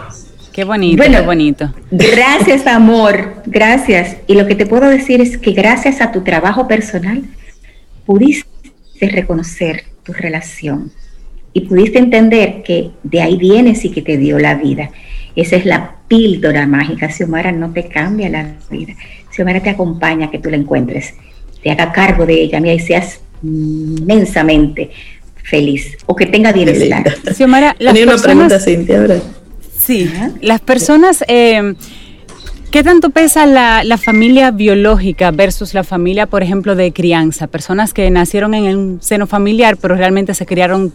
Qué 0.51 0.65
bonito, 0.65 1.01
qué 1.01 1.21
bonito. 1.21 1.73
Gracias, 1.91 2.67
amor, 2.67 3.41
gracias. 3.45 4.17
Y 4.27 4.35
lo 4.35 4.45
que 4.45 4.55
te 4.55 4.65
puedo 4.65 4.89
decir 4.89 5.21
es 5.21 5.37
que 5.37 5.53
gracias 5.53 6.01
a 6.01 6.11
tu 6.11 6.21
trabajo 6.21 6.67
personal 6.67 7.23
pudiste 8.05 8.49
reconocer 8.99 9.85
tu 10.03 10.11
relación 10.11 10.91
y 11.53 11.61
pudiste 11.61 11.99
entender 11.99 12.63
que 12.63 12.91
de 13.03 13.21
ahí 13.21 13.37
vienes 13.37 13.85
y 13.85 13.91
que 13.91 14.01
te 14.01 14.17
dio 14.17 14.37
la 14.39 14.55
vida. 14.55 14.91
Esa 15.35 15.55
es 15.55 15.65
la 15.65 15.95
píldora 16.09 16.67
mágica. 16.67 17.09
Xiomara 17.09 17.53
no 17.53 17.71
te 17.71 17.87
cambia 17.87 18.29
la 18.29 18.55
vida. 18.69 18.93
Xiomara 19.31 19.61
te 19.61 19.69
acompaña 19.69 20.27
a 20.27 20.31
que 20.31 20.39
tú 20.39 20.49
la 20.49 20.57
encuentres, 20.57 21.13
te 21.63 21.71
haga 21.71 21.93
cargo 21.93 22.25
de 22.25 22.41
ella, 22.41 22.59
mira, 22.59 22.73
y 22.73 22.79
seas 22.79 23.21
inmensamente 23.41 24.91
feliz 25.43 25.97
o 26.05 26.15
que 26.15 26.25
tenga 26.25 26.51
bienestar. 26.51 27.15
Xiomara, 27.35 27.75
las 27.79 27.93
Tenía 27.93 28.13
una 28.13 28.21
pregunta, 28.21 28.59
Cintia, 28.59 29.01
ahora. 29.01 29.17
Sí, 29.77 30.09
las 30.41 30.61
personas, 30.61 31.23
eh, 31.27 31.75
¿qué 32.71 32.83
tanto 32.83 33.09
pesa 33.09 33.45
la, 33.45 33.83
la, 33.83 33.97
familia 33.97 34.51
biológica 34.51 35.31
versus 35.31 35.73
la 35.73 35.83
familia, 35.83 36.25
por 36.25 36.41
ejemplo, 36.41 36.75
de 36.75 36.93
crianza? 36.93 37.47
Personas 37.47 37.93
que 37.93 38.09
nacieron 38.09 38.53
en 38.53 38.77
un 38.77 39.01
seno 39.01 39.27
familiar, 39.27 39.75
pero 39.77 39.95
realmente 39.95 40.33
se 40.33 40.45
criaron 40.45 40.93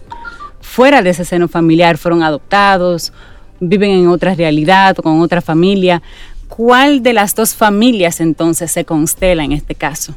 fuera 0.61 1.03
de 1.03 1.11
ese 1.11 1.25
seno 1.25 1.49
familiar, 1.49 1.99
fueron 1.99 2.23
adoptados, 2.23 3.13
viven 3.61 3.91
en 3.91 4.09
otra 4.09 4.35
realidad 4.35 4.99
o 4.99 5.03
con 5.03 5.21
otra 5.21 5.41
familia. 5.43 6.03
¿Cuál 6.49 7.03
de 7.03 7.13
las 7.13 7.35
dos 7.35 7.55
familias 7.55 8.21
entonces 8.21 8.73
se 8.73 8.85
constela 8.85 9.45
en 9.45 9.53
este 9.53 9.75
caso? 9.75 10.15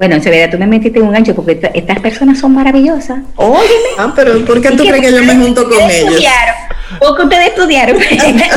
Bueno, 0.00 0.14
en 0.14 0.22
verdad 0.22 0.50
tú 0.50 0.56
me 0.56 0.66
metiste 0.66 0.98
en 0.98 1.04
un 1.04 1.12
gancho 1.12 1.34
porque 1.34 1.60
estas 1.74 2.00
personas 2.00 2.38
son 2.38 2.54
maravillosas. 2.54 3.18
Óyeme. 3.36 3.90
Ah, 3.98 4.10
pero 4.16 4.42
¿por 4.46 4.62
qué 4.62 4.70
tú 4.70 4.78
crees 4.78 5.02
que 5.02 5.12
yo 5.12 5.22
me 5.22 5.36
junto 5.36 5.68
con 5.68 5.74
ellos? 5.74 5.90
Estudiaron, 5.90 6.54
porque 6.98 7.22
ustedes 7.24 7.48
estudiaron. 7.48 7.96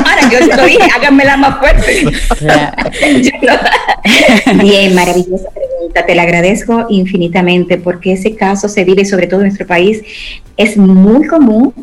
Ahora 0.05 0.29
yo 0.31 0.37
estoy, 0.37 0.77
háganmela 0.95 1.35
más 1.35 1.59
fuerte. 1.59 2.05
Bien, 4.63 4.95
maravillosa 4.95 5.49
pregunta. 5.49 6.05
Te 6.05 6.15
la 6.15 6.21
agradezco 6.21 6.85
infinitamente 6.87 7.77
porque 7.77 8.13
ese 8.13 8.37
caso 8.37 8.69
se 8.69 8.85
vive 8.85 9.03
sobre 9.03 9.27
todo 9.27 9.41
en 9.41 9.47
nuestro 9.47 9.67
país. 9.67 10.01
Es 10.55 10.77
muy 10.77 11.27
común 11.27 11.73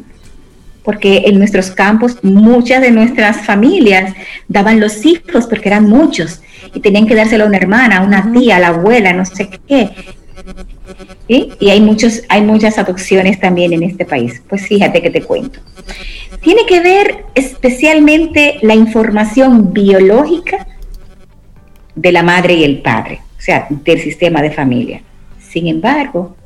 porque 0.84 1.24
en 1.26 1.38
nuestros 1.38 1.70
campos 1.70 2.18
muchas 2.22 2.80
de 2.80 2.90
nuestras 2.90 3.44
familias 3.44 4.14
daban 4.48 4.80
los 4.80 5.04
hijos 5.04 5.46
porque 5.46 5.68
eran 5.68 5.88
muchos 5.88 6.40
y 6.74 6.80
tenían 6.80 7.06
que 7.06 7.14
dárselo 7.14 7.44
a 7.44 7.46
una 7.48 7.56
hermana, 7.56 7.98
a 7.98 8.02
una 8.02 8.32
tía, 8.32 8.56
a 8.56 8.60
la 8.60 8.68
abuela, 8.68 9.12
no 9.12 9.24
sé 9.24 9.50
qué. 9.66 9.90
Y 11.28 11.70
hay, 11.70 11.80
muchos, 11.80 12.22
hay 12.28 12.42
muchas 12.42 12.78
adopciones 12.78 13.38
también 13.38 13.72
en 13.72 13.82
este 13.82 14.04
país. 14.04 14.42
Pues 14.48 14.66
fíjate 14.66 15.00
que 15.00 15.10
te 15.10 15.22
cuento. 15.22 15.60
Tiene 16.40 16.66
que 16.66 16.80
ver 16.80 17.24
especialmente 17.34 18.58
la 18.62 18.74
información 18.74 19.72
biológica 19.72 20.66
de 21.94 22.12
la 22.12 22.22
madre 22.22 22.54
y 22.54 22.64
el 22.64 22.80
padre, 22.80 23.20
o 23.38 23.40
sea, 23.40 23.66
del 23.68 24.00
sistema 24.00 24.42
de 24.42 24.50
familia. 24.50 25.02
Sin 25.38 25.66
embargo, 25.66 26.36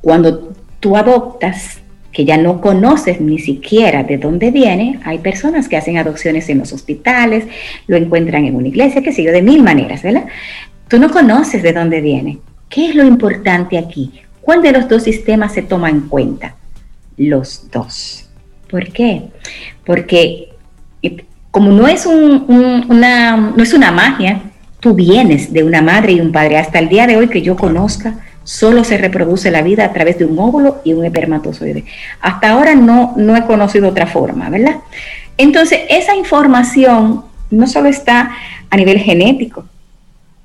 cuando 0.00 0.52
tú 0.80 0.96
adoptas, 0.96 1.80
que 2.16 2.24
ya 2.24 2.38
no 2.38 2.62
conoces 2.62 3.20
ni 3.20 3.38
siquiera 3.38 4.02
de 4.02 4.16
dónde 4.16 4.50
viene, 4.50 4.98
hay 5.04 5.18
personas 5.18 5.68
que 5.68 5.76
hacen 5.76 5.98
adopciones 5.98 6.48
en 6.48 6.56
los 6.56 6.72
hospitales, 6.72 7.44
lo 7.88 7.94
encuentran 7.98 8.46
en 8.46 8.56
una 8.56 8.68
iglesia, 8.68 9.02
que 9.02 9.12
sé 9.12 9.22
yo, 9.22 9.32
de 9.32 9.42
mil 9.42 9.62
maneras, 9.62 10.02
¿verdad? 10.02 10.24
Tú 10.88 10.98
no 10.98 11.10
conoces 11.10 11.62
de 11.62 11.74
dónde 11.74 12.00
viene. 12.00 12.38
¿Qué 12.70 12.88
es 12.88 12.94
lo 12.94 13.04
importante 13.04 13.76
aquí? 13.76 14.22
¿Cuál 14.40 14.62
de 14.62 14.72
los 14.72 14.88
dos 14.88 15.02
sistemas 15.02 15.52
se 15.52 15.60
toma 15.60 15.90
en 15.90 16.08
cuenta? 16.08 16.54
Los 17.18 17.70
dos. 17.70 18.26
¿Por 18.70 18.90
qué? 18.92 19.24
Porque 19.84 20.48
eh, 21.02 21.22
como 21.50 21.70
no 21.70 21.86
es, 21.86 22.06
una, 22.06 23.36
no 23.36 23.62
es 23.62 23.74
una 23.74 23.92
magia, 23.92 24.40
tú 24.80 24.94
vienes 24.94 25.52
de 25.52 25.64
una 25.64 25.82
madre 25.82 26.12
y 26.12 26.20
un 26.22 26.32
padre. 26.32 26.56
Hasta 26.56 26.78
el 26.78 26.88
día 26.88 27.06
de 27.06 27.18
hoy 27.18 27.28
que 27.28 27.42
yo 27.42 27.56
conozca, 27.56 28.14
solo 28.46 28.84
se 28.84 28.96
reproduce 28.96 29.50
la 29.50 29.60
vida 29.60 29.84
a 29.84 29.92
través 29.92 30.18
de 30.18 30.24
un 30.24 30.38
óvulo 30.38 30.80
y 30.84 30.92
un 30.92 31.04
espermatozoide. 31.04 31.84
Hasta 32.20 32.50
ahora 32.50 32.74
no, 32.76 33.12
no 33.16 33.36
he 33.36 33.44
conocido 33.44 33.88
otra 33.88 34.06
forma, 34.06 34.48
¿verdad? 34.48 34.76
Entonces, 35.36 35.80
esa 35.90 36.14
información 36.14 37.24
no 37.50 37.66
solo 37.66 37.88
está 37.88 38.36
a 38.70 38.76
nivel 38.76 38.98
genético, 39.00 39.66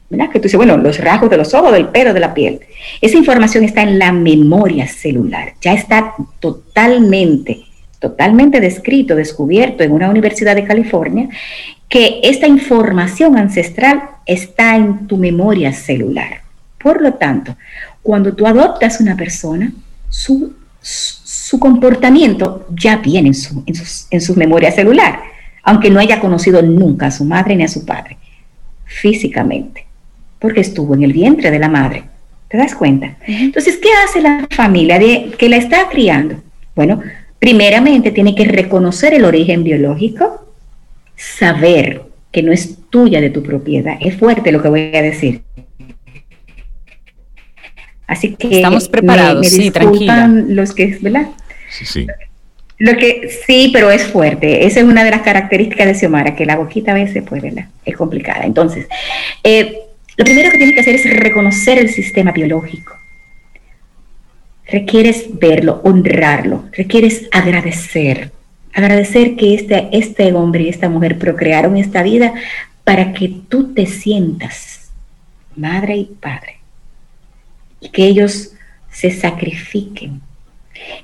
¿verdad? 0.09 0.31
Que 0.31 0.39
tú 0.39 0.43
dices, 0.43 0.57
bueno, 0.57 0.77
los 0.77 0.97
rasgos 0.99 1.29
de 1.29 1.37
los 1.37 1.53
ojos, 1.53 1.71
del 1.71 1.89
pelo, 1.89 2.13
de 2.13 2.19
la 2.19 2.33
piel. 2.33 2.61
Esa 2.99 3.17
información 3.17 3.63
está 3.63 3.83
en 3.83 3.99
la 3.99 4.11
memoria 4.11 4.87
celular, 4.87 5.53
ya 5.61 5.73
está 5.73 6.15
totalmente, 6.39 7.61
totalmente 7.99 8.59
descrito, 8.59 9.15
descubierto 9.15 9.83
en 9.83 9.91
una 9.91 10.09
universidad 10.09 10.55
de 10.55 10.65
California, 10.65 11.29
que 11.87 12.19
esta 12.23 12.47
información 12.47 13.37
ancestral 13.37 14.01
está 14.25 14.75
en 14.75 15.05
tu 15.07 15.17
memoria 15.17 15.71
celular. 15.71 16.41
Por 16.81 17.01
lo 17.01 17.13
tanto, 17.13 17.55
cuando 18.01 18.33
tú 18.33 18.47
adoptas 18.47 18.99
una 18.99 19.15
persona, 19.15 19.71
su, 20.09 20.53
su 21.51 21.59
comportamiento 21.59 22.65
ya 22.69 22.97
viene 22.97 23.29
en 23.29 23.33
su, 23.33 23.63
en, 24.09 24.21
su 24.21 24.35
memoria 24.35 24.71
celular, 24.71 25.19
aunque 25.63 25.89
no 25.89 25.99
haya 25.99 26.19
conocido 26.19 26.61
nunca 26.61 27.07
a 27.07 27.11
su 27.11 27.25
madre 27.25 27.55
ni 27.55 27.63
a 27.63 27.67
su 27.67 27.85
padre, 27.85 28.17
físicamente, 28.85 29.85
porque 30.39 30.61
estuvo 30.61 30.95
en 30.95 31.03
el 31.03 31.13
vientre 31.13 31.51
de 31.51 31.59
la 31.59 31.69
madre. 31.69 32.03
¿Te 32.47 32.57
das 32.57 32.75
cuenta? 32.75 33.17
Entonces, 33.27 33.77
¿qué 33.77 33.89
hace 34.05 34.21
la 34.21 34.47
familia 34.49 34.99
de, 34.99 35.31
que 35.37 35.47
la 35.47 35.57
está 35.57 35.87
criando? 35.89 36.35
Bueno, 36.75 37.01
primeramente 37.39 38.11
tiene 38.11 38.35
que 38.35 38.45
reconocer 38.45 39.13
el 39.13 39.23
origen 39.23 39.63
biológico, 39.63 40.47
saber 41.15 42.03
que 42.31 42.43
no 42.43 42.51
es 42.51 42.77
tuya 42.89 43.21
de 43.21 43.29
tu 43.29 43.43
propiedad. 43.43 43.97
Es 44.01 44.15
fuerte 44.17 44.51
lo 44.51 44.61
que 44.61 44.69
voy 44.69 44.95
a 44.95 45.01
decir. 45.01 45.43
Así 48.12 48.36
que 48.36 48.57
estamos 48.57 48.89
preparados, 48.89 49.47
sí, 49.47 49.72
tranquila. 49.72 50.28
Los 50.28 50.76
que, 50.76 50.97
¿verdad? 50.99 51.28
Sí, 51.70 51.86
sí. 51.86 52.07
Lo 52.78 52.97
que 52.97 53.30
sí, 53.47 53.70
pero 53.72 53.89
es 53.89 54.03
fuerte. 54.03 54.66
Esa 54.66 54.82
es 54.82 54.86
una 54.86 55.05
de 55.05 55.12
las 55.12 55.22
características 55.22 55.88
de 55.88 55.95
Xiomara, 55.95 56.36
que 56.36 56.45
la 56.45 56.57
boquita 56.57 56.91
a 56.91 56.95
veces, 56.95 57.24
pues, 57.26 57.41
¿verdad? 57.41 57.68
Es 57.86 57.95
complicada. 57.95 58.43
Entonces, 58.43 58.88
eh, 59.45 59.78
lo 60.18 60.26
primero 60.26 60.51
que 60.51 60.57
tienes 60.57 60.76
que 60.76 60.82
hacer 60.82 60.95
es 60.95 61.20
reconocer 61.22 61.80
el 61.80 61.88
sistema 61.88 62.34
biológico. 62.34 62.97
Requieres 64.68 65.28
verlo, 65.39 65.80
honrarlo, 65.86 66.66
requieres 66.74 67.30
agradecer. 67.32 68.32
Agradecer 68.74 69.38
que 69.38 69.53
este, 69.53 69.88
este 69.93 70.34
hombre 70.34 70.64
y 70.64 70.70
esta 70.70 70.89
mujer 70.89 71.18
procrearon 71.18 71.78
esta 71.78 72.03
vida 72.03 72.34
para 72.84 73.14
que 73.14 73.30
tú 73.47 73.74
te 73.74 73.86
sientas 73.86 74.91
madre 75.55 75.95
y 75.95 76.05
padre 76.20 76.61
y 77.82 77.89
que 77.89 78.05
ellos 78.05 78.53
se 78.89 79.11
sacrifiquen, 79.11 80.21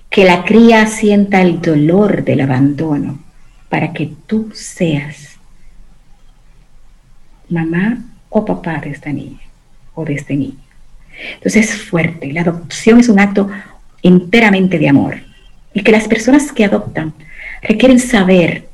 que 0.09 0.23
la 0.23 0.45
cría 0.45 0.88
sienta 0.88 1.41
el 1.41 1.61
dolor 1.61 2.23
del 2.23 2.41
abandono 2.41 3.19
para 3.67 3.91
que 3.91 4.13
tú 4.28 4.51
seas 4.53 5.38
mamá 7.49 8.05
o 8.30 8.45
papá 8.45 8.80
de 8.80 8.91
esta 8.91 9.11
niña 9.11 9.41
o 9.93 10.05
de 10.05 10.13
este 10.13 10.36
niño. 10.36 10.59
Entonces 11.34 11.69
es 11.69 11.82
fuerte. 11.82 12.32
La 12.32 12.41
adopción 12.41 12.99
es 12.99 13.09
un 13.09 13.19
acto 13.19 13.49
enteramente 14.03 14.78
de 14.78 14.89
amor. 14.89 15.17
Y 15.73 15.82
que 15.82 15.91
las 15.91 16.07
personas 16.07 16.51
que 16.51 16.65
adoptan 16.65 17.13
requieren 17.61 17.99
saber 17.99 18.67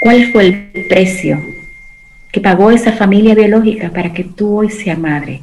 cuál 0.00 0.32
fue 0.32 0.46
el 0.46 0.86
precio 0.88 1.40
que 2.32 2.40
pagó 2.40 2.70
esa 2.70 2.92
familia 2.92 3.34
biológica 3.34 3.90
para 3.90 4.12
que 4.12 4.24
tú 4.24 4.58
hoy 4.58 4.70
seas 4.70 4.98
madre 4.98 5.42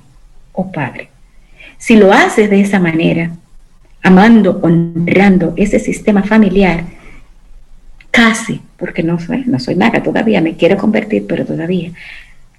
o 0.53 0.71
padre. 0.71 1.09
Si 1.77 1.95
lo 1.95 2.11
haces 2.11 2.49
de 2.49 2.61
esa 2.61 2.79
manera, 2.79 3.31
amando, 4.03 4.59
honrando 4.61 5.53
ese 5.57 5.79
sistema 5.79 6.23
familiar, 6.23 6.83
casi, 8.09 8.61
porque 8.77 9.03
no 9.03 9.19
soy, 9.19 9.43
no 9.45 9.59
soy 9.59 9.75
maga 9.75 10.03
todavía, 10.03 10.41
me 10.41 10.55
quiero 10.55 10.77
convertir, 10.77 11.25
pero 11.27 11.45
todavía, 11.45 11.91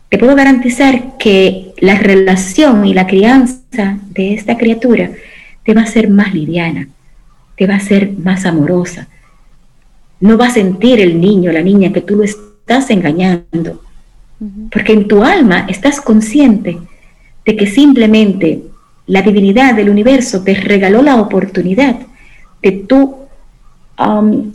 te 0.09 0.18
puedo 0.18 0.34
garantizar 0.34 1.16
que 1.18 1.72
la 1.78 1.97
relación 1.97 2.84
y 2.84 2.95
la 2.95 3.07
crianza 3.07 3.99
de 4.11 4.34
esta 4.34 4.57
criatura 4.57 5.11
te 5.64 5.74
va 5.74 5.82
a 5.82 5.86
ser 5.86 6.11
más 6.11 6.34
liviana, 6.34 6.88
te 7.57 7.66
va 7.66 7.76
a 7.76 7.80
ser 7.80 8.12
más 8.12 8.45
amorosa. 8.45 9.09
No 10.20 10.36
va 10.36 10.49
a 10.49 10.51
sentir 10.51 11.01
el 11.01 11.20
niño, 11.20 11.51
la 11.51 11.62
niña, 11.62 11.93
que 11.93 12.01
tú 12.01 12.16
lo 12.16 12.24
estás 12.24 12.90
engañando, 12.90 13.82
porque 14.70 14.93
en 14.93 15.09
tu 15.09 15.24
alma 15.24 15.66
estás 15.68 16.01
consciente 16.01 16.78
de 17.45 17.57
que 17.57 17.66
simplemente 17.66 18.62
la 19.07 19.22
divinidad 19.22 19.74
del 19.74 19.90
universo 19.90 20.43
te 20.43 20.55
regaló 20.55 21.03
la 21.03 21.16
oportunidad 21.16 21.97
de 22.62 22.72
tú 22.72 23.16
um, 23.99 24.53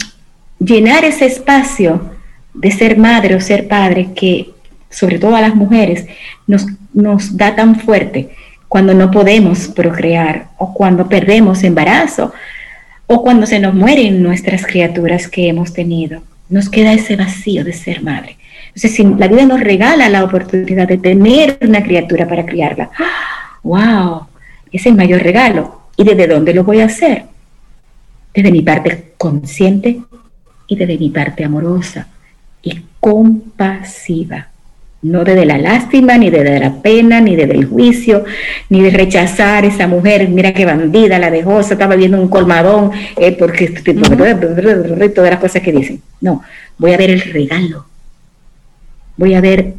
llenar 0.60 1.04
ese 1.06 1.26
espacio 1.26 2.12
de 2.54 2.72
ser 2.72 2.98
madre 2.98 3.36
o 3.36 3.42
ser 3.42 3.68
padre 3.68 4.10
que, 4.16 4.52
sobre 4.90 5.20
todo 5.20 5.36
a 5.36 5.42
las 5.42 5.56
mujeres, 5.56 6.08
nos, 6.48 6.66
nos 6.94 7.38
da 7.38 7.56
tan 7.56 7.80
fuerte 7.80 8.30
cuando 8.68 8.94
no 8.94 9.12
podemos 9.12 9.68
procrear 9.68 10.50
o 10.58 10.74
cuando 10.74 11.08
perdemos 11.08 11.64
embarazo 11.64 12.34
o 13.06 13.22
cuando 13.22 13.46
se 13.46 13.60
nos 13.60 13.74
mueren 13.74 14.22
nuestras 14.22 14.66
criaturas 14.66 15.28
que 15.28 15.48
hemos 15.48 15.74
tenido. 15.74 16.22
Nos 16.50 16.70
queda 16.70 16.94
ese 16.94 17.16
vacío 17.16 17.64
de 17.64 17.74
ser 17.74 18.02
madre. 18.02 18.38
Entonces, 18.78 18.96
si 18.96 19.04
la 19.06 19.28
vida 19.28 19.44
nos 19.44 19.60
regala 19.60 20.08
la 20.08 20.24
oportunidad 20.24 20.88
de 20.88 21.00
tener 21.00 21.58
una 21.62 21.82
criatura 21.82 22.28
para 22.28 22.46
criarla, 22.46 22.92
¡wow! 23.64 24.28
Es 24.72 24.86
el 24.86 24.94
mayor 24.94 25.24
regalo. 25.24 25.82
¿Y 25.98 26.04
desde 26.04 26.28
dónde 26.28 26.54
lo 26.54 26.64
voy 26.64 26.82
a 26.82 26.86
hacer? 26.86 27.24
Desde 28.36 28.52
mi 28.52 28.62
parte 28.62 29.14
consciente 29.18 30.02
y 30.68 30.76
desde 30.76 30.96
mi 30.96 31.10
parte 31.10 31.44
amorosa 31.44 32.08
y 32.62 32.80
compasiva. 33.00 34.50
No 35.02 35.24
desde 35.24 35.48
la 35.48 35.58
lástima, 35.58 36.16
ni 36.20 36.30
desde 36.30 36.60
la 36.60 36.80
pena, 36.80 37.20
ni 37.20 37.36
desde 37.36 37.56
el 37.56 37.66
juicio, 37.66 38.26
ni 38.70 38.84
de 38.84 38.92
rechazar 38.92 39.64
a 39.64 39.68
esa 39.68 39.88
mujer, 39.88 40.30
mira 40.30 40.54
qué 40.54 40.66
bandida, 40.66 41.18
la 41.18 41.32
dejó, 41.32 41.64
se 41.64 41.74
estaba 41.74 41.96
viendo 41.96 42.22
un 42.22 42.28
colmadón, 42.28 42.92
eh, 43.16 43.32
porque 43.40 43.70
todas 45.16 45.32
las 45.32 45.40
cosas 45.40 45.64
que 45.64 45.72
dicen. 45.72 46.00
No, 46.22 46.44
voy 46.78 46.94
a 46.94 46.98
ver 46.98 47.10
el 47.10 47.22
regalo. 47.22 47.87
Voy 49.18 49.34
a 49.34 49.42
ver 49.42 49.74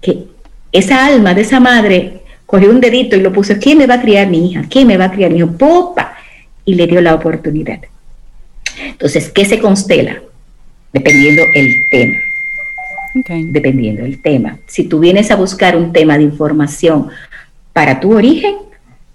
que 0.00 0.26
esa 0.72 1.06
alma 1.06 1.34
de 1.34 1.42
esa 1.42 1.60
madre 1.60 2.22
cogió 2.46 2.70
un 2.70 2.80
dedito 2.80 3.16
y 3.16 3.20
lo 3.20 3.32
puso, 3.32 3.54
¿quién 3.60 3.78
me 3.78 3.86
va 3.86 3.94
a 3.94 4.00
criar 4.00 4.28
mi 4.28 4.50
hija? 4.50 4.64
¿Quién 4.70 4.86
me 4.86 4.96
va 4.96 5.06
a 5.06 5.10
criar 5.10 5.32
mi 5.32 5.38
hijo? 5.38 5.52
¡Popa! 5.52 6.16
Y 6.64 6.74
le 6.74 6.86
dio 6.86 7.00
la 7.00 7.14
oportunidad. 7.14 7.80
Entonces, 8.78 9.30
¿qué 9.30 9.44
se 9.44 9.58
constela? 9.58 10.22
Dependiendo 10.92 11.42
el 11.54 11.74
tema. 11.90 12.16
Dependiendo 13.52 14.04
el 14.04 14.20
tema. 14.22 14.58
Si 14.66 14.84
tú 14.84 15.00
vienes 15.00 15.30
a 15.30 15.36
buscar 15.36 15.76
un 15.76 15.92
tema 15.92 16.18
de 16.18 16.24
información 16.24 17.08
para 17.72 17.98
tu 17.98 18.12
origen, 18.12 18.54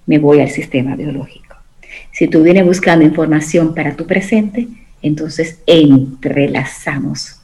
me 0.06 0.18
voy 0.18 0.40
al 0.40 0.50
sistema 0.50 0.96
biológico. 0.96 1.56
Si 2.12 2.28
tú 2.28 2.44
vienes 2.44 2.66
buscando 2.66 3.06
información 3.06 3.74
para 3.74 3.96
tu 3.96 4.06
presente, 4.06 4.68
entonces 5.02 5.60
entrelazamos 5.66 7.41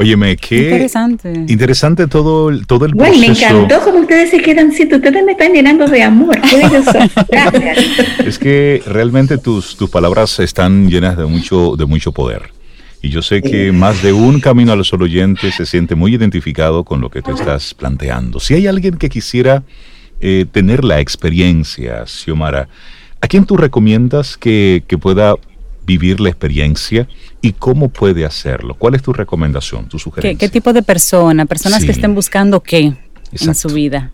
Óyeme, 0.00 0.34
qué 0.38 0.62
interesante. 0.62 1.44
Interesante 1.48 2.06
todo, 2.06 2.48
el, 2.48 2.66
todo 2.66 2.86
el 2.86 2.94
bueno, 2.94 3.18
me 3.18 3.26
encantó 3.26 3.80
como 3.80 3.98
ustedes 3.98 4.30
se 4.30 4.40
quedan, 4.40 4.72
si 4.72 4.84
ustedes 4.84 5.22
me 5.26 5.32
están 5.32 5.52
llenando 5.52 5.86
de 5.86 6.02
amor. 6.02 6.40
Gracias. 7.28 7.76
Es 8.24 8.38
que 8.38 8.82
realmente 8.86 9.36
tus, 9.36 9.76
tus 9.76 9.90
palabras 9.90 10.40
están 10.40 10.88
llenas 10.88 11.18
de 11.18 11.26
mucho, 11.26 11.76
de 11.76 11.84
mucho 11.84 12.12
poder. 12.12 12.50
Y 13.02 13.10
yo 13.10 13.20
sé 13.20 13.42
que 13.42 13.72
más 13.72 14.02
de 14.02 14.14
un 14.14 14.40
camino 14.40 14.72
a 14.72 14.76
los 14.76 14.90
oyentes 14.94 15.56
se 15.56 15.66
siente 15.66 15.94
muy 15.94 16.14
identificado 16.14 16.82
con 16.82 17.02
lo 17.02 17.10
que 17.10 17.20
te 17.20 17.32
estás 17.32 17.74
planteando. 17.74 18.40
Si 18.40 18.54
hay 18.54 18.66
alguien 18.68 18.96
que 18.96 19.10
quisiera 19.10 19.64
eh, 20.22 20.46
tener 20.50 20.82
la 20.82 21.00
experiencia, 21.00 22.06
Xiomara, 22.06 22.68
¿a 23.20 23.26
quién 23.26 23.44
tú 23.44 23.58
recomiendas 23.58 24.38
que, 24.38 24.82
que 24.86 24.96
pueda 24.96 25.34
vivir 25.86 26.20
la 26.20 26.28
experiencia 26.28 27.08
y 27.40 27.52
cómo 27.52 27.88
puede 27.88 28.24
hacerlo. 28.24 28.74
¿Cuál 28.74 28.94
es 28.94 29.02
tu 29.02 29.12
recomendación, 29.12 29.88
tu 29.88 29.98
sugerencia? 29.98 30.38
¿Qué, 30.38 30.48
tipo 30.48 30.72
de 30.72 30.82
persona? 30.82 31.46
Personas 31.46 31.84
que 31.84 31.90
estén 31.90 32.14
buscando 32.14 32.60
qué 32.60 32.94
en 33.32 33.54
su 33.54 33.68
vida. 33.68 34.10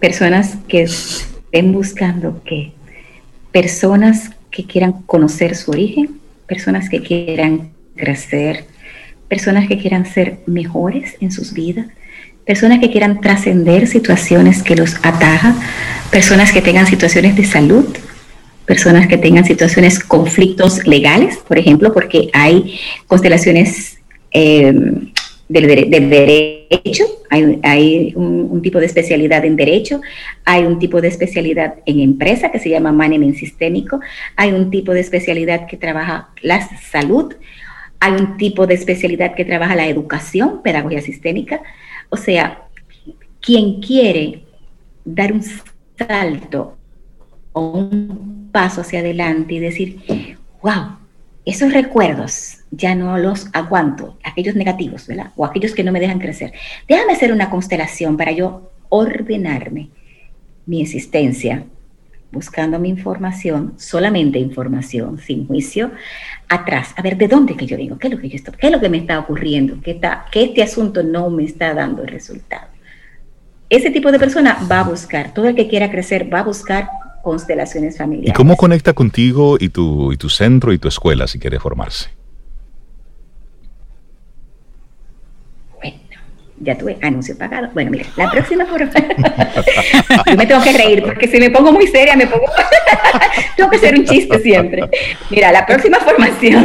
Personas 0.00 0.56
que 0.68 0.82
estén 0.82 1.72
buscando 1.72 2.42
qué. 2.44 2.72
Personas 3.52 4.30
que 4.50 4.64
quieran 4.64 4.92
conocer 5.02 5.56
su 5.56 5.70
origen, 5.70 6.20
personas 6.46 6.88
que 6.88 7.02
quieran 7.02 7.70
crecer, 7.96 8.66
personas 9.28 9.66
que 9.68 9.78
quieran 9.78 10.06
ser 10.06 10.40
mejores 10.46 11.16
en 11.20 11.32
sus 11.32 11.52
vidas, 11.52 11.86
personas 12.44 12.78
que 12.78 12.90
quieran 12.90 13.20
trascender 13.20 13.86
situaciones 13.86 14.62
que 14.62 14.76
los 14.76 14.96
atajan, 15.02 15.58
personas 16.10 16.52
que 16.52 16.62
tengan 16.62 16.86
situaciones 16.86 17.34
de 17.36 17.44
salud, 17.44 17.84
personas 18.66 19.06
que 19.06 19.16
tengan 19.16 19.44
situaciones, 19.44 20.00
conflictos 20.00 20.86
legales, 20.86 21.38
por 21.38 21.58
ejemplo, 21.58 21.92
porque 21.92 22.28
hay 22.32 22.78
constelaciones 23.06 23.98
eh, 24.32 24.74
del, 25.48 26.10
derecho, 26.10 27.04
hay, 27.30 28.12
un, 28.16 28.60
tipo 28.62 28.80
de 28.80 28.86
especialidad 28.86 29.44
en 29.44 29.54
derecho, 29.54 30.00
hay 30.44 30.64
un 30.64 30.78
tipo 30.78 31.00
de 31.00 31.08
especialidad 31.08 31.76
en 31.86 32.00
empresa 32.00 32.50
que 32.50 32.58
se 32.58 32.68
llama 32.68 32.90
management 32.90 33.36
sistémico, 33.36 34.00
hay 34.34 34.52
un 34.52 34.70
tipo 34.70 34.92
de 34.92 35.00
especialidad 35.00 35.66
que 35.68 35.76
trabaja 35.76 36.30
la 36.42 36.68
salud, 36.78 37.34
hay 38.00 38.12
un 38.12 38.36
tipo 38.36 38.66
de 38.66 38.74
especialidad 38.74 39.34
que 39.34 39.44
trabaja 39.44 39.76
la 39.76 39.86
educación, 39.86 40.62
pedagogía 40.62 41.00
sistémica, 41.00 41.62
o 42.08 42.16
sea, 42.16 42.64
quien 43.40 43.80
quiere 43.80 44.42
dar 45.04 45.32
un 45.32 45.42
salto 45.96 46.76
o 47.52 47.70
un 47.78 48.35
paso 48.56 48.80
hacia 48.80 49.00
adelante 49.00 49.52
y 49.52 49.58
decir, 49.58 49.98
wow, 50.62 50.96
esos 51.44 51.74
recuerdos 51.74 52.60
ya 52.70 52.94
no 52.94 53.18
los 53.18 53.48
aguanto, 53.52 54.16
aquellos 54.24 54.54
negativos, 54.54 55.06
¿verdad? 55.06 55.30
O 55.36 55.44
aquellos 55.44 55.74
que 55.74 55.84
no 55.84 55.92
me 55.92 56.00
dejan 56.00 56.18
crecer. 56.18 56.54
Déjame 56.88 57.12
hacer 57.12 57.32
una 57.32 57.50
constelación 57.50 58.16
para 58.16 58.32
yo 58.32 58.72
ordenarme 58.88 59.90
mi 60.64 60.80
existencia, 60.80 61.64
buscando 62.32 62.78
mi 62.78 62.88
información, 62.88 63.74
solamente 63.76 64.38
información, 64.38 65.18
sin 65.18 65.46
juicio, 65.46 65.90
atrás, 66.48 66.94
a 66.96 67.02
ver 67.02 67.18
de 67.18 67.28
dónde 67.28 67.58
que 67.58 67.66
yo 67.66 67.76
vengo, 67.76 67.98
qué 67.98 68.06
es 68.06 68.14
lo 68.14 68.20
que 68.20 68.30
yo 68.30 68.36
estoy, 68.36 68.54
qué 68.58 68.68
es 68.68 68.72
lo 68.72 68.80
que 68.80 68.88
me 68.88 68.96
está 68.96 69.18
ocurriendo, 69.18 69.82
que, 69.82 69.90
está, 69.90 70.24
que 70.32 70.44
este 70.44 70.62
asunto 70.62 71.02
no 71.02 71.28
me 71.28 71.44
está 71.44 71.74
dando 71.74 72.04
el 72.04 72.08
resultado. 72.08 72.68
Ese 73.68 73.90
tipo 73.90 74.10
de 74.10 74.18
persona 74.18 74.56
va 74.72 74.80
a 74.80 74.84
buscar, 74.84 75.34
todo 75.34 75.46
el 75.46 75.54
que 75.54 75.68
quiera 75.68 75.90
crecer 75.90 76.32
va 76.32 76.38
a 76.38 76.44
buscar 76.44 76.88
constelaciones 77.26 77.98
familiares. 77.98 78.30
¿Y 78.30 78.32
cómo 78.32 78.56
conecta 78.56 78.92
contigo 78.92 79.56
y 79.58 79.70
tu, 79.70 80.12
y 80.12 80.16
tu 80.16 80.28
centro 80.28 80.72
y 80.72 80.78
tu 80.78 80.86
escuela 80.86 81.26
si 81.26 81.40
quiere 81.40 81.58
formarse? 81.58 82.10
Bueno, 85.74 85.96
ya 86.60 86.78
tuve 86.78 86.96
anuncio 87.02 87.36
pagado. 87.36 87.70
Bueno, 87.74 87.90
mira, 87.90 88.06
la 88.14 88.30
próxima 88.30 88.64
formación. 88.64 89.06
Yo 90.30 90.36
me 90.36 90.46
tengo 90.46 90.62
que 90.62 90.72
reír 90.72 91.02
porque 91.02 91.26
si 91.26 91.40
me 91.40 91.50
pongo 91.50 91.72
muy 91.72 91.88
seria 91.88 92.14
me 92.14 92.28
pongo. 92.28 92.46
tengo 93.56 93.70
que 93.70 93.76
hacer 93.76 93.98
un 93.98 94.04
chiste 94.04 94.38
siempre. 94.38 94.88
Mira, 95.28 95.50
la 95.50 95.66
próxima 95.66 95.98
formación 95.98 96.64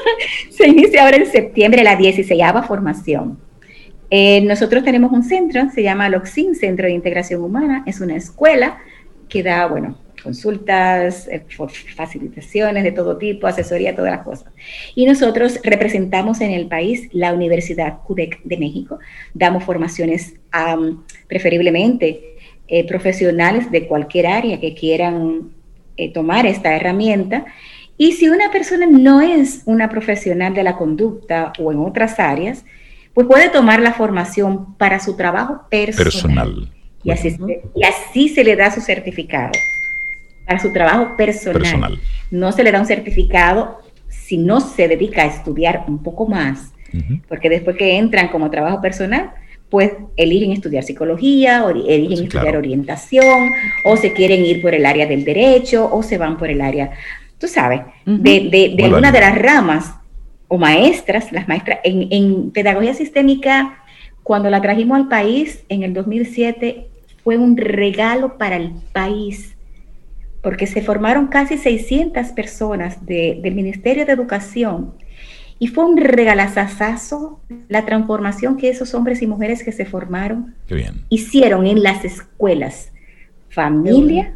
se 0.50 0.68
inicia 0.68 1.04
ahora 1.04 1.18
en 1.18 1.26
septiembre, 1.26 1.84
la 1.84 1.96
16 1.96 2.42
formación. 2.66 3.38
Eh, 4.08 4.40
nosotros 4.40 4.84
tenemos 4.84 5.12
un 5.12 5.22
centro, 5.22 5.68
se 5.68 5.82
llama 5.82 6.08
LOXIN, 6.08 6.54
Centro 6.54 6.86
de 6.86 6.92
Integración 6.92 7.42
Humana, 7.42 7.82
es 7.84 8.00
una 8.00 8.16
escuela 8.16 8.78
que 9.28 9.42
da, 9.42 9.66
bueno, 9.66 9.96
consultas, 10.22 11.28
eh, 11.28 11.44
facilitaciones 11.96 12.84
de 12.84 12.92
todo 12.92 13.16
tipo, 13.16 13.46
asesoría, 13.46 13.94
todas 13.94 14.12
las 14.12 14.24
cosas. 14.24 14.52
Y 14.94 15.06
nosotros 15.06 15.60
representamos 15.62 16.40
en 16.40 16.50
el 16.50 16.66
país 16.66 17.08
la 17.12 17.32
Universidad 17.32 17.98
CUDEC 18.06 18.42
de 18.44 18.56
México, 18.56 18.98
damos 19.34 19.64
formaciones 19.64 20.34
preferiblemente 21.26 22.36
eh, 22.68 22.86
profesionales 22.86 23.70
de 23.70 23.86
cualquier 23.86 24.26
área 24.26 24.60
que 24.60 24.74
quieran 24.74 25.52
eh, 25.96 26.12
tomar 26.12 26.46
esta 26.46 26.76
herramienta 26.76 27.46
Y 27.96 28.12
si 28.12 28.28
una 28.28 28.50
persona 28.52 28.86
no 28.86 29.20
es 29.20 29.62
una 29.64 29.88
profesional 29.88 30.54
de 30.54 30.62
la 30.62 30.76
conducta 30.76 31.52
o 31.58 31.72
en 31.72 31.78
otras 31.78 32.20
áreas, 32.20 32.64
pues 33.14 33.26
puede 33.26 33.48
tomar 33.48 33.80
la 33.80 33.92
formación 33.92 34.74
para 34.76 35.00
su 35.00 35.16
trabajo 35.16 35.62
personal. 35.68 36.70
Y, 37.08 37.12
así, 37.12 37.36
y 37.74 37.84
así 37.84 38.28
se 38.28 38.44
le 38.44 38.56
da 38.56 38.70
su 38.70 38.80
certificado. 38.80 39.52
Para 40.46 40.58
su 40.58 40.72
trabajo 40.72 41.16
personal. 41.16 42.00
No 42.30 42.52
se 42.52 42.64
le 42.64 42.72
da 42.72 42.80
un 42.80 42.86
certificado 42.86 43.78
si 44.08 44.36
no 44.36 44.60
se 44.60 44.88
dedica 44.88 45.22
a 45.22 45.26
estudiar 45.26 45.84
un 45.88 46.02
poco 46.02 46.26
más, 46.26 46.72
porque 47.28 47.48
después 47.48 47.76
que 47.76 47.96
entran 47.96 48.28
como 48.28 48.50
trabajo 48.50 48.80
personal, 48.80 49.32
pues 49.70 49.92
eligen 50.16 50.52
estudiar 50.52 50.82
psicología, 50.82 51.64
o 51.64 51.70
eligen 51.70 52.24
estudiar 52.24 52.56
orientación, 52.56 53.50
o 53.84 53.96
se 53.96 54.12
quieren 54.12 54.44
ir 54.44 54.62
por 54.62 54.74
el 54.74 54.86
área 54.86 55.06
del 55.06 55.24
derecho, 55.24 55.88
o 55.92 56.02
se 56.02 56.18
van 56.18 56.36
por 56.38 56.50
el 56.50 56.60
área, 56.60 56.90
tú 57.38 57.48
sabes, 57.48 57.80
de, 58.04 58.48
de, 58.50 58.74
de 58.76 58.94
una 58.94 59.12
de 59.12 59.20
las 59.20 59.38
ramas 59.38 59.94
o 60.48 60.56
maestras, 60.58 61.30
las 61.32 61.46
maestras 61.46 61.78
en, 61.84 62.08
en, 62.10 62.50
pedagogía 62.50 62.94
sistémica, 62.94 63.82
cuando 64.22 64.50
la 64.50 64.60
trajimos 64.60 64.98
al 64.98 65.08
país 65.08 65.64
en 65.68 65.82
el 65.82 65.94
2007, 65.94 66.88
fue 67.28 67.36
un 67.36 67.58
regalo 67.58 68.38
para 68.38 68.56
el 68.56 68.72
país, 68.94 69.54
porque 70.40 70.66
se 70.66 70.80
formaron 70.80 71.26
casi 71.26 71.58
600 71.58 72.28
personas 72.28 73.04
del 73.04 73.54
Ministerio 73.54 74.06
de 74.06 74.12
Educación 74.12 74.94
y 75.58 75.66
fue 75.66 75.84
un 75.84 75.98
regalazazazo 75.98 77.42
la 77.68 77.84
transformación 77.84 78.56
que 78.56 78.70
esos 78.70 78.94
hombres 78.94 79.20
y 79.20 79.26
mujeres 79.26 79.62
que 79.62 79.72
se 79.72 79.84
formaron 79.84 80.54
hicieron 81.10 81.66
en 81.66 81.82
las 81.82 82.02
escuelas. 82.02 82.92
Familia, 83.50 84.34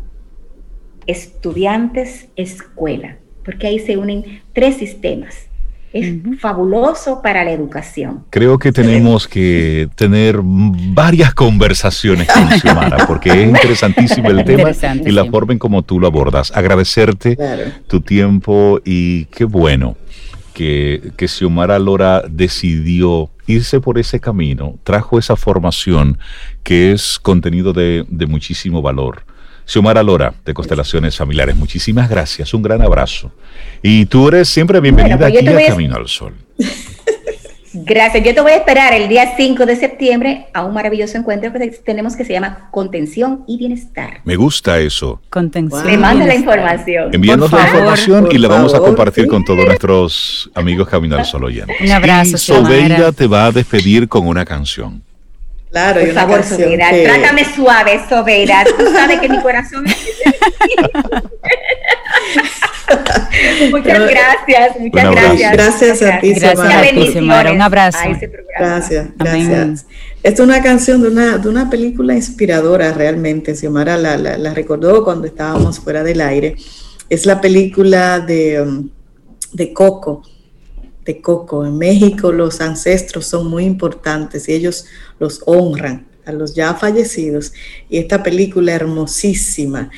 estudiantes, 1.06 2.28
escuela, 2.36 3.16
porque 3.42 3.68
ahí 3.68 3.78
se 3.78 3.96
unen 3.96 4.42
tres 4.52 4.76
sistemas. 4.76 5.46
Es 5.92 6.40
fabuloso 6.40 7.20
para 7.22 7.44
la 7.44 7.52
educación. 7.52 8.24
Creo 8.30 8.58
que 8.58 8.72
tenemos 8.72 9.28
que 9.28 9.88
tener 9.94 10.40
varias 10.42 11.34
conversaciones 11.34 12.28
con 12.28 12.48
Xiomara, 12.60 13.06
porque 13.06 13.30
es 13.30 13.48
interesantísimo 13.48 14.30
el 14.30 14.44
tema 14.44 14.70
y 15.04 15.10
la 15.10 15.26
forma 15.26 15.52
en 15.52 15.58
como 15.58 15.82
tú 15.82 16.00
lo 16.00 16.06
abordas. 16.06 16.52
Agradecerte 16.54 17.36
tu 17.86 18.00
tiempo 18.00 18.80
y 18.84 19.26
qué 19.26 19.44
bueno 19.44 19.96
que, 20.54 21.12
que 21.16 21.28
Xiomara 21.28 21.78
Lora 21.78 22.22
decidió 22.28 23.30
irse 23.46 23.80
por 23.80 23.98
ese 23.98 24.20
camino, 24.20 24.78
trajo 24.84 25.18
esa 25.18 25.36
formación 25.36 26.18
que 26.62 26.92
es 26.92 27.18
contenido 27.18 27.72
de, 27.72 28.04
de 28.08 28.26
muchísimo 28.26 28.82
valor. 28.82 29.24
Xiomara 29.64 30.02
Lora, 30.02 30.34
de 30.44 30.54
Constelaciones 30.54 31.16
Familiares, 31.16 31.56
muchísimas 31.56 32.08
gracias, 32.08 32.52
un 32.54 32.62
gran 32.62 32.82
abrazo. 32.82 33.32
Y 33.82 34.06
tú 34.06 34.28
eres 34.28 34.48
siempre 34.48 34.80
bienvenida 34.80 35.18
pues 35.18 35.36
aquí 35.36 35.48
a 35.48 35.66
Camino 35.68 35.96
al 35.96 36.08
Sol. 36.08 36.34
Gracias. 37.74 38.22
Yo 38.24 38.34
te 38.34 38.40
voy 38.40 38.52
a 38.52 38.56
esperar 38.56 38.92
el 38.92 39.08
día 39.08 39.34
5 39.36 39.64
de 39.64 39.76
septiembre 39.76 40.46
a 40.52 40.64
un 40.64 40.74
maravilloso 40.74 41.16
encuentro 41.16 41.52
que 41.52 41.68
tenemos 41.84 42.16
que 42.16 42.24
se 42.24 42.32
llama 42.32 42.68
Contención 42.70 43.44
y 43.46 43.56
Bienestar. 43.56 44.20
Me 44.24 44.36
gusta 44.36 44.78
eso. 44.78 45.20
Contención. 45.30 45.86
Le 45.86 45.96
manda 45.96 46.26
la 46.26 46.34
información. 46.34 47.14
Envíanos 47.14 47.50
la 47.50 47.64
información 47.64 48.28
y 48.30 48.38
la 48.38 48.48
vamos 48.48 48.74
a 48.74 48.78
compartir 48.78 49.26
con 49.26 49.44
todos 49.44 49.64
nuestros 49.64 50.50
amigos 50.54 50.88
Camino 50.88 51.16
al 51.16 51.24
Sol 51.24 51.44
oyentes. 51.44 51.76
Un 51.80 51.90
abrazo. 51.90 52.36
Y 52.36 52.38
Sobeida 52.38 53.12
te 53.12 53.26
va 53.26 53.46
a 53.46 53.52
despedir 53.52 54.08
con 54.08 54.26
una 54.26 54.44
canción. 54.44 55.02
Claro, 55.72 56.00
por 56.00 56.12
favor, 56.12 56.44
Sobeida, 56.44 56.90
trátame 56.90 57.44
suave, 57.46 58.00
Sobeida. 58.06 58.62
Tú 58.64 58.92
sabes 58.92 59.20
que 59.20 59.28
mi 59.30 59.40
corazón 59.40 59.86
es... 59.86 59.96
muchas 63.70 64.10
gracias, 64.10 64.78
muchas 64.78 65.10
gracias. 65.10 65.52
Gracias 65.52 66.02
a 66.02 66.20
ti, 66.20 66.34
Gracias 66.34 66.58
a 66.58 66.82
ti, 66.82 67.18
Un 67.18 67.62
abrazo. 67.62 67.98
Gracias, 68.58 69.06
gracias. 69.16 69.86
Esta 70.22 70.42
es 70.42 70.48
una 70.48 70.62
canción 70.62 71.00
de 71.02 71.08
una, 71.08 71.38
de 71.38 71.48
una 71.48 71.70
película 71.70 72.14
inspiradora 72.14 72.92
realmente. 72.92 73.54
Xiomara 73.54 73.96
la, 73.96 74.18
la, 74.18 74.36
la, 74.36 74.52
recordó 74.54 75.02
cuando 75.02 75.26
estábamos 75.26 75.80
fuera 75.80 76.04
del 76.04 76.20
aire. 76.20 76.56
Es 77.08 77.24
la 77.26 77.40
película 77.40 78.20
de, 78.20 78.60
um, 78.60 78.90
de 79.52 79.72
Coco. 79.72 80.22
De 81.04 81.20
Coco. 81.20 81.66
En 81.66 81.78
México 81.78 82.32
los 82.32 82.60
ancestros 82.60 83.26
son 83.26 83.48
muy 83.48 83.64
importantes 83.64 84.48
y 84.48 84.52
ellos 84.52 84.86
los 85.18 85.42
honran 85.46 86.06
a 86.24 86.32
los 86.32 86.54
ya 86.54 86.74
fallecidos. 86.74 87.52
Y 87.88 87.98
esta 87.98 88.22
película 88.22 88.72
hermosísima 88.72 89.90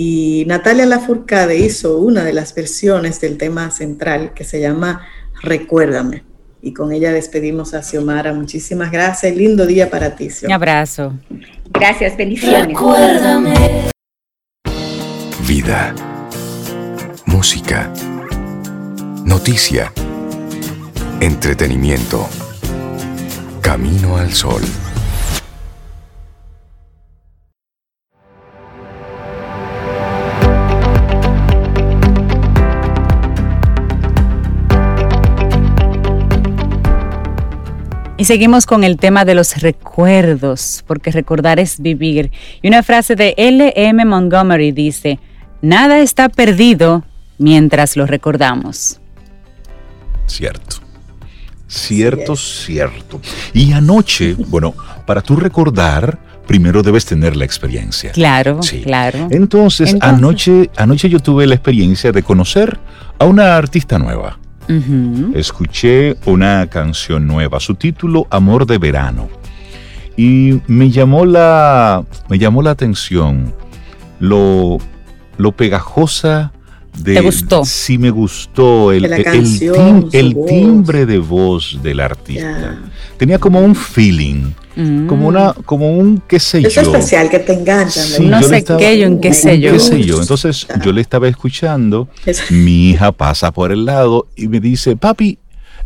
y 0.00 0.44
Natalia 0.46 0.86
Lafourcade 0.86 1.58
hizo 1.58 1.98
una 1.98 2.22
de 2.22 2.32
las 2.32 2.54
versiones 2.54 3.20
del 3.20 3.36
tema 3.36 3.68
central 3.72 4.32
que 4.32 4.44
se 4.44 4.60
llama 4.60 5.04
Recuérdame. 5.42 6.22
Y 6.62 6.72
con 6.72 6.92
ella 6.92 7.12
despedimos 7.12 7.74
a 7.74 7.82
Xiomara. 7.82 8.32
Muchísimas 8.32 8.92
gracias. 8.92 9.34
Lindo 9.34 9.66
día 9.66 9.90
para 9.90 10.14
ti, 10.14 10.30
Xiomara. 10.30 10.56
Un 10.56 10.62
abrazo. 10.62 11.12
Gracias, 11.70 12.16
bendiciones. 12.16 12.68
Recuérdame. 12.68 13.90
Vida. 15.48 15.92
Música. 17.26 17.92
Noticia. 19.24 19.92
Entretenimiento. 21.20 22.28
Camino 23.60 24.16
al 24.16 24.32
sol. 24.32 24.62
Y 38.16 38.24
seguimos 38.26 38.64
con 38.66 38.84
el 38.84 38.96
tema 38.96 39.24
de 39.24 39.34
los 39.34 39.60
recuerdos, 39.60 40.84
porque 40.86 41.10
recordar 41.10 41.58
es 41.58 41.80
vivir. 41.80 42.30
Y 42.62 42.68
una 42.68 42.84
frase 42.84 43.16
de 43.16 43.34
L.M. 43.36 44.04
Montgomery 44.04 44.70
dice, 44.70 45.18
nada 45.62 45.98
está 45.98 46.28
perdido 46.28 47.02
mientras 47.38 47.96
lo 47.96 48.06
recordamos. 48.06 49.00
Cierto. 50.26 50.87
Cierto, 51.68 52.34
cierto. 52.34 53.20
Y 53.52 53.72
anoche, 53.72 54.34
bueno, 54.48 54.74
para 55.06 55.20
tú 55.20 55.36
recordar, 55.36 56.18
primero 56.46 56.82
debes 56.82 57.04
tener 57.04 57.36
la 57.36 57.44
experiencia. 57.44 58.10
Claro, 58.10 58.62
sí. 58.62 58.80
claro. 58.80 59.28
Entonces, 59.30 59.92
Entonces, 59.92 60.00
Anoche, 60.02 60.70
anoche 60.76 61.08
yo 61.08 61.20
tuve 61.20 61.46
la 61.46 61.54
experiencia 61.54 62.10
de 62.10 62.22
conocer 62.22 62.78
a 63.18 63.26
una 63.26 63.56
artista 63.56 63.98
nueva 63.98 64.38
escuché 65.34 66.16
una 66.26 66.66
canción 66.66 67.26
nueva, 67.26 67.58
su 67.60 67.74
título 67.74 68.26
Amor 68.30 68.66
de 68.66 68.78
Verano. 68.78 69.28
Y 70.16 70.60
me 70.66 70.90
llamó 70.90 71.24
la, 71.24 72.04
me 72.28 72.38
llamó 72.38 72.60
la 72.60 72.72
atención 72.72 73.54
lo, 74.18 74.78
lo 75.36 75.52
pegajosa 75.52 76.52
de... 76.96 77.14
¿Te 77.14 77.20
gustó? 77.20 77.64
Sí, 77.64 77.98
me 77.98 78.10
gustó 78.10 78.92
el, 78.92 79.04
el, 79.04 80.36
timbre 80.46 81.06
de 81.06 81.18
voz 81.18 81.78
del 81.82 82.00
artista. 82.00 82.78
Tenía 83.16 83.38
como 83.38 83.60
un 83.60 83.74
feeling 83.74 84.52
como 85.08 85.26
una, 85.26 85.54
como 85.54 85.90
un 85.90 86.22
qué 86.28 86.38
sé 86.38 86.62
yo. 86.62 86.68
Es 86.68 86.76
especial 86.76 87.28
que 87.28 87.40
te 87.40 87.52
enganchan. 87.52 88.30
no 88.30 88.42
sé 88.42 88.62
qué 88.64 88.98
yo, 88.98 89.06
en 89.06 89.20
qué 89.20 89.34
sé 89.34 89.58
yo. 89.58 89.72
Qué 89.72 89.80
sé 89.80 90.04
yo. 90.04 90.20
Entonces 90.20 90.68
yo 90.84 90.92
le 90.92 91.00
estaba 91.00 91.26
escuchando, 91.26 92.08
mi 92.50 92.90
hija 92.90 93.10
pasa 93.10 93.52
por 93.52 93.72
el 93.72 93.84
lado 93.84 94.28
y 94.36 94.46
me 94.46 94.60
dice, 94.60 94.96
papi, 94.96 95.38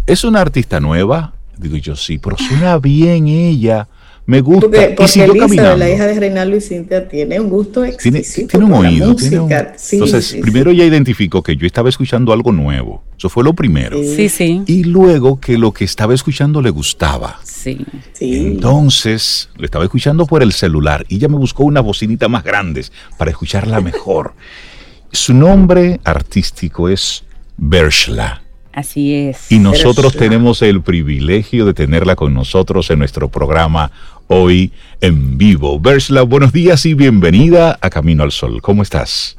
¿es 0.07 0.25
una 0.25 0.43
artista 0.43 0.79
nueva? 0.79 1.33
Digo 1.57 1.77
yo, 1.79 1.97
sí, 1.97 2.19
pero 2.19 2.37
suena 2.37 2.79
bien 2.79 3.29
ella 3.29 3.89
me 4.25 4.41
gusta. 4.41 4.63
Porque, 4.63 4.95
porque 4.97 5.25
Elisa, 5.25 5.77
la 5.77 5.91
hija 5.91 6.07
de 6.07 6.21
Reinaldo 6.21 6.57
y 6.57 6.61
Cintia, 6.61 7.09
tiene 7.09 7.41
un 7.41 7.49
gusto 7.49 7.85
exquisito. 7.85 8.49
Tiene, 8.49 8.67
un 8.67 8.73
oído. 8.73 9.17
Tiene 9.17 9.41
un... 9.41 9.51
Entonces, 9.53 10.37
primero 10.41 10.71
ella 10.71 10.85
identificó 10.85 11.43
que 11.43 11.57
yo 11.57 11.67
estaba 11.67 11.89
escuchando 11.89 12.33
algo 12.33 12.53
nuevo. 12.53 13.03
Eso 13.19 13.29
fue 13.29 13.43
lo 13.43 13.53
primero. 13.53 13.99
Sí, 14.03 14.29
sí. 14.29 14.63
Y 14.67 14.85
luego 14.85 15.41
que 15.41 15.59
lo 15.59 15.73
que 15.73 15.85
estaba 15.85 16.15
escuchando 16.15 16.63
le 16.63 16.71
gustaba. 16.71 17.41
Sí. 17.43 17.85
Entonces, 18.21 19.49
le 19.57 19.65
estaba 19.65 19.85
escuchando 19.85 20.27
por 20.27 20.43
el 20.43 20.53
celular 20.53 21.05
y 21.09 21.17
ella 21.17 21.29
me 21.29 21.37
buscó 21.37 21.65
una 21.65 21.81
bocinita 21.81 22.29
más 22.29 22.45
grande 22.45 22.85
para 23.19 23.31
escucharla 23.31 23.81
mejor. 23.81 24.35
Su 25.13 25.35
nombre 25.35 26.01
artístico 26.05 26.89
es 26.89 27.25
Bershla. 27.57 28.42
Así 28.73 29.15
es. 29.15 29.53
Y 29.53 29.59
nosotros 29.59 30.17
tenemos 30.17 30.63
el 30.63 30.83
privilegio 30.83 31.67
de 31.67 31.75
tenerla 31.75 32.17
con 32.17 32.33
nosotros 32.33 32.91
en 32.91 32.99
nuestro 32.99 33.29
programa 33.29 33.91
hoy 34.29 34.73
en 35.01 35.37
vivo. 35.37 35.79
Bersla, 35.79 36.23
buenos 36.23 36.53
días 36.53 36.87
y 36.87 36.95
bienvenida 36.95 37.79
a 37.81 37.91
Camino 37.91 38.23
al 38.23 38.33
Sol. 38.33 38.63
¿Cómo 38.63 38.83
estás? 38.83 39.37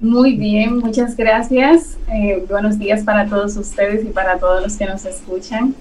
Muy 0.00 0.34
bien, 0.36 0.78
muchas 0.78 1.16
gracias. 1.16 1.96
Eh, 2.12 2.44
buenos 2.48 2.80
días 2.80 3.04
para 3.04 3.28
todos 3.28 3.56
ustedes 3.56 4.04
y 4.04 4.08
para 4.08 4.38
todos 4.38 4.60
los 4.60 4.76
que 4.76 4.86
nos 4.86 5.04
escuchan. 5.04 5.76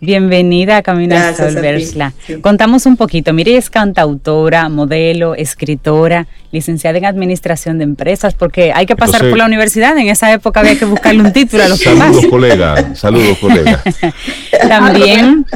Bienvenida 0.00 0.76
a 0.78 0.82
Camino 0.82 1.16
al 1.16 1.34
Sol, 1.34 1.54
Bersla. 1.54 2.12
Contamos 2.42 2.86
un 2.86 2.96
poquito. 2.96 3.32
Mire, 3.32 3.56
es 3.56 3.70
cantautora, 3.70 4.68
modelo, 4.68 5.34
escritora, 5.34 6.26
licenciada 6.52 6.98
en 6.98 7.06
Administración 7.06 7.78
de 7.78 7.84
Empresas, 7.84 8.34
porque 8.34 8.72
hay 8.74 8.86
que 8.86 8.96
pasar 8.96 9.28
por 9.28 9.38
la 9.38 9.46
universidad. 9.46 9.96
En 9.96 10.08
esa 10.08 10.32
época 10.32 10.60
había 10.60 10.78
que 10.78 10.84
buscarle 10.84 11.22
un 11.22 11.32
título 11.32 11.64
a 11.64 11.68
los 11.68 11.80
Saludos, 11.80 12.26
colega. 12.26 12.94
Saludos, 12.94 13.38
colega. 13.38 13.82
También 14.68 15.46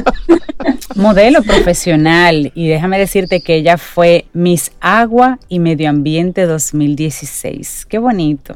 modelo 0.95 1.43
profesional. 1.43 2.51
Y 2.55 2.67
déjame 2.67 2.97
decirte 2.99 3.41
que 3.41 3.55
ella 3.55 3.77
fue 3.77 4.25
Miss 4.33 4.71
Agua 4.79 5.39
y 5.49 5.59
Medio 5.59 5.89
Ambiente 5.89 6.45
2016. 6.45 7.85
Qué 7.87 7.97
bonito. 7.97 8.55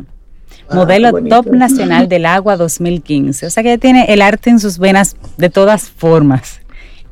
Ah, 0.69 0.75
modelo 0.75 1.11
top 1.23 1.51
nacional 1.51 2.09
del 2.09 2.25
agua 2.25 2.57
2015. 2.57 3.45
O 3.45 3.49
sea 3.49 3.63
que 3.63 3.77
tiene 3.77 4.05
el 4.09 4.21
arte 4.21 4.49
en 4.49 4.59
sus 4.59 4.77
venas 4.79 5.15
de 5.37 5.49
todas 5.49 5.89
formas 5.89 6.61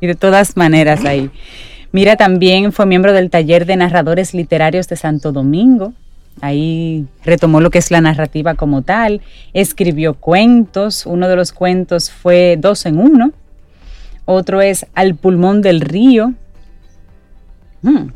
y 0.00 0.06
de 0.06 0.14
todas 0.14 0.56
maneras 0.56 1.04
ahí. 1.04 1.30
Mira, 1.92 2.16
también 2.16 2.72
fue 2.72 2.86
miembro 2.86 3.12
del 3.12 3.30
taller 3.30 3.66
de 3.66 3.76
narradores 3.76 4.34
literarios 4.34 4.88
de 4.88 4.96
Santo 4.96 5.30
Domingo. 5.30 5.92
Ahí 6.40 7.06
retomó 7.24 7.60
lo 7.60 7.70
que 7.70 7.78
es 7.78 7.92
la 7.92 8.00
narrativa 8.00 8.54
como 8.54 8.82
tal. 8.82 9.20
Escribió 9.52 10.14
cuentos. 10.14 11.06
Uno 11.06 11.28
de 11.28 11.36
los 11.36 11.52
cuentos 11.52 12.10
fue 12.10 12.56
Dos 12.58 12.86
en 12.86 12.98
Uno. 12.98 13.32
Otro 14.24 14.60
es 14.60 14.86
Al 14.94 15.14
pulmón 15.14 15.62
del 15.62 15.80
río. 15.80 16.34
Hmm. 17.82 18.08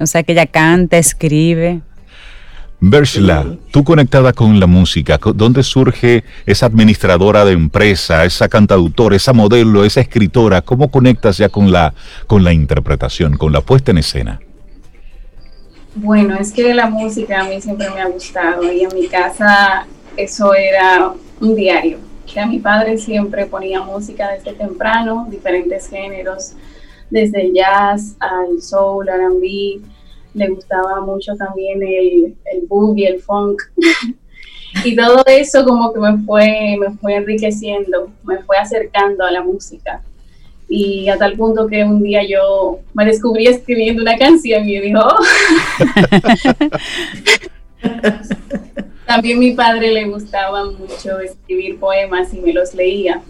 O 0.00 0.06
sea 0.06 0.22
que 0.22 0.32
ella 0.32 0.46
canta, 0.46 0.98
escribe, 0.98 1.80
Bershla, 2.80 3.56
tú 3.72 3.82
conectada 3.82 4.32
con 4.32 4.60
la 4.60 4.68
música, 4.68 5.18
¿dónde 5.34 5.64
surge 5.64 6.22
esa 6.46 6.66
administradora 6.66 7.44
de 7.44 7.52
empresa, 7.52 8.24
esa 8.24 8.48
cantautora, 8.48 9.16
esa 9.16 9.32
modelo, 9.32 9.84
esa 9.84 10.00
escritora? 10.00 10.62
¿Cómo 10.62 10.88
conectas 10.88 11.38
ya 11.38 11.48
con 11.48 11.72
la, 11.72 11.92
con 12.28 12.44
la 12.44 12.52
interpretación, 12.52 13.36
con 13.36 13.52
la 13.52 13.62
puesta 13.62 13.90
en 13.90 13.98
escena? 13.98 14.40
Bueno, 15.96 16.36
es 16.36 16.52
que 16.52 16.72
la 16.72 16.88
música 16.88 17.40
a 17.40 17.44
mí 17.48 17.60
siempre 17.60 17.90
me 17.90 18.00
ha 18.00 18.06
gustado 18.06 18.72
y 18.72 18.82
en 18.84 18.94
mi 18.94 19.08
casa 19.08 19.84
eso 20.16 20.54
era 20.54 21.12
un 21.40 21.56
diario. 21.56 21.98
Ya 22.32 22.46
mi 22.46 22.60
padre 22.60 22.96
siempre 22.98 23.46
ponía 23.46 23.82
música 23.82 24.30
desde 24.30 24.52
temprano, 24.52 25.26
diferentes 25.28 25.88
géneros, 25.88 26.52
desde 27.10 27.46
el 27.46 27.54
jazz 27.54 28.14
al 28.20 28.62
soul, 28.62 29.08
R&B, 29.08 29.80
le 30.38 30.48
gustaba 30.48 31.00
mucho 31.00 31.34
también 31.36 31.82
el, 31.82 32.36
el 32.52 32.66
boogie, 32.66 33.08
el 33.08 33.20
funk. 33.20 33.62
y 34.84 34.96
todo 34.96 35.22
eso 35.26 35.64
como 35.64 35.92
que 35.92 36.00
me 36.00 36.18
fue, 36.24 36.76
me 36.78 36.90
fue 36.98 37.14
enriqueciendo, 37.16 38.10
me 38.24 38.38
fue 38.38 38.56
acercando 38.56 39.24
a 39.24 39.30
la 39.30 39.42
música. 39.42 40.02
Y 40.68 41.08
a 41.08 41.16
tal 41.16 41.34
punto 41.36 41.66
que 41.66 41.82
un 41.82 42.02
día 42.02 42.22
yo 42.28 42.80
me 42.92 43.06
descubrí 43.06 43.46
escribiendo 43.46 44.02
una 44.02 44.18
canción 44.18 44.68
y 44.68 44.80
dijo, 44.80 45.00
oh". 45.00 45.16
también 49.06 49.38
mi 49.38 49.52
padre 49.52 49.90
le 49.92 50.04
gustaba 50.06 50.70
mucho 50.70 51.18
escribir 51.20 51.78
poemas 51.78 52.34
y 52.34 52.40
me 52.40 52.52
los 52.52 52.74
leía. 52.74 53.22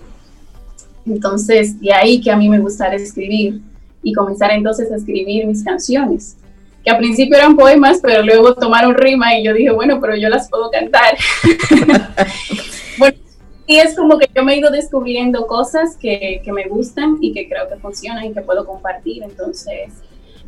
Entonces, 1.07 1.81
de 1.81 1.93
ahí 1.93 2.21
que 2.21 2.33
a 2.33 2.37
mí 2.37 2.49
me 2.49 2.59
gustara 2.59 2.97
escribir 2.97 3.61
y 4.03 4.13
comenzar 4.13 4.51
entonces 4.51 4.91
a 4.91 4.97
escribir 4.97 5.47
mis 5.47 5.63
canciones 5.63 6.37
que 6.89 6.95
al 6.95 6.99
principio 6.99 7.37
eran 7.37 7.55
poemas, 7.55 7.99
pero 8.03 8.23
luego 8.23 8.55
tomaron 8.55 8.95
rima 8.95 9.37
y 9.37 9.45
yo 9.45 9.53
dije, 9.53 9.71
bueno, 9.71 10.01
pero 10.01 10.17
yo 10.17 10.31
las 10.31 10.49
puedo 10.49 10.71
cantar. 10.71 11.17
bueno, 12.99 13.17
y 13.67 13.77
es 13.77 13.95
como 13.95 14.19
que 14.19 14.27
yo 14.35 14.43
me 14.43 14.55
he 14.55 14.59
ido 14.59 14.71
descubriendo 14.71 15.47
cosas 15.47 15.97
que, 15.99 16.41
que, 16.43 16.53
me 16.53 16.67
gustan 16.67 17.19
y 17.21 17.35
que 17.35 17.47
creo 17.47 17.69
que 17.69 17.77
funcionan 17.77 18.25
y 18.25 18.33
que 18.33 18.41
puedo 18.41 18.65
compartir, 18.65 19.23
entonces 19.23 19.93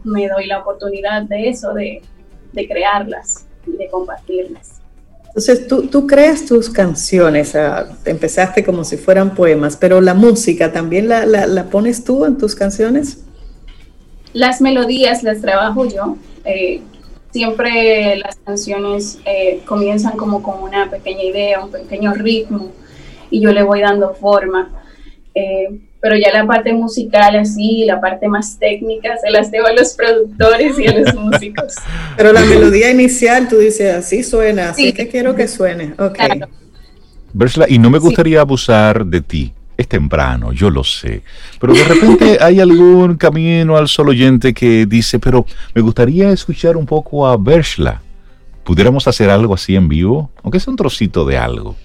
me 0.03 0.29
doy 0.29 0.47
la 0.47 0.61
oportunidad 0.61 1.23
de 1.25 1.51
eso, 1.51 1.75
de, 1.75 2.01
de 2.53 2.69
crearlas 2.69 3.47
y 3.67 3.73
de 3.73 3.89
compartirlas. 3.89 4.81
Entonces 5.27 5.69
tú, 5.69 5.89
tú 5.89 6.07
creas 6.07 6.47
tus 6.47 6.71
canciones, 6.71 7.55
empezaste 8.07 8.65
como 8.65 8.83
si 8.83 8.97
fueran 8.97 9.35
poemas, 9.35 9.77
pero 9.77 10.01
la 10.01 10.15
música 10.15 10.73
también 10.73 11.07
la, 11.07 11.27
la, 11.27 11.47
la 11.47 11.65
pones 11.65 12.03
tú 12.03 12.25
en 12.25 12.39
tus 12.39 12.55
canciones. 12.55 13.19
Las 14.33 14.61
melodías 14.61 15.23
las 15.23 15.41
trabajo 15.41 15.87
yo. 15.87 16.17
Eh, 16.45 16.81
siempre 17.33 18.17
las 18.17 18.37
canciones 18.37 19.19
eh, 19.25 19.61
comienzan 19.65 20.17
como 20.17 20.43
con 20.43 20.63
una 20.63 20.91
pequeña 20.91 21.23
idea, 21.23 21.65
un 21.65 21.71
pequeño 21.71 22.13
ritmo, 22.15 22.73
y 23.31 23.41
yo 23.41 23.53
le 23.53 23.63
voy 23.63 23.81
dando 23.81 24.15
forma. 24.15 24.71
Eh, 25.35 25.81
pero 26.01 26.17
ya 26.17 26.33
la 26.33 26.47
parte 26.47 26.73
musical 26.73 27.37
así, 27.37 27.85
la 27.85 28.01
parte 28.01 28.27
más 28.27 28.59
técnica, 28.59 29.19
se 29.19 29.31
las 29.31 29.51
debo 29.51 29.67
a 29.67 29.73
los 29.73 29.93
productores 29.95 30.79
y 30.79 30.87
a 30.87 30.99
los 30.99 31.15
músicos. 31.17 31.75
Pero 32.17 32.33
la 32.33 32.41
melodía 32.41 32.91
inicial, 32.91 33.49
tú 33.49 33.59
dices, 33.59 33.95
así 33.95 34.23
suena, 34.23 34.71
así 34.71 34.93
que 34.93 35.09
quiero 35.09 35.35
que 35.35 35.47
suene. 35.47 35.95
Okay. 35.99 36.41
y 37.69 37.79
no 37.79 37.91
me 37.91 37.99
gustaría 37.99 38.41
abusar 38.41 39.05
de 39.05 39.21
ti, 39.21 39.53
es 39.81 39.89
temprano, 39.89 40.53
yo 40.53 40.71
lo 40.71 40.85
sé. 40.85 41.23
Pero 41.59 41.73
de 41.73 41.85
repente 41.85 42.39
hay 42.41 42.61
algún 42.61 43.17
camino 43.17 43.77
al 43.77 43.89
solo 43.89 44.11
oyente 44.11 44.55
que 44.55 44.87
dice, 44.87 45.19
pero 45.19 45.47
me 45.75 45.83
gustaría 45.83 46.31
escuchar 46.31 46.77
un 46.77 46.87
poco 46.87 47.27
a 47.27 47.37
Bershla. 47.37 48.03
¿Pudiéramos 48.65 49.09
hacer 49.09 49.31
algo 49.31 49.55
así 49.55 49.75
en 49.75 49.89
vivo? 49.89 50.31
Aunque 50.43 50.61
sea 50.61 50.71
un 50.71 50.77
trocito 50.77 51.25
de 51.25 51.39
algo. 51.39 51.77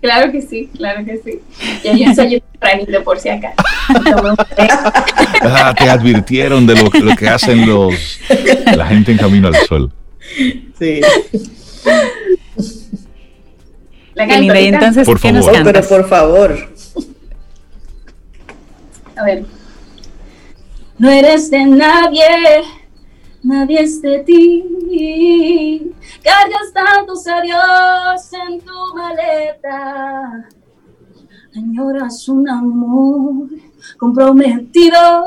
Claro 0.00 0.30
que 0.30 0.40
sí, 0.40 0.70
claro 0.76 1.04
que 1.04 1.18
sí. 1.18 1.40
Ya 1.82 1.92
yo 1.92 2.04
ensayo 2.04 2.40
tempranito 2.40 3.02
por 3.02 3.18
si 3.18 3.30
acá. 3.30 3.52
ah, 5.42 5.74
te 5.76 5.90
advirtieron 5.90 6.66
de 6.66 6.76
lo, 6.76 6.90
que 7.16 7.28
hacen 7.28 7.66
los 7.66 8.20
la 8.76 8.86
gente 8.86 9.10
en 9.10 9.18
Camino 9.18 9.48
al 9.48 9.56
Sol. 9.66 9.92
Sí. 10.78 11.00
La 14.14 14.24
entonces, 14.24 15.06
por 15.06 15.18
favor. 15.18 15.42
Oh, 15.42 15.64
pero 15.64 15.82
por 15.82 16.08
favor. 16.08 16.68
A 19.18 19.24
ver. 19.24 19.44
No 20.96 21.10
eres 21.10 21.50
de 21.50 21.64
nadie, 21.64 22.62
nadie 23.42 23.80
es 23.80 24.00
de 24.00 24.20
ti. 24.20 25.92
Cargas 26.22 26.72
tantos 26.72 27.26
adiós 27.26 28.32
en 28.32 28.60
tu 28.60 28.72
maleta. 28.94 30.48
Añoras 31.56 32.28
un 32.28 32.48
amor 32.48 33.48
comprometido, 33.98 35.24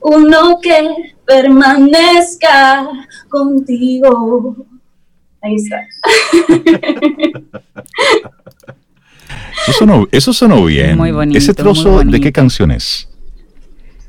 uno 0.00 0.60
que 0.60 1.14
permanezca 1.26 2.88
contigo. 3.28 4.56
Ahí 5.40 5.56
está. 5.56 5.80
Eso 10.10 10.32
sonó, 10.32 10.64
bien. 10.64 10.96
Muy 10.96 11.12
bonito. 11.12 11.38
¿Ese 11.38 11.54
trozo 11.54 12.02
de 12.04 12.20
qué 12.20 12.32
canción 12.32 12.70
es? 12.70 13.08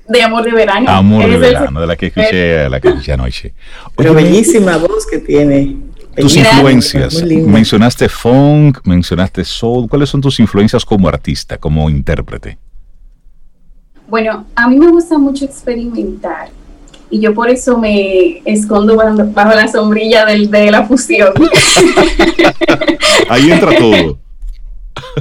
De 0.07 0.21
Amor 0.21 0.43
de 0.43 0.51
Verano. 0.51 0.89
Amor 0.89 1.29
de 1.29 1.37
Verano, 1.37 1.79
de 1.79 1.87
la 1.87 1.95
que 1.95 2.07
escuché, 2.07 2.69
la 2.69 2.79
que 2.79 2.89
escuché 2.89 3.13
anoche. 3.13 3.53
Pero 3.95 4.13
bellísima 4.13 4.77
voz 4.77 5.05
que 5.09 5.19
tiene. 5.19 5.77
Tus 6.15 6.35
influencias. 6.35 7.23
Mencionaste 7.23 8.07
funk, 8.09 8.79
mencionaste 8.83 9.43
soul. 9.43 9.87
¿Cuáles 9.89 10.09
son 10.09 10.21
tus 10.21 10.39
influencias 10.39 10.85
como 10.85 11.07
artista, 11.07 11.57
como 11.57 11.89
intérprete? 11.89 12.57
Bueno, 14.07 14.45
a 14.55 14.67
mí 14.67 14.77
me 14.77 14.89
gusta 14.89 15.17
mucho 15.17 15.45
experimentar 15.45 16.49
y 17.13 17.19
yo 17.19 17.33
por 17.35 17.47
eso 17.47 17.77
me 17.77 18.41
escondo 18.43 18.95
bajo, 18.95 19.53
la 19.53 19.67
sombrilla 19.67 20.25
del, 20.25 20.49
de 20.49 20.71
la 20.71 20.83
fusión. 20.85 21.31
Ahí 23.29 23.51
entra 23.51 23.77
todo. 23.77 24.22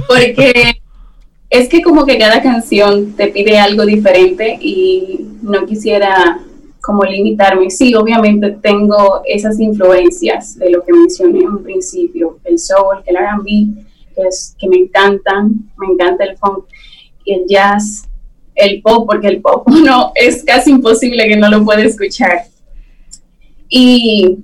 Porque 0.07 0.81
es 1.49 1.69
que 1.69 1.81
como 1.81 2.05
que 2.05 2.17
cada 2.17 2.41
canción 2.41 3.13
te 3.13 3.27
pide 3.27 3.59
algo 3.59 3.85
diferente 3.85 4.57
y 4.59 5.19
no 5.41 5.65
quisiera 5.65 6.39
como 6.81 7.03
limitarme. 7.03 7.69
Sí, 7.69 7.95
obviamente 7.95 8.57
tengo 8.61 9.21
esas 9.25 9.59
influencias 9.59 10.57
de 10.57 10.71
lo 10.71 10.83
que 10.83 10.91
mencioné 10.91 11.39
en 11.39 11.49
un 11.49 11.63
principio, 11.63 12.39
el 12.43 12.59
soul, 12.59 13.03
el 13.05 13.15
R&B, 13.15 13.85
que, 14.15 14.21
es, 14.27 14.55
que 14.59 14.67
me 14.67 14.77
encantan, 14.77 15.71
me 15.77 15.93
encanta 15.93 16.25
el 16.25 16.37
funk 16.37 16.65
y 17.23 17.33
el 17.33 17.45
jazz, 17.47 18.09
el 18.55 18.81
pop, 18.81 19.07
porque 19.07 19.27
el 19.27 19.41
pop 19.41 19.67
no 19.69 20.11
es 20.15 20.43
casi 20.43 20.71
imposible 20.71 21.27
que 21.27 21.37
no 21.37 21.49
lo 21.49 21.63
pueda 21.63 21.83
escuchar. 21.83 22.45
Y 23.69 24.39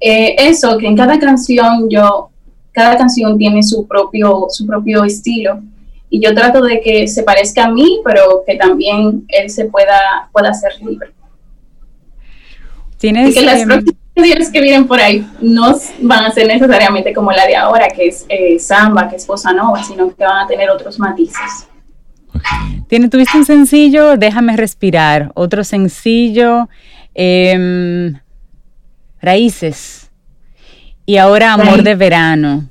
eh, 0.00 0.36
eso, 0.38 0.78
que 0.78 0.86
en 0.86 0.96
cada 0.96 1.18
canción 1.18 1.88
yo 1.90 2.30
cada 2.74 2.98
canción 2.98 3.38
tiene 3.38 3.62
su 3.62 3.86
propio, 3.86 4.46
su 4.50 4.66
propio 4.66 5.04
estilo 5.04 5.62
y 6.10 6.20
yo 6.20 6.34
trato 6.34 6.62
de 6.62 6.80
que 6.80 7.08
se 7.08 7.22
parezca 7.22 7.64
a 7.64 7.70
mí, 7.70 8.00
pero 8.04 8.44
que 8.46 8.56
también 8.56 9.24
él 9.28 9.50
se 9.50 9.64
pueda, 9.64 10.28
pueda 10.32 10.52
ser 10.52 10.72
libre. 10.80 11.10
¿Tienes, 12.98 13.30
y 13.30 13.34
que 13.34 13.42
las 13.42 13.66
canciones 13.66 14.50
que 14.50 14.60
vienen 14.60 14.86
por 14.86 15.00
ahí 15.00 15.26
no 15.40 15.74
van 16.02 16.24
a 16.24 16.30
ser 16.30 16.46
necesariamente 16.46 17.12
como 17.12 17.32
la 17.32 17.46
de 17.46 17.56
ahora, 17.56 17.88
que 17.88 18.06
es 18.06 18.26
eh, 18.28 18.58
samba, 18.58 19.08
que 19.08 19.16
es 19.16 19.26
bossa 19.26 19.52
nova, 19.52 19.82
sino 19.82 20.14
que 20.14 20.24
van 20.24 20.44
a 20.44 20.46
tener 20.46 20.70
otros 20.70 20.98
matices. 20.98 21.68
Tiene, 22.88 23.08
tuviste 23.08 23.36
un 23.36 23.44
sencillo, 23.44 24.16
Déjame 24.16 24.56
respirar, 24.56 25.32
otro 25.34 25.64
sencillo, 25.64 26.68
em, 27.14 28.20
Raíces, 29.20 30.03
y 31.06 31.16
ahora 31.16 31.52
Amor 31.52 31.82
de 31.82 31.94
Verano. 31.94 32.68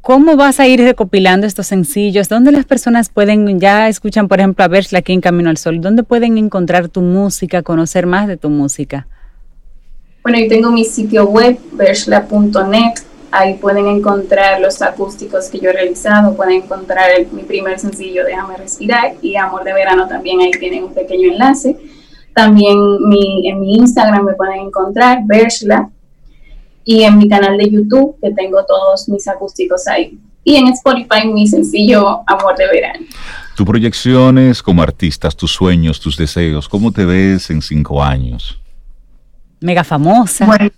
¿Cómo 0.00 0.36
vas 0.36 0.60
a 0.60 0.66
ir 0.66 0.80
recopilando 0.80 1.46
estos 1.46 1.66
sencillos? 1.66 2.28
¿Dónde 2.28 2.52
las 2.52 2.66
personas 2.66 3.08
pueden, 3.08 3.58
ya 3.58 3.88
escuchan 3.88 4.28
por 4.28 4.38
ejemplo 4.38 4.64
a 4.64 4.68
Versla 4.68 4.98
aquí 4.98 5.14
en 5.14 5.22
Camino 5.22 5.48
al 5.48 5.56
Sol, 5.56 5.80
¿dónde 5.80 6.02
pueden 6.02 6.36
encontrar 6.36 6.88
tu 6.88 7.00
música, 7.00 7.62
conocer 7.62 8.06
más 8.06 8.28
de 8.28 8.36
tu 8.36 8.50
música? 8.50 9.06
Bueno, 10.22 10.38
yo 10.38 10.48
tengo 10.48 10.70
mi 10.70 10.84
sitio 10.84 11.26
web, 11.26 11.58
versla.net, 11.72 12.94
ahí 13.30 13.54
pueden 13.54 13.86
encontrar 13.86 14.60
los 14.60 14.80
acústicos 14.80 15.48
que 15.48 15.58
yo 15.58 15.70
he 15.70 15.72
realizado, 15.72 16.36
pueden 16.36 16.62
encontrar 16.62 17.10
mi 17.32 17.42
primer 17.42 17.78
sencillo, 17.78 18.24
Déjame 18.24 18.56
Respirar, 18.56 19.14
y 19.20 19.36
Amor 19.36 19.64
de 19.64 19.72
Verano 19.72 20.06
también, 20.06 20.40
ahí 20.40 20.50
tienen 20.52 20.84
un 20.84 20.94
pequeño 20.94 21.32
enlace. 21.32 21.76
También 22.34 22.76
mi, 23.06 23.48
en 23.48 23.60
mi 23.60 23.76
Instagram 23.76 24.24
me 24.24 24.34
pueden 24.34 24.60
encontrar, 24.60 25.20
Versla, 25.24 25.90
y 26.84 27.02
en 27.02 27.18
mi 27.18 27.28
canal 27.28 27.56
de 27.56 27.70
YouTube, 27.70 28.16
que 28.20 28.30
tengo 28.32 28.64
todos 28.64 29.08
mis 29.08 29.26
acústicos 29.26 29.86
ahí. 29.88 30.18
Y 30.44 30.56
en 30.56 30.68
Spotify, 30.68 31.26
mi 31.26 31.48
sencillo 31.48 32.22
Amor 32.26 32.54
de 32.56 32.66
Verano. 32.66 33.06
Tus 33.56 33.66
proyecciones 33.66 34.62
como 34.62 34.82
artistas, 34.82 35.34
tus 35.34 35.52
sueños, 35.52 35.98
tus 35.98 36.18
deseos, 36.18 36.68
¿cómo 36.68 36.92
te 36.92 37.06
ves 37.06 37.48
en 37.50 37.62
cinco 37.62 38.02
años? 38.02 38.60
Mega 39.60 39.82
famosa. 39.82 40.46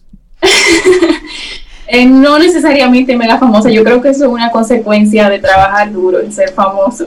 Eh, 1.88 2.04
no 2.04 2.36
necesariamente 2.40 3.16
mega 3.16 3.38
famosa, 3.38 3.70
yo 3.70 3.84
creo 3.84 4.02
que 4.02 4.08
eso 4.08 4.24
es 4.24 4.30
una 4.32 4.50
consecuencia 4.50 5.30
de 5.30 5.38
trabajar 5.38 5.92
duro 5.92 6.20
y 6.20 6.32
ser 6.32 6.50
famoso, 6.50 7.06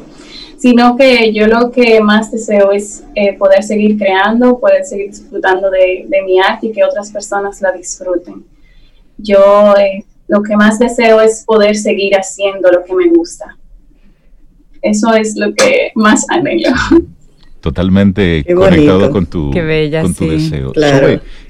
sino 0.58 0.96
que 0.96 1.34
yo 1.34 1.48
lo 1.48 1.70
que 1.70 2.00
más 2.00 2.32
deseo 2.32 2.72
es 2.72 3.04
eh, 3.14 3.38
poder 3.38 3.62
seguir 3.62 3.98
creando, 3.98 4.58
poder 4.58 4.86
seguir 4.86 5.10
disfrutando 5.10 5.70
de, 5.70 6.06
de 6.08 6.22
mi 6.22 6.40
arte 6.40 6.68
y 6.68 6.72
que 6.72 6.86
otras 6.86 7.12
personas 7.12 7.60
la 7.60 7.74
disfruten 7.74 8.46
yo 9.22 9.76
eh, 9.78 10.06
lo 10.28 10.42
que 10.44 10.56
más 10.56 10.80
deseo 10.80 11.22
es 11.22 11.44
poder 11.46 11.76
seguir 11.76 12.14
haciendo 12.16 12.72
lo 12.72 12.84
que 12.84 12.94
me 12.94 13.10
gusta. 13.10 13.58
Eso 14.82 15.14
es 15.14 15.36
lo 15.36 15.54
que 15.54 15.92
más 15.96 16.26
anhelo. 16.30 16.70
Totalmente 17.60 18.46
conectado 18.56 19.12
con 19.12 19.26
tu, 19.26 19.52
con 19.52 20.14
tu 20.14 20.30
deseo. 20.30 20.72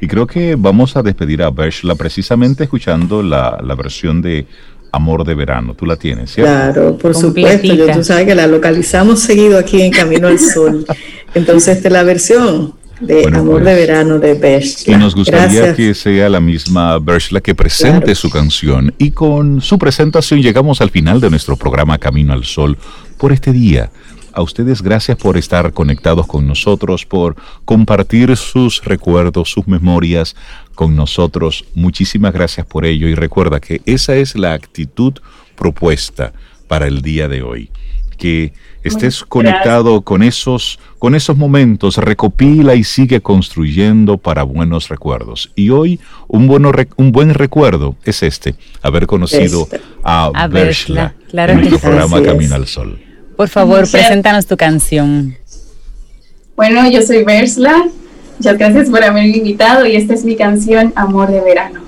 y 0.02 0.08
creo 0.08 0.26
que 0.26 0.56
vamos 0.56 0.98
a 0.98 1.04
despedir 1.04 1.44
a 1.44 1.52
Bershla 1.52 1.94
precisamente 1.94 2.64
escuchando 2.64 3.22
la, 3.22 3.60
la 3.64 3.76
versión 3.76 4.20
de 4.22 4.48
Amor 4.92 5.24
de 5.24 5.36
Verano. 5.36 5.76
Tú 5.76 5.86
la 5.86 5.98
tienes, 5.98 6.32
¿cierto? 6.32 6.52
Claro, 6.52 6.98
por 6.98 7.14
supuesto. 7.14 7.76
Yo, 7.76 7.92
tú 7.92 8.04
sabes 8.04 8.26
que 8.26 8.34
la 8.34 8.48
localizamos 8.48 9.20
seguido 9.20 9.60
aquí 9.60 9.84
en 9.84 9.92
Camino 9.92 10.28
al 10.28 10.40
Sol. 10.40 10.84
Entonces, 11.36 11.78
esta 11.78 11.90
es 11.90 11.94
la 11.94 12.02
versión 12.02 12.74
de 13.00 13.26
Amor 13.28 13.64
de 13.64 13.64
pues, 13.64 13.88
Verano 13.88 14.20
de 14.20 14.34
Bershla. 14.34 14.96
Y 14.96 14.98
nos 14.98 15.16
gustaría 15.16 15.76
que 15.76 15.94
sea 15.94 16.30
la 16.30 16.40
misma 16.40 16.98
Bershla 17.00 17.42
que 17.42 17.56
presente 17.56 18.16
su 18.16 18.30
canción. 18.30 18.94
Y 18.98 19.12
con 19.12 19.62
su 19.62 19.78
presentación 19.78 20.42
llegamos 20.42 20.82
al 20.82 20.90
final 20.90 21.22
de 21.22 21.30
nuestro 21.30 21.56
programa 21.56 21.98
Camino 21.98 22.34
al 22.34 22.44
Sol 22.44 22.78
por 23.18 23.32
este 23.32 23.52
día. 23.52 23.92
A 24.32 24.42
ustedes 24.42 24.82
gracias 24.82 25.18
por 25.18 25.38
estar 25.38 25.74
conectados 25.74 26.28
con 26.28 26.48
nosotros, 26.48 27.06
por 27.06 27.36
compartir 27.66 28.38
sus 28.38 28.84
recuerdos, 28.84 29.52
sus 29.52 29.68
memorias 29.68 30.36
con 30.76 30.96
nosotros. 30.96 31.66
Muchísimas 31.74 32.34
gracias 32.34 32.66
por 32.66 32.86
ello 32.86 33.08
y 33.08 33.16
recuerda 33.16 33.60
que 33.60 33.82
esa 33.86 34.16
es 34.16 34.36
la 34.36 34.54
actitud 34.54 35.14
propuesta 35.56 36.32
para 36.68 36.88
el 36.88 37.02
día 37.02 37.28
de 37.28 37.42
hoy. 37.42 37.72
Que 38.20 38.52
estés 38.84 39.24
conectado 39.24 40.02
con 40.02 40.24
esos, 40.24 40.78
con 41.00 41.16
esos 41.16 41.38
momentos, 41.38 41.98
recopila 41.98 42.76
y 42.76 42.84
sigue 42.84 43.22
construyendo 43.22 44.18
para 44.18 44.44
buenos 44.44 44.90
recuerdos. 44.90 45.52
Y 45.56 45.70
hoy 45.70 46.00
un, 46.28 46.48
bueno, 46.48 46.72
un 46.98 47.12
buen 47.12 47.34
recuerdo 47.34 47.96
es 48.04 48.22
este, 48.24 48.56
haber 48.82 49.08
conocido 49.08 49.64
este. 49.64 49.82
a, 50.04 50.32
a 50.36 50.46
en 50.46 51.56
nuestro 51.56 51.80
programa 51.80 52.22
Camino 52.22 52.56
al 52.56 52.68
Sol. 52.68 53.00
Por 53.36 53.48
favor, 53.48 53.90
preséntanos 53.90 54.46
tu 54.48 54.58
canción. 54.58 55.38
Bueno, 56.58 56.90
yo 56.92 57.02
soy 57.02 57.24
Versla. 57.24 57.88
Muchas 58.38 58.58
gracias 58.58 58.90
por 58.90 59.02
haberme 59.02 59.30
invitado 59.30 59.86
y 59.86 59.96
esta 59.96 60.14
es 60.14 60.26
mi 60.26 60.36
canción 60.36 60.92
Amor 60.96 61.32
de 61.32 61.40
Verano. 61.40 61.82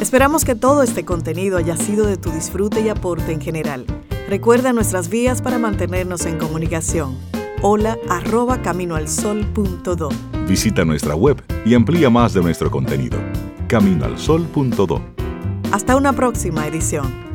Esperamos 0.00 0.44
que 0.44 0.56
todo 0.56 0.82
este 0.82 1.04
contenido 1.04 1.58
haya 1.58 1.76
sido 1.76 2.06
de 2.06 2.16
tu 2.16 2.30
disfrute 2.32 2.80
y 2.80 2.88
aporte 2.88 3.32
en 3.32 3.40
general. 3.40 3.86
Recuerda 4.32 4.72
nuestras 4.72 5.10
vías 5.10 5.42
para 5.42 5.58
mantenernos 5.58 6.24
en 6.24 6.38
comunicación. 6.38 7.18
Hola 7.60 7.98
arroba 8.08 8.62
caminoalsol.do. 8.62 10.08
Visita 10.48 10.86
nuestra 10.86 11.14
web 11.14 11.36
y 11.66 11.74
amplía 11.74 12.08
más 12.08 12.32
de 12.32 12.40
nuestro 12.40 12.70
contenido. 12.70 13.18
Caminoalsol.do. 13.68 15.02
Hasta 15.70 15.96
una 15.96 16.14
próxima 16.14 16.66
edición. 16.66 17.31